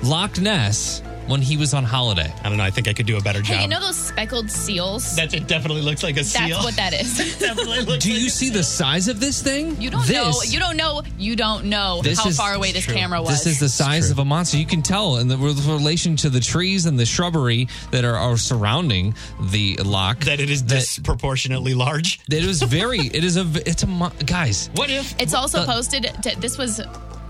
Loch 0.04 0.40
Ness 0.40 1.02
when 1.30 1.40
he 1.40 1.56
was 1.56 1.72
on 1.72 1.84
holiday. 1.84 2.32
I 2.44 2.48
don't 2.48 2.58
know. 2.58 2.64
I 2.64 2.70
think 2.70 2.88
I 2.88 2.92
could 2.92 3.06
do 3.06 3.16
a 3.16 3.20
better 3.22 3.40
job. 3.40 3.56
Hey, 3.56 3.62
you 3.62 3.68
know 3.68 3.80
those 3.80 3.96
speckled 3.96 4.50
seals? 4.50 5.16
that 5.16 5.32
it 5.32 5.46
definitely 5.46 5.82
looks 5.82 6.02
like 6.02 6.16
a 6.18 6.24
seal. 6.24 6.48
That's 6.48 6.64
what 6.64 6.76
that 6.76 6.92
is. 6.92 7.38
definitely 7.38 7.80
looks 7.84 8.04
Do 8.04 8.10
like 8.12 8.20
you 8.20 8.26
a 8.26 8.30
see 8.30 8.50
the 8.50 8.62
size 8.62 9.08
of 9.08 9.20
this 9.20 9.40
thing? 9.42 9.80
You 9.80 9.90
don't 9.90 10.06
This- 10.06 10.10
know. 10.16 10.42
You 10.44 10.58
don't 10.58 10.76
know. 10.76 11.02
You 11.18 11.36
don't 11.36 11.64
know 11.66 12.00
This 12.02 12.18
how 12.18 12.28
is- 12.28 12.36
far 12.36 12.54
away 12.54 12.72
this 12.72 12.84
true. 12.84 12.94
camera 12.94 13.22
was. 13.22 13.30
This 13.30 13.46
is 13.54 13.60
the 13.60 13.68
size 13.68 14.10
of 14.10 14.18
a 14.18 14.24
monster. 14.24 14.56
You 14.58 14.66
can 14.66 14.82
tell 14.82 15.16
in 15.18 15.28
the 15.28 15.38
relation 15.38 16.16
to 16.16 16.28
the 16.30 16.40
trees 16.40 16.86
and 16.86 16.98
the 16.98 17.06
shrubbery 17.06 17.68
that 17.92 18.04
are, 18.04 18.16
are 18.16 18.36
surrounding 18.36 19.14
the 19.40 19.76
lock 19.84 20.20
that 20.24 20.40
it 20.40 20.50
is 20.50 20.64
that- 20.64 20.80
disproportionately 20.80 21.74
large. 21.74 22.20
It 22.30 22.44
is 22.44 22.62
very. 22.62 22.98
It 23.20 23.24
is 23.24 23.36
a. 23.36 23.46
It's 23.66 23.82
a. 23.82 24.12
Guys, 24.26 24.70
What 24.74 24.90
if 24.90 25.14
It's 25.20 25.34
also 25.34 25.60
the- 25.60 25.66
posted. 25.66 26.04
To, 26.22 26.40
this 26.40 26.56
was 26.58 26.80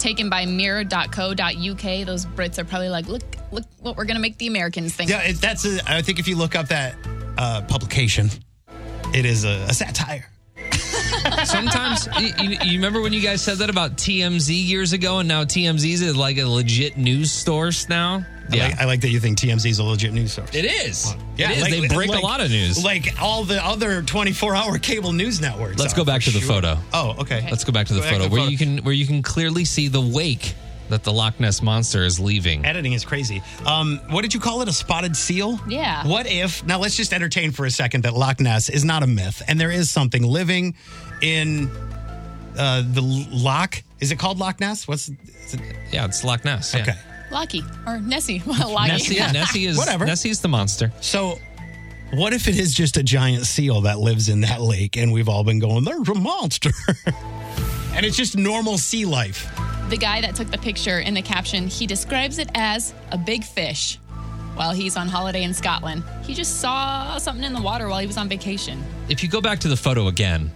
taken 0.01 0.29
by 0.29 0.47
mirror.co.uk. 0.47 2.07
Those 2.07 2.27
Brits 2.27 2.59
are 2.59 2.65
probably 2.65 2.89
like, 2.89 3.07
look, 3.07 3.23
look 3.53 3.65
what 3.81 3.97
we're 3.97 4.07
gonna 4.07 4.21
make 4.21 4.39
the 4.39 4.47
Americans 4.47 4.95
think. 4.95 5.11
Yeah, 5.11 5.23
it, 5.23 5.41
that's. 5.41 5.65
A, 5.65 5.81
I 5.87 6.03
think 6.03 6.19
if 6.19 6.27
you 6.27 6.37
look 6.37 6.57
up 6.57 6.69
that 6.69 6.97
uh, 7.39 7.63
publication, 7.63 8.31
it 9.15 9.25
is 9.25 9.45
a, 9.45 9.67
a 9.69 9.75
satire. 9.75 10.27
sometimes 11.45 12.09
you, 12.19 12.33
you, 12.43 12.59
you 12.63 12.73
remember 12.79 13.01
when 13.01 13.13
you 13.13 13.21
guys 13.21 13.43
said 13.43 13.59
that 13.59 13.71
about 13.71 13.97
TMZ 13.97 14.51
years 14.67 14.93
ago, 14.93 15.19
and 15.19 15.29
now 15.29 15.45
TMZ 15.45 15.85
is 15.85 16.17
like 16.17 16.39
a 16.39 16.45
legit 16.45 16.97
news 16.97 17.33
source 17.33 17.89
now. 17.89 18.25
I 18.53 18.57
like, 18.69 18.79
I 18.81 18.85
like 18.85 19.01
that 19.03 19.09
you 19.11 19.21
think 19.21 19.39
TMZ 19.39 19.67
is 19.67 19.79
a 19.79 19.85
legit 19.85 20.13
news 20.13 20.33
source. 20.33 20.55
it 20.55 20.65
is. 20.65 21.15
Yeah, 21.37 21.51
it 21.53 21.57
is. 21.59 21.63
like- 21.63 21.73
they 21.73 21.89
break 21.89 22.11
like- 22.11 22.23
a 22.23 22.27
lot 22.27 22.41
of 22.41 22.51
news. 22.51 22.83
Like 22.85 23.21
all 23.21 23.45
the 23.45 23.65
other 23.65 24.03
24 24.03 24.55
hour 24.55 24.79
cable 24.79 25.13
news 25.13 25.41
networks. 25.41 25.79
Let's 25.79 25.93
are, 25.93 25.97
go 25.97 26.05
back 26.05 26.23
to 26.23 26.31
the 26.31 26.41
sure. 26.41 26.49
photo. 26.49 26.79
Oh, 26.93 27.17
okay. 27.21 27.47
Let's 27.51 27.65
go 27.65 27.73
back 27.73 27.87
to 27.89 27.95
the 27.95 28.01
Go 28.01 28.05
back 28.05 28.13
to 28.15 28.19
photo 28.21 28.33
where 28.33 28.41
photo. 28.43 28.51
you 28.51 28.59
can 28.59 28.79
where 28.79 28.95
you 28.95 29.07
can 29.07 29.23
clearly 29.23 29.65
see 29.65 29.89
the 29.89 30.01
wake 30.01 30.55
that 30.89 31.05
the 31.05 31.13
Loch 31.13 31.39
Ness 31.39 31.63
monster 31.63 32.03
is 32.05 32.19
leaving. 32.19 32.65
Editing 32.67 32.95
is 32.95 33.05
crazy. 33.05 33.43
Um, 33.65 34.01
what 34.11 34.23
did 34.23 34.35
you 34.35 34.41
call 34.41 34.61
it? 34.63 34.69
A 34.69 34.73
spotted 34.73 35.17
seal? 35.17 35.61
Yeah. 35.69 36.05
What 36.05 36.27
if, 36.27 36.67
now 36.67 36.81
let's 36.81 36.97
just 36.97 37.13
entertain 37.13 37.53
for 37.53 37.65
a 37.65 37.71
second 37.71 38.03
that 38.03 38.13
Loch 38.15 38.41
Ness 38.41 38.69
is 38.69 38.85
not 38.85 39.05
a 39.05 39.07
myth 39.07 39.41
and 39.47 39.61
there 39.61 39.71
is 39.71 39.89
something 39.89 40.25
living 40.25 40.75
in 41.23 41.71
uh, 42.59 42.83
the 42.93 43.03
loch. 43.31 43.83
Is 44.01 44.11
it 44.11 44.19
called 44.19 44.39
Loch 44.39 44.59
Ness? 44.59 44.89
What's 44.89 45.09
it? 45.09 45.17
Yeah, 45.93 46.07
it's 46.07 46.25
Loch 46.25 46.45
Ness. 46.45 46.75
yeah. 46.75 46.83
Okay. 46.83 46.95
Lucky 47.31 47.65
or 47.87 47.99
Nessie. 47.99 48.43
Well, 48.47 48.73
Lucky. 48.73 48.93
Nessie, 48.93 49.15
yeah, 49.15 49.33
Nessie 49.33 49.67
is 49.67 49.77
Whatever. 49.79 50.05
Nessie 50.05 50.31
is 50.31 50.41
the 50.41 50.49
monster. 50.49 50.93
So, 51.01 51.39
what 52.13 52.33
if 52.33 52.49
it 52.49 52.59
is 52.59 52.75
just 52.75 52.97
a 52.97 53.03
giant 53.03 53.47
seal 53.47 53.83
that 53.83 54.01
lives 54.01 54.29
in 54.29 54.41
that 54.41 54.61
lake 54.61 54.97
and 54.97 55.13
we've 55.13 55.29
all 55.29 55.45
been 55.45 55.61
going, 55.61 55.85
there's 55.85 56.09
a 56.09 56.15
monster? 56.15 56.71
and 57.95 58.05
it's 58.05 58.17
just 58.17 58.37
normal 58.37 58.79
sea 58.79 59.05
life. 59.05 59.49
The 59.91 59.97
guy 59.97 60.21
that 60.21 60.35
took 60.35 60.51
the 60.51 60.59
picture 60.59 60.99
in 61.01 61.15
the 61.15 61.23
caption, 61.23 61.69
he 61.69 61.87
describes 61.87 62.39
it 62.39 62.51
as 62.55 62.95
a 63.13 63.19
big 63.19 63.45
fish. 63.45 63.99
While 64.55 64.73
he's 64.73 64.97
on 64.97 65.09
holiday 65.09 65.45
in 65.45 65.55
Scotland, 65.55 66.03
he 66.25 66.35
just 66.35 66.61
saw 66.61 67.17
something 67.19 67.45
in 67.45 67.53
the 67.53 67.63
water 67.63 67.89
while 67.89 68.01
he 68.01 68.07
was 68.07 68.17
on 68.17 68.29
vacation. 68.29 68.83
If 69.09 69.23
you 69.23 69.29
go 69.29 69.41
back 69.41 69.59
to 69.61 69.69
the 69.69 69.77
photo 69.77 70.09
again, 70.09 70.51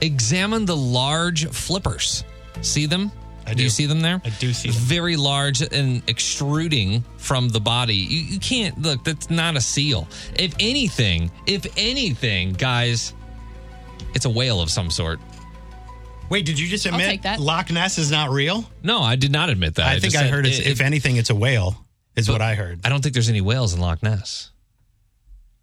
examine 0.00 0.64
the 0.64 0.76
large 0.76 1.48
flippers. 1.48 2.24
See 2.60 2.86
them? 2.86 3.10
I 3.48 3.52
Do 3.52 3.56
do. 3.58 3.62
you 3.64 3.70
see 3.70 3.86
them 3.86 4.00
there? 4.00 4.20
I 4.24 4.28
do 4.30 4.52
see 4.52 4.68
them. 4.70 4.78
Very 4.80 5.16
large 5.16 5.62
and 5.62 6.02
extruding 6.08 7.02
from 7.16 7.48
the 7.48 7.60
body. 7.60 7.94
You, 7.96 8.20
you 8.20 8.38
can't 8.38 8.80
look. 8.80 9.02
That's 9.04 9.30
not 9.30 9.56
a 9.56 9.60
seal. 9.60 10.06
If 10.38 10.54
anything, 10.60 11.30
if 11.46 11.66
anything, 11.76 12.52
guys, 12.52 13.14
it's 14.14 14.24
a 14.26 14.30
whale 14.30 14.60
of 14.60 14.70
some 14.70 14.90
sort. 14.90 15.18
Wait, 16.30 16.44
did 16.44 16.58
you 16.58 16.68
just 16.68 16.84
admit 16.84 17.06
take 17.08 17.22
that. 17.22 17.40
Loch 17.40 17.70
Ness 17.70 17.96
is 17.96 18.10
not 18.10 18.28
real? 18.30 18.68
No, 18.82 19.00
I 19.00 19.16
did 19.16 19.32
not 19.32 19.48
admit 19.48 19.76
that. 19.76 19.86
I, 19.86 19.92
think 19.92 20.04
just 20.12 20.16
I 20.16 20.20
said 20.24 20.30
heard 20.30 20.46
it's, 20.46 20.58
it- 20.58 20.66
if 20.66 20.80
anything, 20.82 21.16
it's 21.16 21.30
a 21.30 21.34
whale, 21.34 21.86
is 22.16 22.28
what 22.28 22.42
I 22.42 22.54
heard. 22.54 22.80
I 22.84 22.90
don't 22.90 23.02
think 23.02 23.14
there's 23.14 23.30
any 23.30 23.40
whales 23.40 23.72
in 23.72 23.80
Loch 23.80 24.02
Ness. 24.02 24.50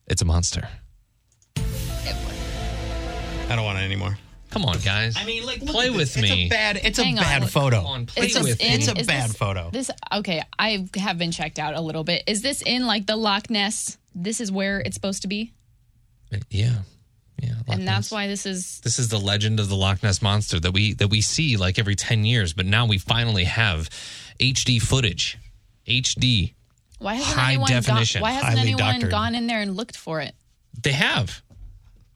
It's 0.07 0.23
a 0.23 0.25
monster. 0.25 0.67
I 1.57 3.55
don't 3.55 3.63
want 3.63 3.77
it 3.77 3.83
anymore. 3.83 4.17
Come 4.55 4.63
on, 4.63 4.79
guys. 4.79 5.15
I 5.17 5.25
mean, 5.25 5.45
like, 5.45 5.59
look 5.59 5.71
play 5.71 5.89
with 5.89 6.13
this. 6.13 6.17
me. 6.23 6.45
It's 6.45 6.53
a 6.53 6.55
bad, 6.55 6.79
it's 6.81 6.97
Hang 6.97 7.17
a 7.17 7.19
on, 7.19 7.23
bad 7.25 7.41
look- 7.41 7.51
photo. 7.51 7.77
Come 7.81 7.85
on, 7.87 8.05
play 8.05 8.27
it's 8.27 8.35
a, 8.37 8.43
with 8.43 8.57
me. 8.61 8.67
it's 8.73 8.87
a 8.87 8.97
is 8.97 9.05
bad 9.05 9.29
this- 9.31 9.35
photo. 9.35 9.69
This 9.69 9.91
okay, 10.13 10.41
I 10.57 10.87
have 10.95 11.17
been 11.17 11.31
checked 11.33 11.59
out 11.59 11.73
a 11.73 11.81
little 11.81 12.05
bit. 12.05 12.23
Is 12.25 12.41
this 12.41 12.61
in 12.61 12.87
like 12.87 13.05
the 13.05 13.17
Loch 13.17 13.49
Ness? 13.49 13.97
This 14.15 14.39
is 14.39 14.53
where 14.53 14.79
it's 14.79 14.95
supposed 14.95 15.23
to 15.23 15.27
be, 15.27 15.51
uh, 16.33 16.37
yeah, 16.49 16.75
yeah. 17.43 17.49
Loch 17.67 17.77
and 17.77 17.85
that's 17.85 18.07
Ness. 18.07 18.11
why 18.11 18.27
this 18.27 18.45
is. 18.45 18.79
This 18.79 18.97
is 18.97 19.09
the 19.09 19.19
legend 19.19 19.59
of 19.59 19.67
the 19.67 19.75
Loch 19.75 20.01
Ness 20.01 20.21
monster 20.21 20.57
that 20.61 20.71
we 20.71 20.93
that 20.93 21.09
we 21.09 21.19
see 21.19 21.57
like 21.57 21.77
every 21.77 21.95
ten 21.95 22.23
years, 22.23 22.53
but 22.53 22.65
now 22.65 22.85
we 22.85 22.97
finally 22.97 23.43
have 23.43 23.89
HD 24.39 24.81
footage, 24.81 25.37
HD. 25.85 26.53
Why 26.99 27.15
hasn't 27.15 27.35
High 27.37 27.49
anyone 27.55 27.69
definition, 27.71 28.19
Gone, 28.21 28.29
why 28.31 28.31
hasn't 28.39 28.59
anyone 28.61 28.93
doctored. 28.93 29.11
gone 29.11 29.35
in 29.35 29.47
there 29.47 29.59
and 29.59 29.75
looked 29.75 29.97
for 29.97 30.21
it? 30.21 30.33
They 30.81 30.93
have. 30.93 31.41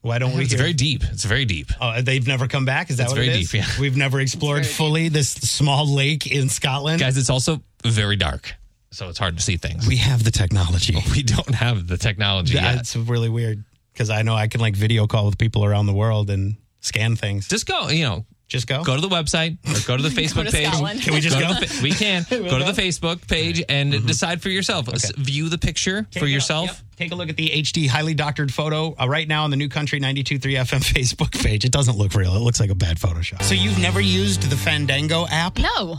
Why 0.02 0.18
don't 0.18 0.34
we 0.34 0.42
It's 0.42 0.52
hear? 0.52 0.58
very 0.58 0.72
deep. 0.72 1.02
It's 1.04 1.24
very 1.24 1.44
deep. 1.44 1.70
Oh, 1.80 2.00
they've 2.00 2.26
never 2.26 2.48
come 2.48 2.64
back. 2.64 2.88
Is 2.90 2.96
that 2.96 3.04
It's 3.04 3.12
what 3.12 3.20
it 3.22 3.26
very 3.26 3.40
deep, 3.40 3.52
yeah. 3.52 3.66
We've 3.78 3.96
never 3.96 4.18
explored 4.20 4.60
It's 4.60 4.68
very 4.68 4.76
fully 4.76 5.08
this 5.10 5.30
small 5.30 5.86
lake 5.86 6.26
in 6.26 6.48
Scotland. 6.48 7.00
Guys, 7.00 7.18
it's 7.18 7.28
also 7.30 7.62
very 7.84 8.16
dark, 8.16 8.54
so 8.90 9.08
it's 9.10 9.18
hard 9.18 9.36
to 9.36 9.42
see 9.42 9.56
things. 9.58 9.86
we 9.86 9.96
have 9.96 10.24
the 10.24 10.30
technology. 10.30 10.96
We 11.12 11.22
don't 11.22 11.54
have 11.54 11.86
the 11.86 11.98
technology 11.98 12.54
yet. 12.54 12.76
That's 12.76 12.96
really 12.96 13.28
weird 13.28 13.62
because 13.92 14.08
I 14.08 14.22
know 14.22 14.34
I 14.34 14.48
can 14.48 14.60
like 14.62 14.74
video 14.74 15.06
call 15.06 15.26
with 15.26 15.36
people 15.36 15.64
around 15.66 15.86
the 15.86 15.92
world 15.94 16.30
and 16.30 16.56
scan 16.80 17.14
things. 17.16 17.46
Just 17.48 17.66
go, 17.66 17.88
you 17.90 18.04
know, 18.04 18.24
Just 18.48 18.66
go. 18.66 18.82
go 18.82 18.94
to 18.94 19.02
the 19.02 19.08
website 19.08 19.58
or 19.68 19.86
go 19.86 19.98
to 19.98 20.02
the 20.02 20.08
Facebook 20.22 20.46
to 20.46 20.52
page. 20.52 20.66
Scotland. 20.68 21.02
Can 21.02 21.12
we 21.12 21.20
just 21.20 21.36
to 21.36 21.42
go? 21.42 21.52
the 21.60 21.66
fa- 21.66 21.82
we 21.82 21.90
can 21.90 22.24
go 22.30 22.58
to 22.58 22.64
the 22.72 22.72
Facebook 22.82 23.26
page 23.28 23.62
and 23.68 23.92
mm-hmm. 23.92 24.06
decide 24.06 24.40
for 24.40 24.48
yourself. 24.48 24.88
S- 24.88 25.12
View 25.16 25.50
the 25.50 25.58
picture 25.58 26.06
Take 26.10 26.20
for 26.22 26.26
a- 26.26 26.30
yourself. 26.30 26.68
yep. 26.68 26.76
Take 27.00 27.12
a 27.12 27.14
look 27.14 27.30
at 27.30 27.36
the 27.38 27.48
HD 27.48 27.88
highly 27.88 28.12
doctored 28.12 28.52
photo 28.52 28.94
uh, 29.00 29.08
right 29.08 29.26
now 29.26 29.44
on 29.44 29.50
the 29.50 29.56
New 29.56 29.70
Country 29.70 29.98
92.3 30.00 30.40
FM 30.40 30.80
Facebook 30.94 31.32
page. 31.42 31.64
It 31.64 31.72
doesn't 31.72 31.96
look 31.96 32.12
real. 32.12 32.36
It 32.36 32.40
looks 32.40 32.60
like 32.60 32.68
a 32.68 32.74
bad 32.74 32.98
Photoshop. 32.98 33.42
So 33.42 33.54
you've 33.54 33.78
never 33.78 34.02
used 34.02 34.42
the 34.50 34.56
Fandango 34.56 35.26
app? 35.30 35.58
No, 35.58 35.96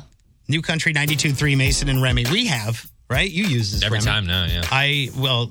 New 0.47 0.61
Country 0.61 0.93
92.3 0.93 1.57
Mason 1.57 1.89
and 1.89 2.03
Remy. 2.03 2.25
We 2.31 2.45
have, 2.45 2.87
right? 3.09 3.27
You 3.27 3.45
use 3.45 3.71
this 3.71 3.81
Every 3.83 3.97
Remy. 3.97 4.05
time 4.05 4.27
now, 4.27 4.45
yeah. 4.45 4.61
I 4.69 5.09
well, 5.17 5.49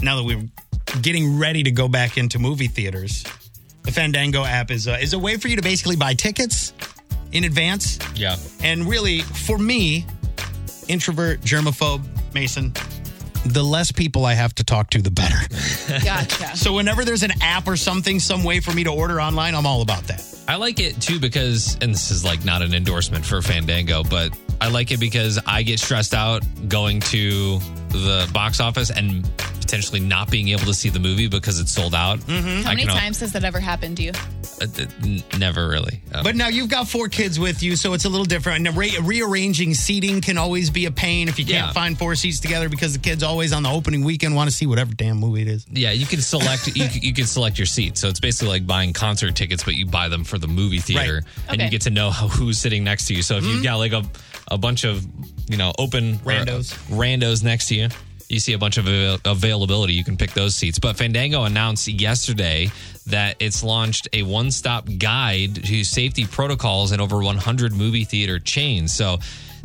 now 0.00 0.16
that 0.16 0.24
we're 0.24 0.48
getting 1.02 1.38
ready 1.38 1.64
to 1.64 1.70
go 1.70 1.86
back 1.86 2.16
into 2.16 2.38
movie 2.38 2.68
theaters, 2.68 3.24
the 3.82 3.92
Fandango 3.92 4.42
app 4.42 4.70
is 4.70 4.88
uh, 4.88 4.96
is 4.98 5.12
a 5.12 5.18
way 5.18 5.36
for 5.36 5.48
you 5.48 5.56
to 5.56 5.62
basically 5.62 5.96
buy 5.96 6.14
tickets 6.14 6.72
in 7.32 7.44
advance. 7.44 7.98
Yeah. 8.14 8.36
And 8.62 8.86
really, 8.86 9.20
for 9.20 9.58
me, 9.58 10.06
introvert, 10.88 11.42
germaphobe, 11.42 12.06
Mason. 12.32 12.72
The 13.48 13.62
less 13.62 13.92
people 13.92 14.26
I 14.26 14.34
have 14.34 14.54
to 14.56 14.64
talk 14.64 14.90
to, 14.90 15.02
the 15.02 15.10
better. 15.10 15.38
Gotcha. 16.04 16.56
So 16.56 16.74
whenever 16.74 17.04
there's 17.04 17.22
an 17.22 17.32
app 17.40 17.66
or 17.66 17.76
something, 17.76 18.20
some 18.20 18.44
way 18.44 18.60
for 18.60 18.72
me 18.72 18.84
to 18.84 18.90
order 18.92 19.20
online, 19.20 19.54
I'm 19.54 19.66
all 19.66 19.82
about 19.82 20.04
that. 20.04 20.22
I 20.46 20.56
like 20.56 20.80
it 20.80 21.00
too 21.00 21.18
because, 21.18 21.76
and 21.80 21.92
this 21.92 22.10
is 22.10 22.24
like 22.24 22.44
not 22.44 22.62
an 22.62 22.74
endorsement 22.74 23.24
for 23.24 23.40
Fandango, 23.42 24.02
but 24.02 24.36
I 24.60 24.68
like 24.68 24.90
it 24.90 25.00
because 25.00 25.38
I 25.46 25.62
get 25.62 25.78
stressed 25.78 26.14
out 26.14 26.42
going 26.68 27.00
to 27.00 27.58
the 27.88 28.28
box 28.32 28.60
office 28.60 28.90
and 28.90 29.30
potentially 29.68 30.00
not 30.00 30.30
being 30.30 30.48
able 30.48 30.64
to 30.64 30.72
see 30.72 30.88
the 30.88 30.98
movie 30.98 31.28
because 31.28 31.60
it's 31.60 31.70
sold 31.70 31.94
out. 31.94 32.18
Mm-hmm. 32.20 32.62
How 32.62 32.70
many 32.70 32.86
times 32.86 33.20
has 33.20 33.32
that 33.32 33.44
ever 33.44 33.60
happened 33.60 33.98
to 33.98 34.02
you? 34.02 34.12
never 35.38 35.68
really. 35.68 36.00
Uh, 36.12 36.22
But 36.22 36.36
now 36.36 36.48
you've 36.48 36.70
got 36.70 36.88
four 36.88 37.08
kids 37.08 37.38
with 37.38 37.62
you, 37.62 37.76
so 37.76 37.92
it's 37.92 38.06
a 38.06 38.08
little 38.08 38.24
different. 38.24 38.66
And 38.66 38.74
re- 38.76 38.96
rearranging 39.02 39.74
seating 39.74 40.22
can 40.22 40.38
always 40.38 40.70
be 40.70 40.86
a 40.86 40.90
pain 40.90 41.28
if 41.28 41.38
you 41.38 41.44
can't 41.44 41.66
Yeah. 41.66 41.72
find 41.72 41.98
four 41.98 42.14
seats 42.14 42.40
together 42.40 42.70
because 42.70 42.94
the 42.94 42.98
kids 42.98 43.22
always 43.22 43.52
on 43.52 43.62
the 43.62 43.70
opening 43.70 44.04
weekend 44.04 44.34
want 44.34 44.48
to 44.50 44.56
see 44.56 44.64
whatever 44.66 44.94
damn 44.94 45.18
movie 45.18 45.42
it 45.42 45.48
is. 45.48 45.66
yeah, 45.70 45.90
you 45.92 46.06
can 46.06 46.22
select 46.22 46.66
you, 46.74 46.88
you 47.02 47.12
can 47.12 47.26
select 47.26 47.58
your 47.58 47.66
seat. 47.66 47.98
So 47.98 48.08
it's 48.08 48.20
basically 48.20 48.48
like 48.48 48.66
buying 48.66 48.94
concert 48.94 49.36
tickets, 49.36 49.62
but 49.64 49.74
you 49.74 49.84
buy 49.84 50.08
them 50.08 50.24
for 50.24 50.38
the 50.38 50.48
movie 50.48 50.78
theater, 50.80 51.16
Right. 51.16 51.24
and 51.50 51.60
you 51.60 51.66
Okay. 51.66 51.70
get 51.72 51.82
to 51.82 51.90
know 51.90 52.10
how, 52.10 52.26
who's 52.28 52.58
sitting 52.58 52.84
next 52.84 53.04
to 53.08 53.14
you. 53.14 53.22
So 53.22 53.36
if 53.36 53.44
you've 53.44 53.62
got 53.62 53.76
like 53.76 53.92
a 53.92 54.02
a 54.50 54.56
bunch 54.56 54.84
of 54.84 55.06
you 55.50 55.58
know 55.58 55.72
open 55.78 56.14
or, 56.24 56.32
Randos. 56.32 56.72
randos 56.88 57.42
next 57.44 57.68
to 57.68 57.74
you. 57.74 57.88
You 58.28 58.40
see 58.40 58.52
a 58.52 58.58
bunch 58.58 58.76
of 58.76 58.86
avail- 58.86 59.18
availability. 59.24 59.94
You 59.94 60.04
can 60.04 60.16
pick 60.16 60.32
those 60.32 60.54
seats. 60.54 60.78
But 60.78 60.96
Fandango 60.96 61.44
announced 61.44 61.88
yesterday 61.88 62.70
that 63.06 63.36
it's 63.40 63.62
launched 63.64 64.06
a 64.12 64.22
one 64.22 64.50
stop 64.50 64.86
guide 64.98 65.64
to 65.64 65.82
safety 65.84 66.26
protocols 66.26 66.92
in 66.92 67.00
over 67.00 67.22
100 67.22 67.72
movie 67.72 68.04
theater 68.04 68.38
chains. 68.38 68.92
So 68.92 69.18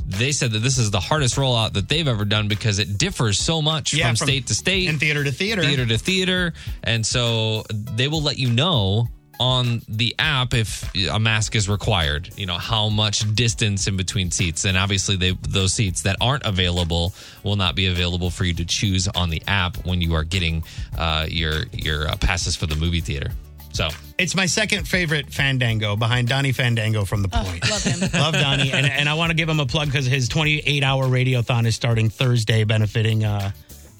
they 0.07 0.31
said 0.31 0.51
that 0.51 0.59
this 0.59 0.77
is 0.77 0.91
the 0.91 0.99
hardest 0.99 1.35
rollout 1.35 1.73
that 1.73 1.89
they've 1.89 2.07
ever 2.07 2.23
done 2.25 2.47
because 2.47 2.79
it 2.79 2.97
differs 2.97 3.37
so 3.39 3.61
much 3.61 3.93
Yeah, 3.93 4.07
from, 4.07 4.15
from- 4.15 4.27
state 4.27 4.47
to 4.47 4.55
state 4.55 4.87
and 4.89 4.99
theater 4.99 5.23
to 5.23 5.31
theater. 5.31 5.61
theater 5.61 5.85
to 5.85 5.97
theater. 5.97 6.53
And 6.83 7.05
so 7.05 7.63
they 7.69 8.07
will 8.07 8.21
let 8.21 8.37
you 8.37 8.49
know 8.49 9.07
on 9.43 9.81
the 9.89 10.15
app 10.19 10.53
if 10.53 10.89
a 11.11 11.19
mask 11.19 11.53
is 11.53 11.67
required, 11.67 12.29
you 12.37 12.45
know, 12.45 12.57
how 12.57 12.87
much 12.87 13.35
distance 13.35 13.87
in 13.87 13.97
between 13.97 14.31
seats. 14.31 14.63
And 14.63 14.77
obviously 14.77 15.17
they 15.17 15.31
those 15.49 15.73
seats 15.73 16.03
that 16.03 16.15
aren't 16.21 16.45
available 16.45 17.13
will 17.43 17.57
not 17.57 17.75
be 17.75 17.87
available 17.87 18.29
for 18.29 18.45
you 18.45 18.53
to 18.53 18.63
choose 18.63 19.09
on 19.09 19.29
the 19.29 19.43
app 19.45 19.85
when 19.85 19.99
you 19.99 20.13
are 20.15 20.23
getting 20.23 20.63
uh, 20.97 21.25
your 21.27 21.65
your 21.73 22.07
uh, 22.07 22.15
passes 22.15 22.55
for 22.55 22.67
the 22.67 22.75
movie 22.77 23.01
theater. 23.01 23.31
So 23.73 23.89
It's 24.17 24.35
my 24.35 24.45
second 24.45 24.87
favorite 24.87 25.33
Fandango 25.33 25.97
behind 25.97 26.29
Donnie 26.29 26.51
Fandango 26.53 27.03
from 27.03 27.21
The 27.23 27.27
Point. 27.27 27.69
Love 27.69 27.83
him. 27.83 27.99
Love 28.13 28.33
Donnie. 28.33 28.71
And, 28.71 28.85
and 28.85 29.09
I 29.09 29.15
want 29.15 29.31
to 29.31 29.35
give 29.35 29.49
him 29.49 29.59
a 29.59 29.65
plug 29.65 29.87
because 29.87 30.05
his 30.05 30.29
28 30.29 30.83
hour 30.83 31.05
radiothon 31.05 31.65
is 31.65 31.75
starting 31.75 32.09
Thursday, 32.09 32.63
benefiting 32.63 33.25
uh, 33.25 33.51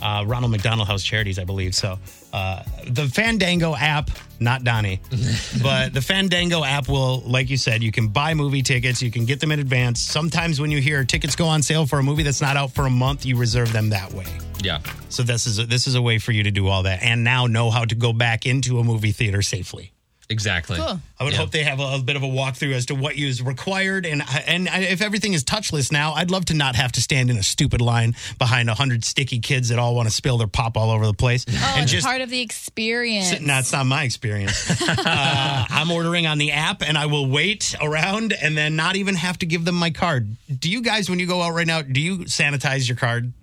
uh, 0.04 0.24
Ronald 0.28 0.52
McDonald 0.52 0.88
House 0.88 1.02
Charities, 1.02 1.40
I 1.40 1.46
believe. 1.46 1.74
So 1.74 1.98
uh, 2.34 2.64
the 2.88 3.08
Fandango 3.08 3.74
app, 3.76 4.10
not 4.40 4.64
Donnie, 4.64 5.00
but 5.64 5.94
the 5.94 6.02
Fandango 6.02 6.64
app 6.64 6.90
will, 6.90 7.22
like 7.22 7.50
you 7.50 7.58
said, 7.58 7.82
you 7.82 7.92
can 7.92 8.10
buy 8.10 8.34
movie 8.34 8.62
tickets, 8.62 9.02
you 9.02 9.10
can 9.10 9.26
get 9.26 9.40
them 9.40 9.52
in 9.52 9.60
advance. 9.60 10.02
Sometimes 10.02 10.60
when 10.60 10.70
you 10.72 10.82
hear 10.82 11.04
tickets 11.06 11.36
go 11.36 11.46
on 11.48 11.64
sale 11.64 11.86
for 11.86 12.00
a 12.00 12.04
movie 12.04 12.24
that's 12.24 12.42
not 12.42 12.58
out 12.58 12.72
for 12.72 12.86
a 12.86 12.90
month, 12.90 13.26
you 13.26 13.38
reserve 13.38 13.72
them 13.72 13.90
that 13.90 14.12
way. 14.14 14.26
yeah. 14.62 14.80
So 15.10 15.24
this 15.24 15.48
is 15.48 15.60
a, 15.60 15.66
this 15.66 15.88
is 15.88 15.96
a 15.96 16.02
way 16.02 16.18
for 16.20 16.32
you 16.34 16.44
to 16.44 16.52
do 16.52 16.68
all 16.68 16.84
that, 16.84 17.02
and 17.02 17.24
now 17.24 17.48
know 17.48 17.72
how 17.72 17.86
to 17.86 17.96
go 17.96 18.12
back 18.14 18.46
into 18.46 18.80
a 18.80 18.84
movie 18.84 19.12
theater 19.12 19.42
safely. 19.42 19.94
Exactly. 20.30 20.78
Cool. 20.78 21.00
I 21.20 21.24
would 21.26 21.34
Yeah. 21.34 21.40
hope 21.40 21.52
they 21.52 21.64
have 21.64 21.80
a, 21.80 21.96
a 21.96 22.00
bit 22.00 22.16
of 22.16 22.24
a 22.24 22.28
walkthrough 22.28 22.74
as 22.74 22.86
to 22.88 22.96
what 22.96 23.16
is 23.16 23.42
required, 23.42 24.06
and 24.06 24.24
and 24.48 24.68
if 24.72 25.02
everything 25.02 25.34
is 25.34 25.44
touchless 25.44 25.92
now, 25.92 26.14
I'd 26.14 26.32
love 26.32 26.46
to 26.46 26.54
not 26.54 26.76
have 26.76 26.92
to 26.94 27.02
stand 27.02 27.30
in 27.30 27.38
a 27.38 27.44
stupid 27.44 27.82
line 27.82 28.16
behind 28.40 28.70
a 28.70 28.74
hundred 28.74 29.04
sticky 29.06 29.40
kids 29.40 29.70
that 29.70 29.80
all 29.80 29.96
want 29.96 30.08
to 30.08 30.14
spill 30.16 30.38
their 30.38 30.48
pop 30.48 30.78
all 30.78 30.90
over 30.92 31.06
the 31.06 31.14
place. 31.14 31.46
Oh, 31.50 31.74
and 31.76 31.84
it's 31.84 31.92
just 31.92 32.06
part 32.06 32.22
of 32.22 32.30
the 32.30 32.42
experience. 32.42 33.40
no, 33.42 33.60
it's 33.60 33.72
not 33.74 33.86
my 33.86 34.04
experience. 34.04 34.82
uh, 34.82 35.66
I'm 35.70 35.92
ordering 35.92 36.26
on 36.26 36.38
the 36.38 36.52
app, 36.54 36.82
and 36.82 36.98
I 36.98 37.06
will 37.08 37.28
wait 37.30 37.76
around, 37.82 38.34
and 38.34 38.58
then 38.58 38.76
not 38.76 38.96
even 38.96 39.16
have 39.16 39.38
to 39.40 39.46
give 39.46 39.66
them 39.66 39.76
my 39.76 39.90
card. 39.92 40.36
Do 40.60 40.70
you 40.72 40.82
guys, 40.82 41.10
when 41.10 41.20
you 41.20 41.28
go 41.28 41.42
out 41.42 41.54
right 41.54 41.68
now, 41.68 41.82
do 41.82 42.00
you 42.02 42.20
sanitize 42.20 42.88
your 42.88 42.98
card? 42.98 43.34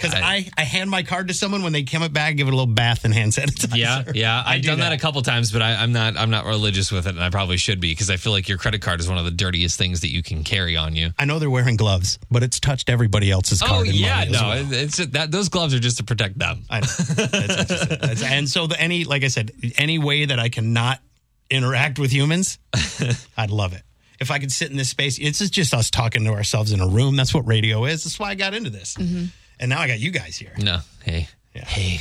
Because 0.00 0.14
I, 0.14 0.20
I- 0.36 0.50
I, 0.58 0.62
hand 0.62 0.88
my 0.90 1.02
card 1.02 1.28
to 1.28 1.34
someone 1.34 1.62
when 1.62 1.72
they 1.72 1.82
come 1.82 2.10
back, 2.12 2.36
give 2.36 2.46
it 2.48 2.52
a 2.52 2.56
little 2.56 2.72
bath 2.72 3.04
and 3.04 3.12
hand 3.12 3.32
sanitizer. 3.36 3.76
Yeah, 3.76 4.04
yeah, 4.14 4.42
I 4.44 4.54
I've 4.54 4.62
do 4.62 4.68
done 4.68 4.78
that. 4.78 4.90
that. 4.90 4.98
a 4.98 5.00
couple 5.00 5.20
times, 5.22 5.52
but 5.52 5.60
I, 5.62 5.74
I'm 5.74 5.92
not. 5.92 6.16
I'm 6.16 6.30
not 6.30 6.44
religious 6.46 6.90
with 6.90 7.06
it, 7.06 7.10
and 7.14 7.22
I 7.22 7.30
probably 7.30 7.56
should 7.56 7.80
be 7.80 7.90
because 7.92 8.08
I 8.10 8.16
feel 8.16 8.32
like 8.32 8.48
your 8.48 8.58
credit 8.58 8.80
card 8.82 9.00
is 9.00 9.08
one 9.08 9.18
of 9.18 9.24
the 9.24 9.30
dirtiest 9.30 9.76
things 9.76 10.00
that 10.00 10.10
you 10.10 10.22
can 10.22 10.44
carry 10.44 10.76
on 10.76 10.96
you. 10.96 11.10
I 11.18 11.24
know 11.24 11.38
they're 11.38 11.50
wearing 11.50 11.76
gloves, 11.76 12.18
but 12.30 12.42
it's 12.42 12.58
touched 12.60 12.88
everybody 12.88 13.30
else's 13.30 13.60
card. 13.60 13.72
Oh 13.72 13.80
and 13.90 13.94
yeah, 13.94 14.16
money 14.16 14.26
as 14.28 14.32
no, 14.40 14.48
well. 14.48 14.72
it's 14.72 14.96
that 15.08 15.30
those 15.30 15.48
gloves 15.48 15.74
are 15.74 15.80
just 15.80 15.98
to 15.98 16.04
protect 16.04 16.38
them. 16.38 16.64
I 16.70 16.80
know. 16.80 16.86
That's. 16.86 17.68
That's- 17.88 18.22
and 18.22 18.48
so 18.48 18.66
the 18.66 18.80
any 18.80 19.04
like 19.04 19.24
I 19.24 19.28
said, 19.28 19.50
any 19.76 19.98
way 19.98 20.24
that 20.24 20.38
I 20.38 20.48
cannot 20.48 21.00
interact 21.50 21.98
with 21.98 22.10
humans, 22.12 22.58
I'd 23.36 23.50
love 23.50 23.72
it. 23.72 23.82
If 24.20 24.30
I 24.30 24.38
could 24.38 24.52
sit 24.52 24.70
in 24.70 24.76
this 24.76 24.90
space, 24.90 25.18
it's 25.18 25.38
just 25.50 25.72
us 25.72 25.90
talking 25.90 26.24
to 26.24 26.30
ourselves 26.32 26.72
in 26.72 26.80
a 26.80 26.86
room. 26.86 27.16
That's 27.16 27.32
what 27.32 27.46
radio 27.46 27.86
is. 27.86 28.04
That's 28.04 28.18
why 28.18 28.28
I 28.30 28.34
got 28.34 28.52
into 28.52 28.68
this. 28.70 28.94
Mm-hmm. 28.94 29.24
And 29.60 29.68
now 29.68 29.78
I 29.80 29.86
got 29.86 30.00
you 30.00 30.10
guys 30.10 30.36
here. 30.36 30.52
No, 30.58 30.78
hey, 31.04 31.28
hey, 31.54 32.00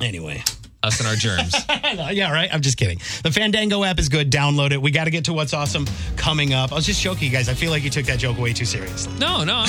Anyway. 0.00 0.42
us 0.82 0.98
and 1.00 1.08
our 1.08 1.14
germs. 1.14 1.54
yeah, 2.16 2.30
right. 2.32 2.52
I'm 2.52 2.60
just 2.60 2.76
kidding. 2.76 2.98
The 3.22 3.30
Fandango 3.32 3.82
app 3.82 3.98
is 3.98 4.08
good. 4.08 4.30
Download 4.30 4.72
it. 4.72 4.82
We 4.82 4.90
got 4.90 5.04
to 5.04 5.10
get 5.10 5.24
to 5.26 5.32
what's 5.32 5.54
awesome 5.54 5.86
coming 6.16 6.52
up. 6.52 6.70
I 6.70 6.74
was 6.74 6.84
just 6.84 7.00
joking, 7.00 7.24
you 7.28 7.30
guys. 7.32 7.48
I 7.48 7.54
feel 7.54 7.70
like 7.70 7.82
you 7.82 7.88
took 7.90 8.04
that 8.06 8.18
joke 8.18 8.36
way 8.38 8.52
too 8.52 8.64
seriously. 8.66 9.12
no, 9.18 9.42
no, 9.42 9.64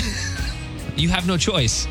you 0.98 1.08
have 1.10 1.26
no 1.26 1.38
choice 1.38 1.86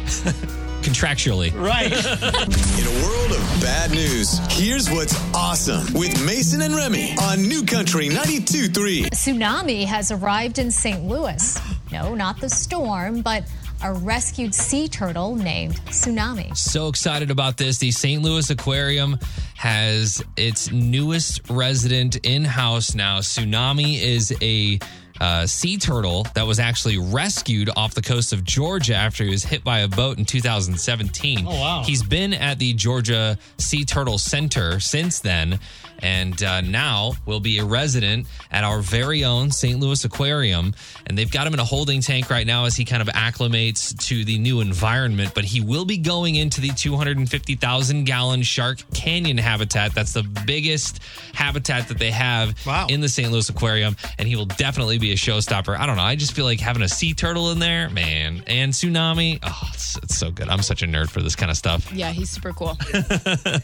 contractually. 0.82 1.52
Right. 1.54 1.86
In 1.92 2.86
a 2.86 3.04
world 3.06 3.30
of 3.30 3.60
bad 3.62 3.90
news, 3.92 4.38
here's 4.50 4.90
what's 4.90 5.14
awesome 5.34 5.94
with 5.94 6.24
Mason 6.26 6.60
and 6.60 6.74
Remy 6.74 7.14
on 7.22 7.40
New 7.48 7.64
Country 7.64 8.08
92.3. 8.08 9.08
tsunami 9.10 9.86
has 9.86 10.10
arrived 10.10 10.58
in 10.58 10.70
St. 10.70 11.04
Louis. 11.04 11.58
No, 11.92 12.14
not 12.14 12.40
the 12.40 12.48
storm, 12.48 13.22
but 13.22 13.44
a 13.84 13.92
rescued 13.92 14.54
sea 14.54 14.88
turtle 14.88 15.36
named 15.36 15.74
Tsunami. 15.86 16.56
So 16.56 16.88
excited 16.88 17.30
about 17.30 17.56
this. 17.56 17.78
The 17.78 17.90
St. 17.90 18.22
Louis 18.22 18.48
Aquarium 18.50 19.18
has 19.56 20.22
its 20.36 20.70
newest 20.70 21.48
resident 21.50 22.16
in 22.24 22.44
house 22.44 22.94
now. 22.94 23.18
Tsunami 23.18 24.00
is 24.00 24.34
a 24.40 24.78
uh, 25.20 25.46
sea 25.46 25.76
turtle 25.76 26.26
that 26.34 26.46
was 26.46 26.58
actually 26.58 26.98
rescued 26.98 27.70
off 27.76 27.94
the 27.94 28.02
coast 28.02 28.32
of 28.32 28.42
Georgia 28.42 28.94
after 28.94 29.22
he 29.24 29.30
was 29.30 29.44
hit 29.44 29.62
by 29.62 29.80
a 29.80 29.88
boat 29.88 30.18
in 30.18 30.24
2017. 30.24 31.46
Oh, 31.46 31.50
wow. 31.50 31.82
He's 31.84 32.02
been 32.02 32.34
at 32.34 32.58
the 32.58 32.72
Georgia 32.74 33.38
Sea 33.58 33.84
Turtle 33.84 34.18
Center 34.18 34.80
since 34.80 35.20
then. 35.20 35.60
And 36.00 36.42
uh, 36.42 36.60
now 36.62 37.12
will 37.26 37.40
be 37.40 37.58
a 37.58 37.64
resident 37.64 38.26
at 38.50 38.64
our 38.64 38.80
very 38.80 39.24
own 39.24 39.50
St. 39.50 39.78
Louis 39.78 40.04
Aquarium. 40.04 40.74
And 41.06 41.16
they've 41.16 41.30
got 41.30 41.46
him 41.46 41.54
in 41.54 41.60
a 41.60 41.64
holding 41.64 42.00
tank 42.00 42.28
right 42.28 42.46
now 42.46 42.64
as 42.64 42.74
he 42.76 42.84
kind 42.84 43.00
of 43.02 43.08
acclimates 43.08 43.96
to 44.08 44.24
the 44.24 44.38
new 44.38 44.60
environment. 44.60 45.32
But 45.34 45.44
he 45.44 45.60
will 45.60 45.84
be 45.84 45.98
going 45.98 46.34
into 46.34 46.60
the 46.60 46.70
250,000 46.70 48.04
gallon 48.04 48.42
Shark 48.42 48.78
Canyon 48.94 49.38
habitat. 49.38 49.94
That's 49.94 50.12
the 50.12 50.22
biggest 50.46 51.00
habitat 51.34 51.88
that 51.88 51.98
they 51.98 52.10
have 52.10 52.54
Wow. 52.66 52.86
in 52.88 53.00
the 53.00 53.08
St. 53.08 53.30
Louis 53.30 53.48
Aquarium. 53.48 53.96
And 54.18 54.26
he 54.28 54.36
will 54.36 54.46
definitely 54.46 54.98
be 54.98 55.12
a 55.12 55.16
showstopper. 55.16 55.76
I 55.78 55.86
don't 55.86 55.96
know. 55.96 56.02
I 56.02 56.16
just 56.16 56.32
feel 56.32 56.44
like 56.44 56.60
having 56.60 56.82
a 56.82 56.88
sea 56.88 57.14
turtle 57.14 57.50
in 57.52 57.58
there, 57.58 57.88
man, 57.90 58.42
and 58.46 58.72
tsunami. 58.72 59.38
Oh, 59.42 59.70
it's, 59.72 59.96
it's 59.98 60.16
so 60.16 60.30
good. 60.30 60.48
I'm 60.48 60.62
such 60.62 60.82
a 60.82 60.86
nerd 60.86 61.10
for 61.10 61.20
this 61.22 61.36
kind 61.36 61.50
of 61.50 61.56
stuff. 61.56 61.92
Yeah, 61.92 62.10
he's 62.10 62.30
super 62.30 62.52
cool. 62.52 62.76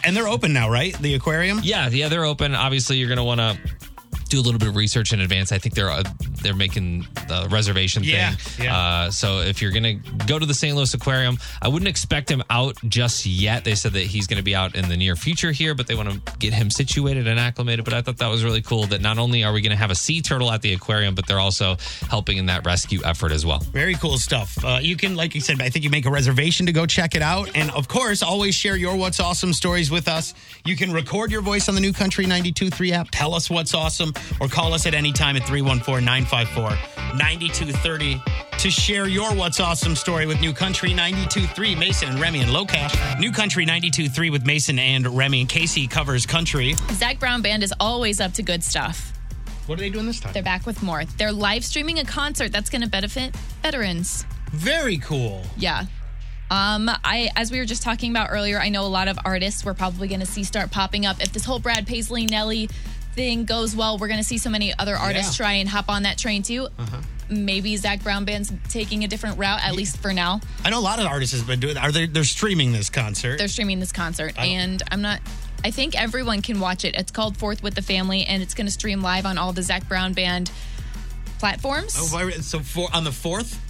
and 0.04 0.16
they're 0.16 0.28
open 0.28 0.52
now, 0.52 0.70
right? 0.70 0.96
The 0.98 1.14
aquarium? 1.14 1.60
Yeah, 1.62 1.88
yeah, 1.88 2.08
they're 2.08 2.24
open. 2.28 2.54
Obviously, 2.54 2.96
you're 2.96 3.08
going 3.08 3.18
to 3.18 3.24
want 3.24 3.40
to 3.40 3.58
do 4.28 4.40
a 4.40 4.42
little 4.42 4.58
bit 4.58 4.68
of 4.68 4.76
research 4.76 5.12
in 5.12 5.20
advance. 5.20 5.52
I 5.52 5.58
think 5.58 5.74
they're 5.74 5.90
uh, 5.90 6.02
they're 6.42 6.54
making 6.54 7.06
the 7.28 7.48
reservation 7.50 8.02
Yeah, 8.04 8.32
thing. 8.32 8.66
yeah. 8.66 8.76
Uh, 8.78 9.10
so 9.10 9.40
if 9.40 9.60
you're 9.60 9.72
going 9.72 10.02
to 10.02 10.26
go 10.26 10.38
to 10.38 10.46
the 10.46 10.54
St. 10.54 10.76
Louis 10.76 10.92
Aquarium, 10.94 11.38
I 11.62 11.68
wouldn't 11.68 11.88
expect 11.88 12.30
him 12.30 12.42
out 12.50 12.76
just 12.88 13.26
yet. 13.26 13.64
They 13.64 13.74
said 13.74 13.92
that 13.94 14.02
he's 14.04 14.26
going 14.26 14.36
to 14.38 14.42
be 14.44 14.54
out 14.54 14.74
in 14.74 14.88
the 14.88 14.96
near 14.96 15.16
future 15.16 15.50
here, 15.52 15.74
but 15.74 15.86
they 15.86 15.94
want 15.94 16.10
to 16.26 16.32
get 16.38 16.52
him 16.52 16.70
situated 16.70 17.26
and 17.26 17.38
acclimated. 17.40 17.84
But 17.84 17.94
I 17.94 18.02
thought 18.02 18.18
that 18.18 18.28
was 18.28 18.44
really 18.44 18.62
cool 18.62 18.86
that 18.86 19.00
not 19.00 19.18
only 19.18 19.44
are 19.44 19.52
we 19.52 19.60
going 19.60 19.70
to 19.70 19.76
have 19.76 19.90
a 19.90 19.94
sea 19.94 20.20
turtle 20.22 20.50
at 20.52 20.62
the 20.62 20.72
aquarium, 20.74 21.14
but 21.14 21.26
they're 21.26 21.40
also 21.40 21.76
helping 22.08 22.36
in 22.38 22.46
that 22.46 22.64
rescue 22.66 23.00
effort 23.04 23.32
as 23.32 23.44
well. 23.44 23.58
Very 23.58 23.94
cool 23.94 24.18
stuff. 24.18 24.62
Uh, 24.64 24.78
you 24.80 24.96
can, 24.96 25.16
like 25.16 25.34
you 25.34 25.40
said, 25.40 25.60
I 25.60 25.68
think 25.70 25.84
you 25.84 25.90
make 25.90 26.06
a 26.06 26.10
reservation 26.10 26.66
to 26.66 26.72
go 26.72 26.86
check 26.86 27.14
it 27.14 27.22
out. 27.22 27.50
And 27.54 27.70
of 27.72 27.88
course, 27.88 28.22
always 28.22 28.54
share 28.54 28.76
your 28.76 28.96
What's 28.96 29.20
Awesome 29.20 29.52
stories 29.52 29.90
with 29.90 30.08
us. 30.08 30.34
You 30.64 30.76
can 30.76 30.92
record 30.92 31.30
your 31.32 31.42
voice 31.42 31.68
on 31.68 31.74
the 31.74 31.80
New 31.80 31.92
Country 31.92 32.24
92.3 32.26 32.92
app. 32.92 33.08
Tell 33.10 33.34
us 33.34 33.50
what's 33.50 33.74
awesome 33.74 34.12
or 34.40 34.48
call 34.48 34.72
us 34.72 34.87
at 34.87 34.94
any 34.94 35.12
time 35.12 35.37
at 35.37 35.46
314 35.46 36.04
954 36.04 36.70
9230 37.16 38.20
to 38.59 38.70
share 38.70 39.07
your 39.07 39.33
What's 39.35 39.61
Awesome 39.61 39.94
story 39.94 40.26
with 40.26 40.40
New 40.40 40.52
Country 40.52 40.90
92.3. 40.90 41.78
Mason 41.78 42.09
and 42.09 42.20
Remy 42.20 42.40
and 42.40 42.51
LOCASH. 42.51 43.20
New 43.20 43.30
Country 43.30 43.64
92.3 43.64 44.32
with 44.32 44.45
Mason 44.45 44.78
and 44.80 45.07
Remy. 45.07 45.42
And 45.42 45.49
Casey 45.49 45.86
covers 45.86 46.26
country. 46.26 46.74
Zac 46.92 47.20
Brown 47.20 47.40
Band 47.40 47.62
is 47.62 47.72
always 47.78 48.20
up 48.20 48.32
to 48.34 48.42
good 48.42 48.64
stuff. 48.64 49.12
What 49.66 49.78
are 49.78 49.82
they 49.82 49.90
doing 49.90 50.07
this 50.07 50.18
time? 50.18 50.32
They're 50.32 50.42
back 50.42 50.66
with 50.66 50.82
more. 50.82 51.05
They're 51.05 51.30
live 51.30 51.64
streaming 51.64 51.99
a 51.99 52.05
concert 52.05 52.51
that's 52.51 52.68
going 52.68 52.82
to 52.82 52.88
benefit 52.88 53.36
veterans. 53.62 54.24
Very 54.51 54.97
cool. 54.99 55.42
Yeah. 55.57 55.84
Um, 56.51 56.88
I 57.05 57.30
as 57.36 57.53
we 57.53 57.59
were 57.59 57.66
just 57.66 57.82
talking 57.82 58.11
about 58.11 58.28
earlier, 58.30 58.59
I 58.59 58.70
know 58.70 58.86
a 58.86 58.88
lot 58.88 59.07
of 59.09 59.18
artists 59.24 59.64
we're 59.64 59.74
probably 59.74 60.09
going 60.09 60.20
to 60.20 60.26
see 60.26 60.42
start 60.42 60.70
popping 60.70 61.05
up 61.05 61.20
if 61.20 61.32
this 61.32 61.45
whole 61.45 61.59
Brad 61.59 61.86
Paisley 61.86 62.24
Nelly 62.24 62.70
thing 63.18 63.44
goes 63.44 63.74
well. 63.74 63.98
We're 63.98 64.06
going 64.06 64.20
to 64.20 64.24
see 64.24 64.38
so 64.38 64.48
many 64.48 64.72
other 64.78 64.94
artists 64.94 65.34
Yeah. 65.36 65.44
try 65.44 65.52
and 65.54 65.68
hop 65.68 65.88
on 65.88 66.04
that 66.04 66.18
train 66.18 66.42
too. 66.44 66.68
Uh-huh. 66.78 66.98
Maybe 67.28 67.76
Zac 67.76 68.00
Brown 68.04 68.24
band's 68.24 68.52
taking 68.68 69.02
a 69.02 69.08
different 69.08 69.38
route 69.38 69.60
at 69.62 69.74
least 69.74 69.98
for 69.98 70.12
now. 70.14 70.40
I 70.64 70.70
know 70.70 70.78
a 70.78 70.80
lot 70.80 71.00
of 71.00 71.06
artists 71.06 71.36
have 71.36 71.46
been 71.48 71.58
doing. 71.58 71.76
Are 71.76 71.90
they? 71.90 72.06
They're 72.06 72.22
streaming 72.22 72.70
this 72.72 72.88
concert. 72.88 73.36
They're 73.38 73.48
streaming 73.48 73.80
this 73.80 73.90
concert, 73.92 74.38
and 74.38 74.80
I'm 74.92 75.02
not. 75.02 75.20
I 75.64 75.72
think 75.72 76.00
everyone 76.00 76.40
can 76.42 76.60
watch 76.60 76.84
it. 76.84 76.94
It's 76.94 77.10
called 77.10 77.36
Fourth 77.36 77.60
with 77.64 77.74
the 77.74 77.82
Family, 77.82 78.24
and 78.24 78.40
it's 78.40 78.54
going 78.54 78.66
to 78.68 78.72
stream 78.72 79.02
live 79.02 79.26
on 79.26 79.36
all 79.36 79.52
the 79.52 79.62
Zac 79.62 79.88
Brown 79.88 80.12
band 80.12 80.52
platforms. 81.38 81.96
Oh, 81.98 82.30
so 82.40 82.60
for 82.60 82.88
on 82.94 83.02
the 83.04 83.12
fourth. 83.12 83.60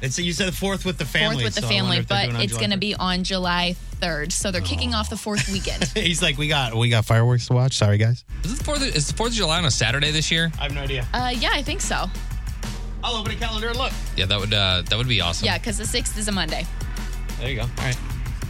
It's 0.00 0.18
you 0.18 0.32
said 0.32 0.46
the 0.48 0.52
fourth 0.52 0.84
with 0.84 0.96
the 0.98 1.04
family. 1.04 1.36
Fourth 1.36 1.44
with 1.44 1.54
the 1.56 1.62
so 1.62 1.68
family, 1.68 2.00
but 2.02 2.22
doing 2.24 2.30
it 2.30 2.34
on 2.36 2.42
it's 2.42 2.56
going 2.56 2.70
to 2.70 2.76
be 2.78 2.94
on 2.94 3.24
July 3.24 3.74
3rd. 4.00 4.30
So 4.30 4.50
they're 4.52 4.60
kicking 4.60 4.94
off 4.94 5.10
the 5.10 5.16
fourth 5.16 5.50
weekend. 5.50 5.84
He's 5.94 6.22
like, 6.22 6.38
we 6.38 6.46
got 6.48 6.74
we 6.74 6.88
got 6.88 7.04
fireworks 7.04 7.48
to 7.48 7.54
watch. 7.54 7.76
Sorry, 7.76 7.98
guys. 7.98 8.24
Is 8.44 8.56
the 8.58 8.64
fourth? 8.64 8.82
Is 8.82 9.08
the 9.08 9.14
Fourth 9.14 9.30
of 9.30 9.36
July 9.36 9.58
on 9.58 9.64
a 9.64 9.70
Saturday 9.70 10.10
this 10.12 10.30
year? 10.30 10.52
I 10.58 10.64
have 10.64 10.74
no 10.74 10.82
idea. 10.82 11.04
Uh, 11.12 11.32
yeah, 11.36 11.50
I 11.52 11.62
think 11.62 11.80
so. 11.80 12.06
I'll 13.02 13.16
open 13.16 13.32
a 13.32 13.36
calendar 13.36 13.68
and 13.68 13.78
look. 13.78 13.92
Yeah, 14.16 14.26
that 14.26 14.38
would 14.38 14.54
uh, 14.54 14.82
that 14.88 14.96
would 14.96 15.08
be 15.08 15.20
awesome. 15.20 15.46
Yeah, 15.46 15.58
because 15.58 15.78
the 15.78 15.84
6th 15.84 16.16
is 16.18 16.28
a 16.28 16.32
Monday. 16.32 16.64
There 17.40 17.48
you 17.50 17.56
go. 17.56 17.62
All 17.62 17.68
right, 17.78 17.96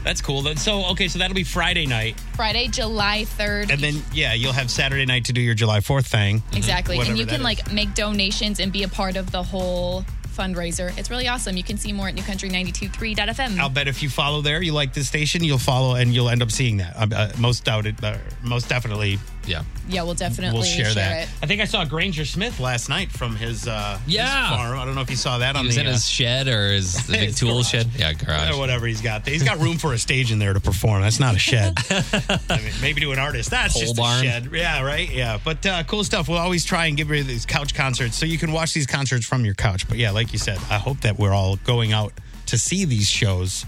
that's 0.04 0.20
cool. 0.20 0.42
So 0.56 0.84
okay, 0.90 1.08
so 1.08 1.18
that'll 1.18 1.34
be 1.34 1.44
Friday 1.44 1.86
night, 1.86 2.18
Friday, 2.34 2.68
July 2.68 3.24
3rd. 3.24 3.70
and 3.70 3.80
then 3.80 4.02
yeah, 4.12 4.34
you'll 4.34 4.52
have 4.52 4.70
Saturday 4.70 5.04
night 5.06 5.24
to 5.26 5.32
do 5.32 5.40
your 5.40 5.54
July 5.54 5.80
Fourth 5.80 6.06
thing. 6.06 6.42
exactly. 6.54 6.96
Whatever 6.98 7.12
And 7.12 7.18
you 7.20 7.26
can 7.26 7.36
is. 7.36 7.44
like 7.44 7.72
make 7.72 7.94
donations 7.94 8.60
and 8.60 8.70
be 8.72 8.82
a 8.82 8.88
part 8.88 9.16
of 9.16 9.30
the 9.32 9.42
whole 9.42 10.04
fundraiser. 10.38 10.96
It's 10.96 11.10
really 11.10 11.28
awesome. 11.28 11.56
You 11.56 11.64
can 11.64 11.76
see 11.76 11.92
more 11.92 12.08
at 12.08 12.14
newcountry923.fm. 12.14 13.58
I'll 13.58 13.68
bet 13.68 13.88
if 13.88 14.02
you 14.02 14.08
follow 14.08 14.40
there, 14.40 14.62
you 14.62 14.72
like 14.72 14.94
this 14.94 15.08
station, 15.08 15.42
you'll 15.42 15.58
follow 15.58 15.96
and 15.96 16.14
you'll 16.14 16.28
end 16.30 16.42
up 16.42 16.52
seeing 16.52 16.76
that. 16.78 16.94
Uh, 16.96 17.28
most 17.38 17.64
doubted, 17.64 18.02
uh, 18.04 18.16
most 18.42 18.68
definitely. 18.68 19.18
Yeah. 19.48 19.62
yeah, 19.88 20.02
we'll 20.02 20.14
definitely 20.14 20.58
We'll 20.58 20.66
share, 20.66 20.92
that. 20.94 21.22
it. 21.24 21.28
I 21.42 21.46
think 21.46 21.60
I 21.60 21.64
saw 21.64 21.84
Granger 21.84 22.24
Smith 22.24 22.60
last 22.60 22.88
night 22.88 23.10
from 23.10 23.34
his 23.36 23.66
uh, 23.66 23.98
his 24.04 24.14
Yeah. 24.16 24.50
farm. 24.56 24.78
I 24.78 24.84
don't 24.84 24.94
know 24.94 25.00
if 25.00 25.10
you 25.10 25.16
saw 25.16 25.38
that 25.38 25.54
He 25.56 25.60
on 25.60 25.66
was 25.66 25.74
the 25.76 25.80
in 25.82 25.86
uh, 25.86 25.92
his 25.92 26.08
shed 26.08 26.46
or 26.48 26.72
his 26.72 26.92
the 27.06 27.12
big 27.12 27.20
His 27.28 27.36
tool 27.38 27.54
garage. 27.54 27.70
shed. 27.70 27.90
Yeah, 27.96 28.12
garage. 28.12 28.50
or 28.54 28.58
whatever 28.58 28.86
he's 28.86 29.00
got. 29.00 29.26
He's 29.26 29.42
got 29.42 29.58
room 29.58 29.78
for 29.78 29.92
a 29.94 29.98
stage 29.98 30.30
in 30.30 30.38
there 30.38 30.52
to 30.52 30.60
perform. 30.60 31.02
That's 31.02 31.18
not 31.20 31.34
a 31.34 31.38
shed. 31.38 31.74
I 31.90 32.60
mean, 32.62 32.72
maybe 32.82 33.00
to 33.00 33.12
an 33.12 33.18
artist, 33.18 33.50
that's 33.50 33.72
Pole 33.74 33.82
just 33.82 33.96
barn. 33.96 34.20
a 34.20 34.28
shed. 34.28 34.48
Yeah, 34.52 34.82
right. 34.82 35.10
Yeah, 35.10 35.38
but 35.42 35.64
uh, 35.64 35.82
cool 35.84 36.04
stuff. 36.04 36.28
We'll 36.28 36.38
always 36.38 36.64
try 36.64 36.86
and 36.86 36.96
give 36.96 37.10
you 37.10 37.24
these 37.24 37.46
couch 37.46 37.74
concerts 37.74 38.16
so 38.16 38.26
you 38.26 38.36
can 38.38 38.52
watch 38.52 38.74
these 38.74 38.86
concerts 38.86 39.24
from 39.26 39.44
your 39.44 39.54
couch. 39.54 39.88
But 39.88 39.96
yeah, 39.98 40.10
like 40.10 40.32
you 40.32 40.38
said, 40.38 40.58
I 40.70 40.78
hope 40.78 41.00
that 41.00 41.18
we're 41.18 41.32
all 41.34 41.56
going 41.64 41.92
out 41.92 42.12
to 42.46 42.58
see 42.58 42.84
these 42.84 43.08
shows 43.08 43.64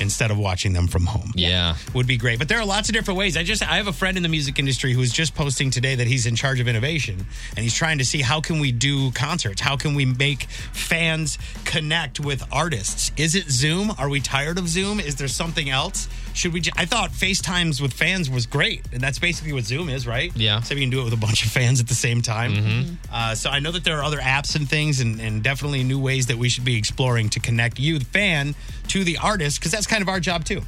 instead 0.00 0.30
of 0.30 0.38
watching 0.38 0.72
them 0.72 0.88
from 0.88 1.06
home. 1.06 1.32
Yeah. 1.34 1.76
Would 1.94 2.06
be 2.06 2.16
great. 2.16 2.38
But 2.38 2.48
there 2.48 2.58
are 2.58 2.64
lots 2.64 2.88
of 2.88 2.94
different 2.94 3.18
ways. 3.18 3.36
I 3.36 3.42
just 3.42 3.62
I 3.62 3.76
have 3.76 3.86
a 3.86 3.92
friend 3.92 4.16
in 4.16 4.22
the 4.22 4.28
music 4.28 4.58
industry 4.58 4.92
who 4.92 5.00
was 5.00 5.12
just 5.12 5.34
posting 5.34 5.70
today 5.70 5.94
that 5.94 6.06
he's 6.06 6.26
in 6.26 6.34
charge 6.36 6.60
of 6.60 6.68
innovation 6.68 7.26
and 7.56 7.58
he's 7.58 7.74
trying 7.74 7.98
to 7.98 8.04
see 8.04 8.22
how 8.22 8.40
can 8.40 8.58
we 8.60 8.72
do 8.72 9.10
concerts? 9.12 9.60
How 9.60 9.76
can 9.76 9.94
we 9.94 10.04
make 10.04 10.44
fans 10.44 11.38
connect 11.64 12.20
with 12.20 12.42
artists? 12.52 13.12
Is 13.16 13.34
it 13.34 13.48
Zoom? 13.50 13.92
Are 13.98 14.08
we 14.08 14.20
tired 14.20 14.58
of 14.58 14.68
Zoom? 14.68 15.00
Is 15.00 15.16
there 15.16 15.28
something 15.28 15.68
else? 15.70 16.08
Should 16.32 16.52
we 16.52 16.60
j- 16.60 16.72
I 16.76 16.84
thought 16.86 17.10
FaceTimes 17.10 17.80
with 17.80 17.92
fans 17.92 18.30
was 18.30 18.46
great. 18.46 18.82
And 18.92 19.00
that's 19.00 19.18
basically 19.18 19.52
what 19.52 19.64
Zoom 19.64 19.88
is, 19.88 20.06
right? 20.06 20.32
Yeah. 20.36 20.60
So 20.60 20.74
you 20.74 20.80
can 20.80 20.90
do 20.90 21.00
it 21.00 21.04
with 21.04 21.12
a 21.12 21.16
bunch 21.16 21.44
of 21.44 21.50
fans 21.50 21.80
at 21.80 21.88
the 21.88 21.94
same 21.94 22.22
time. 22.22 22.98
Uh, 23.12 23.34
so 23.34 23.50
I 23.50 23.58
know 23.58 23.72
that 23.72 23.84
there 23.84 23.98
are 23.98 24.04
other 24.04 24.18
apps 24.18 24.54
and 24.56 24.68
things 24.68 25.00
and, 25.00 25.20
and 25.20 25.42
definitely 25.42 25.82
new 25.84 26.00
ways 26.00 26.26
that 26.26 26.36
we 26.38 26.48
should 26.48 26.64
be 26.64 26.76
exploring 26.76 27.28
to 27.30 27.40
connect 27.40 27.78
you, 27.78 27.98
the 27.98 28.04
fan, 28.04 28.54
to 28.90 29.04
the 29.04 29.18
artist, 29.18 29.58
because 29.58 29.72
that's 29.72 29.86
kind 29.86 30.02
of 30.02 30.08
our 30.08 30.20
job 30.20 30.44
too 30.44 30.62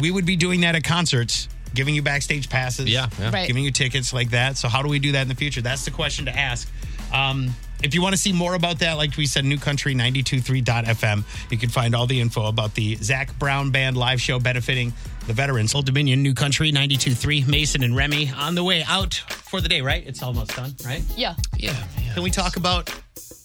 we 0.00 0.10
would 0.10 0.24
be 0.24 0.36
doing 0.36 0.62
that 0.62 0.74
at 0.74 0.82
concerts, 0.84 1.48
giving 1.74 1.94
you 1.94 2.00
backstage 2.00 2.48
passes, 2.48 2.88
Yeah, 2.88 3.08
yeah. 3.20 3.30
Right. 3.30 3.46
giving 3.46 3.62
you 3.62 3.70
tickets 3.70 4.10
like 4.12 4.30
that. 4.30 4.56
So 4.56 4.68
how 4.68 4.80
do 4.82 4.88
we 4.88 4.98
do 4.98 5.12
that 5.12 5.20
in 5.22 5.28
the 5.28 5.34
future? 5.34 5.60
That's 5.60 5.84
the 5.84 5.90
question 5.90 6.24
to 6.24 6.34
ask. 6.34 6.66
Um, 7.12 7.50
if 7.82 7.94
you 7.94 8.00
want 8.00 8.14
to 8.14 8.18
see 8.18 8.32
more 8.32 8.54
about 8.54 8.78
that, 8.78 8.94
like 8.94 9.14
we 9.18 9.26
said, 9.26 9.44
newcountry923.fm, 9.44 11.24
you 11.50 11.58
can 11.58 11.68
find 11.68 11.94
all 11.94 12.06
the 12.06 12.20
info 12.20 12.46
about 12.46 12.74
the 12.74 12.94
Zac 12.96 13.38
Brown 13.38 13.70
Band 13.70 13.96
live 13.96 14.20
show 14.20 14.38
benefiting 14.38 14.92
the 15.26 15.32
veterans. 15.32 15.74
Old 15.74 15.86
Dominion, 15.86 16.22
New 16.22 16.32
Country 16.34 16.72
92.3, 16.72 17.46
Mason 17.46 17.82
and 17.82 17.94
Remy 17.96 18.30
on 18.36 18.54
the 18.54 18.64
way 18.64 18.82
out 18.84 19.14
for 19.14 19.60
the 19.60 19.68
day, 19.68 19.80
right? 19.82 20.06
It's 20.06 20.22
almost 20.22 20.56
done, 20.56 20.74
right? 20.86 21.02
Yeah. 21.16 21.34
Yeah. 21.58 21.74
Can 22.14 22.22
we 22.22 22.30
talk 22.30 22.56
about 22.56 22.90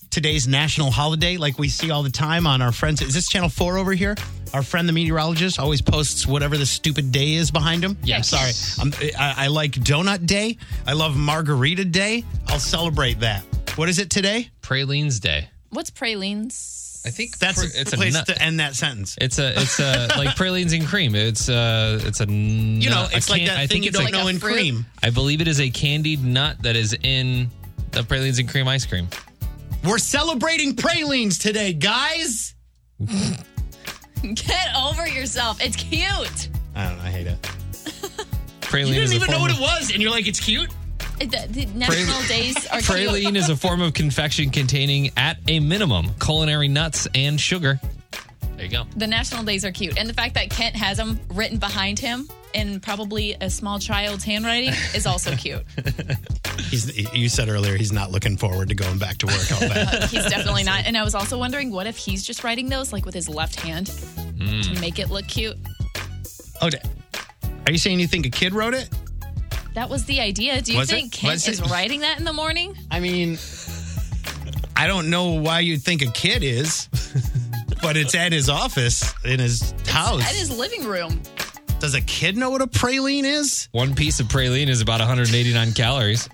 today's 0.09 0.47
national 0.47 0.91
holiday 0.91 1.37
like 1.37 1.57
we 1.59 1.69
see 1.69 1.91
all 1.91 2.03
the 2.03 2.09
time 2.09 2.47
on 2.47 2.61
our 2.61 2.71
friends? 2.71 3.01
Is 3.01 3.13
this 3.13 3.27
Channel 3.27 3.49
4 3.49 3.77
over 3.77 3.93
here? 3.93 4.15
Our 4.53 4.63
friend, 4.63 4.87
the 4.87 4.93
meteorologist, 4.93 5.59
always 5.59 5.81
posts 5.81 6.25
whatever 6.25 6.57
the 6.57 6.65
stupid 6.65 7.11
day 7.11 7.33
is 7.33 7.51
behind 7.51 7.83
him. 7.83 7.97
Yeah, 8.03 8.17
Yes. 8.17 8.29
sorry. 8.29 8.51
I'm, 8.81 8.93
I, 9.19 9.45
I 9.45 9.47
like 9.47 9.71
Donut 9.73 10.25
Day. 10.25 10.57
I 10.85 10.93
love 10.93 11.15
Margarita 11.17 11.83
Day. 11.85 12.23
I'll 12.47 12.59
celebrate 12.59 13.19
that. 13.19 13.41
What 13.75 13.89
is 13.89 13.99
it 13.99 14.09
today? 14.09 14.49
Pralines 14.61 15.19
Day. 15.19 15.49
What's 15.69 15.89
pralines? 15.89 17.01
I 17.05 17.09
think 17.09 17.37
That's 17.37 17.59
pr- 17.59 17.77
a 17.77 17.81
it's 17.81 17.93
a 17.93 17.97
place 17.97 18.13
nut. 18.13 18.25
to 18.27 18.41
end 18.41 18.59
that 18.59 18.75
sentence. 18.75 19.15
It's 19.21 19.37
a 19.39 19.53
it's 19.61 19.79
a 19.79 20.07
like 20.17 20.35
pralines 20.35 20.73
and 20.73 20.85
cream. 20.85 21.13
It's 21.15 21.47
a 21.47 21.99
it's 22.03 22.19
a 22.19 22.25
You 22.29 22.89
know, 22.89 23.07
it's 23.11 23.29
like 23.29 23.45
that 23.45 23.57
I 23.57 23.67
thing 23.67 23.67
think 23.67 23.83
you 23.85 23.89
it's 23.89 23.97
don't 23.97 24.05
like 24.05 24.13
know 24.13 24.27
a 24.27 24.29
in 24.29 24.39
fruit? 24.39 24.53
cream. 24.53 24.85
I 25.03 25.09
believe 25.11 25.39
it 25.39 25.47
is 25.47 25.61
a 25.61 25.69
candied 25.69 26.23
nut 26.23 26.57
that 26.63 26.75
is 26.75 26.93
in 27.03 27.49
the 27.91 28.03
pralines 28.03 28.39
and 28.39 28.49
cream 28.49 28.67
ice 28.67 28.85
cream. 28.85 29.07
We're 29.83 29.97
celebrating 29.99 30.75
pralines 30.75 31.37
today, 31.39 31.73
guys. 31.73 32.55
Get 34.21 34.75
over 34.75 35.07
yourself. 35.07 35.63
It's 35.63 35.75
cute. 35.75 36.49
I 36.75 36.87
don't 36.89 36.97
know. 36.97 37.03
I 37.03 37.09
hate 37.09 37.27
it. 37.27 37.41
Praline 38.61 38.87
You 38.95 39.01
is 39.01 39.11
didn't 39.11 39.23
even 39.23 39.31
know 39.35 39.39
what 39.39 39.51
of- 39.51 39.57
it 39.57 39.61
was, 39.61 39.91
and 39.91 40.01
you're 40.01 40.11
like, 40.11 40.27
it's 40.27 40.39
cute. 40.39 40.69
The, 41.19 41.25
the 41.49 41.65
national 41.73 42.21
days 42.27 42.55
are 42.67 42.79
Praline 42.79 43.21
cute. 43.21 43.37
is 43.37 43.49
a 43.49 43.55
form 43.55 43.81
of 43.81 43.93
confection 43.93 44.49
containing, 44.49 45.11
at 45.17 45.37
a 45.47 45.59
minimum, 45.59 46.11
culinary 46.19 46.67
nuts 46.67 47.07
and 47.15 47.39
sugar. 47.39 47.79
There 48.57 48.65
you 48.65 48.71
go. 48.71 48.85
The 48.95 49.07
national 49.07 49.43
days 49.43 49.63
are 49.63 49.71
cute. 49.71 49.97
And 49.97 50.09
the 50.09 50.13
fact 50.13 50.33
that 50.33 50.49
Kent 50.49 50.75
has 50.75 50.97
them 50.97 51.19
written 51.29 51.59
behind 51.59 51.99
him 51.99 52.27
in 52.53 52.79
probably 52.79 53.35
a 53.39 53.49
small 53.49 53.77
child's 53.77 54.23
handwriting 54.23 54.73
is 54.95 55.05
also 55.05 55.35
cute. 55.35 55.63
He's, 56.69 56.97
you 57.13 57.29
said 57.29 57.49
earlier 57.49 57.77
he's 57.77 57.93
not 57.93 58.11
looking 58.11 58.35
forward 58.35 58.69
to 58.69 58.75
going 58.75 58.97
back 58.97 59.19
to 59.19 59.27
work 59.27 59.51
all 59.51 59.59
that. 59.59 60.09
He's 60.11 60.25
definitely 60.25 60.63
not. 60.63 60.85
And 60.85 60.97
I 60.97 61.03
was 61.03 61.13
also 61.13 61.37
wondering 61.37 61.71
what 61.71 61.85
if 61.85 61.95
he's 61.97 62.25
just 62.25 62.43
writing 62.43 62.67
those 62.67 62.91
like 62.91 63.05
with 63.05 63.13
his 63.13 63.29
left 63.29 63.59
hand 63.59 63.89
hmm. 63.89 64.61
to 64.61 64.81
make 64.81 64.97
it 64.97 65.09
look 65.11 65.27
cute. 65.27 65.55
oh, 66.61 66.69
are 67.67 67.71
you 67.71 67.77
saying 67.77 67.99
you 67.99 68.07
think 68.07 68.25
a 68.25 68.29
kid 68.29 68.53
wrote 68.53 68.73
it? 68.73 68.89
That 69.75 69.87
was 69.89 70.05
the 70.05 70.19
idea. 70.19 70.59
Do 70.61 70.73
you 70.73 70.79
Was 70.79 70.91
it? 70.91 70.95
think 70.95 71.13
Kent 71.13 71.33
Was 71.33 71.47
is 71.47 71.59
it? 71.59 71.69
writing 71.69 71.99
that 71.99 72.17
in 72.17 72.25
the 72.25 72.33
morning? 72.33 72.75
I 72.89 72.99
mean, 72.99 73.37
I 74.75 74.87
don't 74.87 75.11
know 75.11 75.33
why 75.33 75.59
you'd 75.59 75.83
think 75.83 76.01
a 76.01 76.11
kid 76.11 76.41
is, 76.43 76.89
but 77.81 77.97
it's 77.97 78.15
at 78.15 78.31
his 78.31 78.49
office 78.49 79.13
in 79.25 79.39
his 79.39 79.73
house. 79.87 80.21
At 80.21 80.35
his 80.35 80.55
living 80.55 80.85
room. 80.85 81.21
Does 81.79 81.93
a 81.93 82.01
kid 82.01 82.35
know 82.35 82.49
what 82.49 82.61
a 82.61 82.67
praline 82.67 83.23
is? 83.23 83.69
One 83.71 83.93
piece 83.93 84.19
of 84.19 84.27
praline 84.27 84.67
is 84.67 84.81
about 84.81 84.99
189 84.99 85.73
calories, 85.73 86.27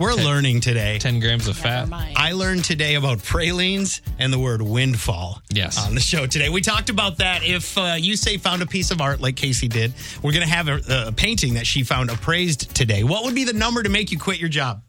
We're 0.00 0.14
learning 0.14 0.60
today. 0.62 0.98
10 0.98 1.20
grams 1.20 1.48
of 1.48 1.56
fat. 1.56 1.88
I 1.92 2.32
learned 2.32 2.64
today 2.64 2.94
about 2.94 3.22
pralines 3.22 4.00
and 4.18 4.32
the 4.32 4.38
word 4.38 4.62
windfall. 4.62 5.40
Yes. 5.50 5.86
On 5.86 5.94
the 5.94 6.00
show 6.00 6.26
today. 6.26 6.48
We 6.48 6.62
talked 6.62 6.88
about 6.88 7.18
that. 7.18 7.44
If 7.44 7.76
uh, 7.76 7.96
you 7.98 8.16
say 8.16 8.38
found 8.38 8.62
a 8.62 8.66
piece 8.66 8.90
of 8.90 9.00
art 9.02 9.20
like 9.20 9.36
Casey 9.36 9.68
did, 9.68 9.92
we're 10.22 10.32
going 10.32 10.46
to 10.46 10.52
have 10.52 10.68
a, 10.68 11.08
a 11.08 11.12
painting 11.12 11.54
that 11.54 11.66
she 11.66 11.84
found 11.84 12.10
appraised 12.10 12.74
today. 12.74 13.04
What 13.04 13.24
would 13.24 13.34
be 13.34 13.44
the 13.44 13.52
number 13.52 13.82
to 13.82 13.88
make 13.90 14.10
you 14.10 14.18
quit 14.18 14.38
your 14.40 14.48
job? 14.48 14.82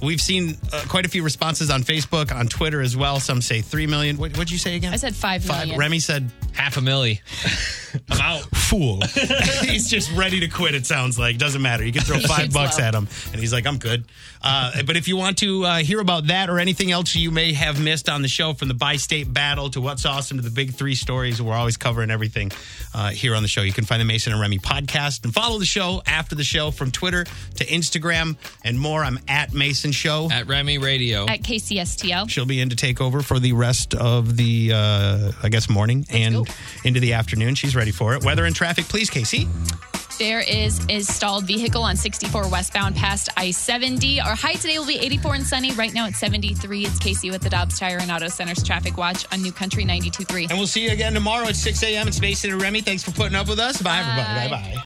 We've 0.00 0.20
seen 0.20 0.56
uh, 0.72 0.84
quite 0.88 1.06
a 1.06 1.08
few 1.08 1.22
responses 1.22 1.70
on 1.70 1.82
Facebook, 1.82 2.34
on 2.34 2.46
Twitter 2.46 2.80
as 2.80 2.96
well. 2.96 3.18
Some 3.20 3.42
say 3.42 3.60
3 3.62 3.86
million. 3.86 4.16
What, 4.16 4.32
what'd 4.36 4.50
you 4.50 4.58
say 4.58 4.76
again? 4.76 4.92
I 4.92 4.96
said 4.96 5.14
five 5.16 5.42
Five. 5.44 5.76
Remy 5.76 5.98
said 6.00 6.30
Half 6.52 6.76
a 6.76 6.80
milli. 6.80 7.20
I'm 8.10 8.20
out. 8.20 8.42
fool. 8.56 9.00
he's 9.62 9.88
just 9.88 10.10
ready 10.16 10.40
to 10.40 10.48
quit. 10.48 10.74
It 10.74 10.86
sounds 10.86 11.18
like 11.18 11.38
doesn't 11.38 11.62
matter. 11.62 11.84
You 11.84 11.92
can 11.92 12.02
throw 12.02 12.16
He 12.18 12.26
five 12.26 12.52
bucks 12.52 12.78
low. 12.78 12.84
at 12.84 12.94
him, 12.94 13.06
and 13.32 13.40
he's 13.40 13.52
like, 13.52 13.66
"I'm 13.66 13.78
good." 13.78 14.04
Uh, 14.42 14.82
but 14.82 14.96
if 14.96 15.06
you 15.08 15.16
want 15.16 15.38
to 15.38 15.64
uh, 15.64 15.76
hear 15.78 16.00
about 16.00 16.26
that 16.28 16.50
or 16.50 16.58
anything 16.58 16.90
else 16.90 17.14
you 17.14 17.30
may 17.30 17.52
have 17.52 17.80
missed 17.82 18.08
on 18.08 18.22
the 18.22 18.28
show, 18.28 18.54
from 18.54 18.68
the 18.68 18.74
bi-state 18.74 19.32
battle 19.32 19.70
to 19.70 19.80
what's 19.80 20.04
awesome 20.04 20.36
to 20.38 20.42
the 20.42 20.50
big 20.50 20.74
three 20.74 20.94
stories, 20.94 21.40
we're 21.40 21.54
always 21.54 21.76
covering 21.76 22.10
everything 22.10 22.50
uh, 22.94 23.10
here 23.10 23.34
on 23.34 23.42
the 23.42 23.48
show. 23.48 23.62
You 23.62 23.72
can 23.72 23.84
find 23.84 24.00
the 24.00 24.04
Mason 24.04 24.32
and 24.32 24.40
Remy 24.40 24.58
podcast 24.58 25.24
and 25.24 25.32
follow 25.32 25.58
the 25.58 25.64
show 25.64 26.02
after 26.06 26.34
the 26.34 26.44
show 26.44 26.70
from 26.70 26.90
Twitter 26.90 27.24
to 27.56 27.64
Instagram 27.66 28.36
and 28.64 28.78
more. 28.78 29.02
I'm 29.04 29.18
at 29.28 29.52
Mason 29.54 29.87
Show. 29.92 30.28
At 30.30 30.46
Remy 30.46 30.78
Radio. 30.78 31.26
At 31.26 31.42
KCSTL. 31.42 32.28
She'll 32.30 32.46
be 32.46 32.60
in 32.60 32.70
to 32.70 32.76
take 32.76 33.00
over 33.00 33.22
for 33.22 33.38
the 33.38 33.52
rest 33.52 33.94
of 33.94 34.36
the, 34.36 34.72
uh, 34.74 35.32
I 35.42 35.48
guess, 35.48 35.68
morning 35.68 36.06
and 36.10 36.34
go. 36.34 36.46
into 36.84 37.00
the 37.00 37.14
afternoon. 37.14 37.54
She's 37.54 37.74
ready 37.76 37.90
for 37.92 38.14
it. 38.14 38.24
Weather 38.24 38.44
and 38.44 38.54
traffic, 38.54 38.86
please, 38.86 39.10
Casey. 39.10 39.48
There 40.18 40.40
is 40.40 40.84
a 40.88 41.00
stalled 41.02 41.44
vehicle 41.44 41.82
on 41.84 41.94
64 41.94 42.48
westbound 42.48 42.96
past 42.96 43.28
I 43.36 43.52
70. 43.52 44.20
Our 44.20 44.34
high 44.34 44.54
today 44.54 44.76
will 44.76 44.86
be 44.86 44.98
84 44.98 45.34
and 45.36 45.46
sunny. 45.46 45.70
Right 45.72 45.94
now 45.94 46.06
it's 46.08 46.18
73. 46.18 46.86
It's 46.86 46.98
Casey 46.98 47.30
with 47.30 47.40
the 47.42 47.48
Dobbs 47.50 47.78
Tire 47.78 47.98
and 47.98 48.10
Auto 48.10 48.26
Center's 48.26 48.64
traffic 48.64 48.96
watch 48.96 49.24
on 49.30 49.42
New 49.42 49.52
Country 49.52 49.84
92.3. 49.84 50.48
And 50.50 50.58
we'll 50.58 50.66
see 50.66 50.84
you 50.84 50.90
again 50.90 51.14
tomorrow 51.14 51.46
at 51.46 51.54
6 51.54 51.82
a.m. 51.84 52.08
It's 52.08 52.20
Mason 52.20 52.50
and 52.50 52.60
Remy. 52.60 52.80
Thanks 52.80 53.04
for 53.04 53.12
putting 53.12 53.36
up 53.36 53.46
with 53.48 53.60
us. 53.60 53.80
Bye, 53.80 53.98
everybody. 54.00 54.48
Bye. 54.48 54.56
Bye 54.56 54.62
bye. 54.62 54.74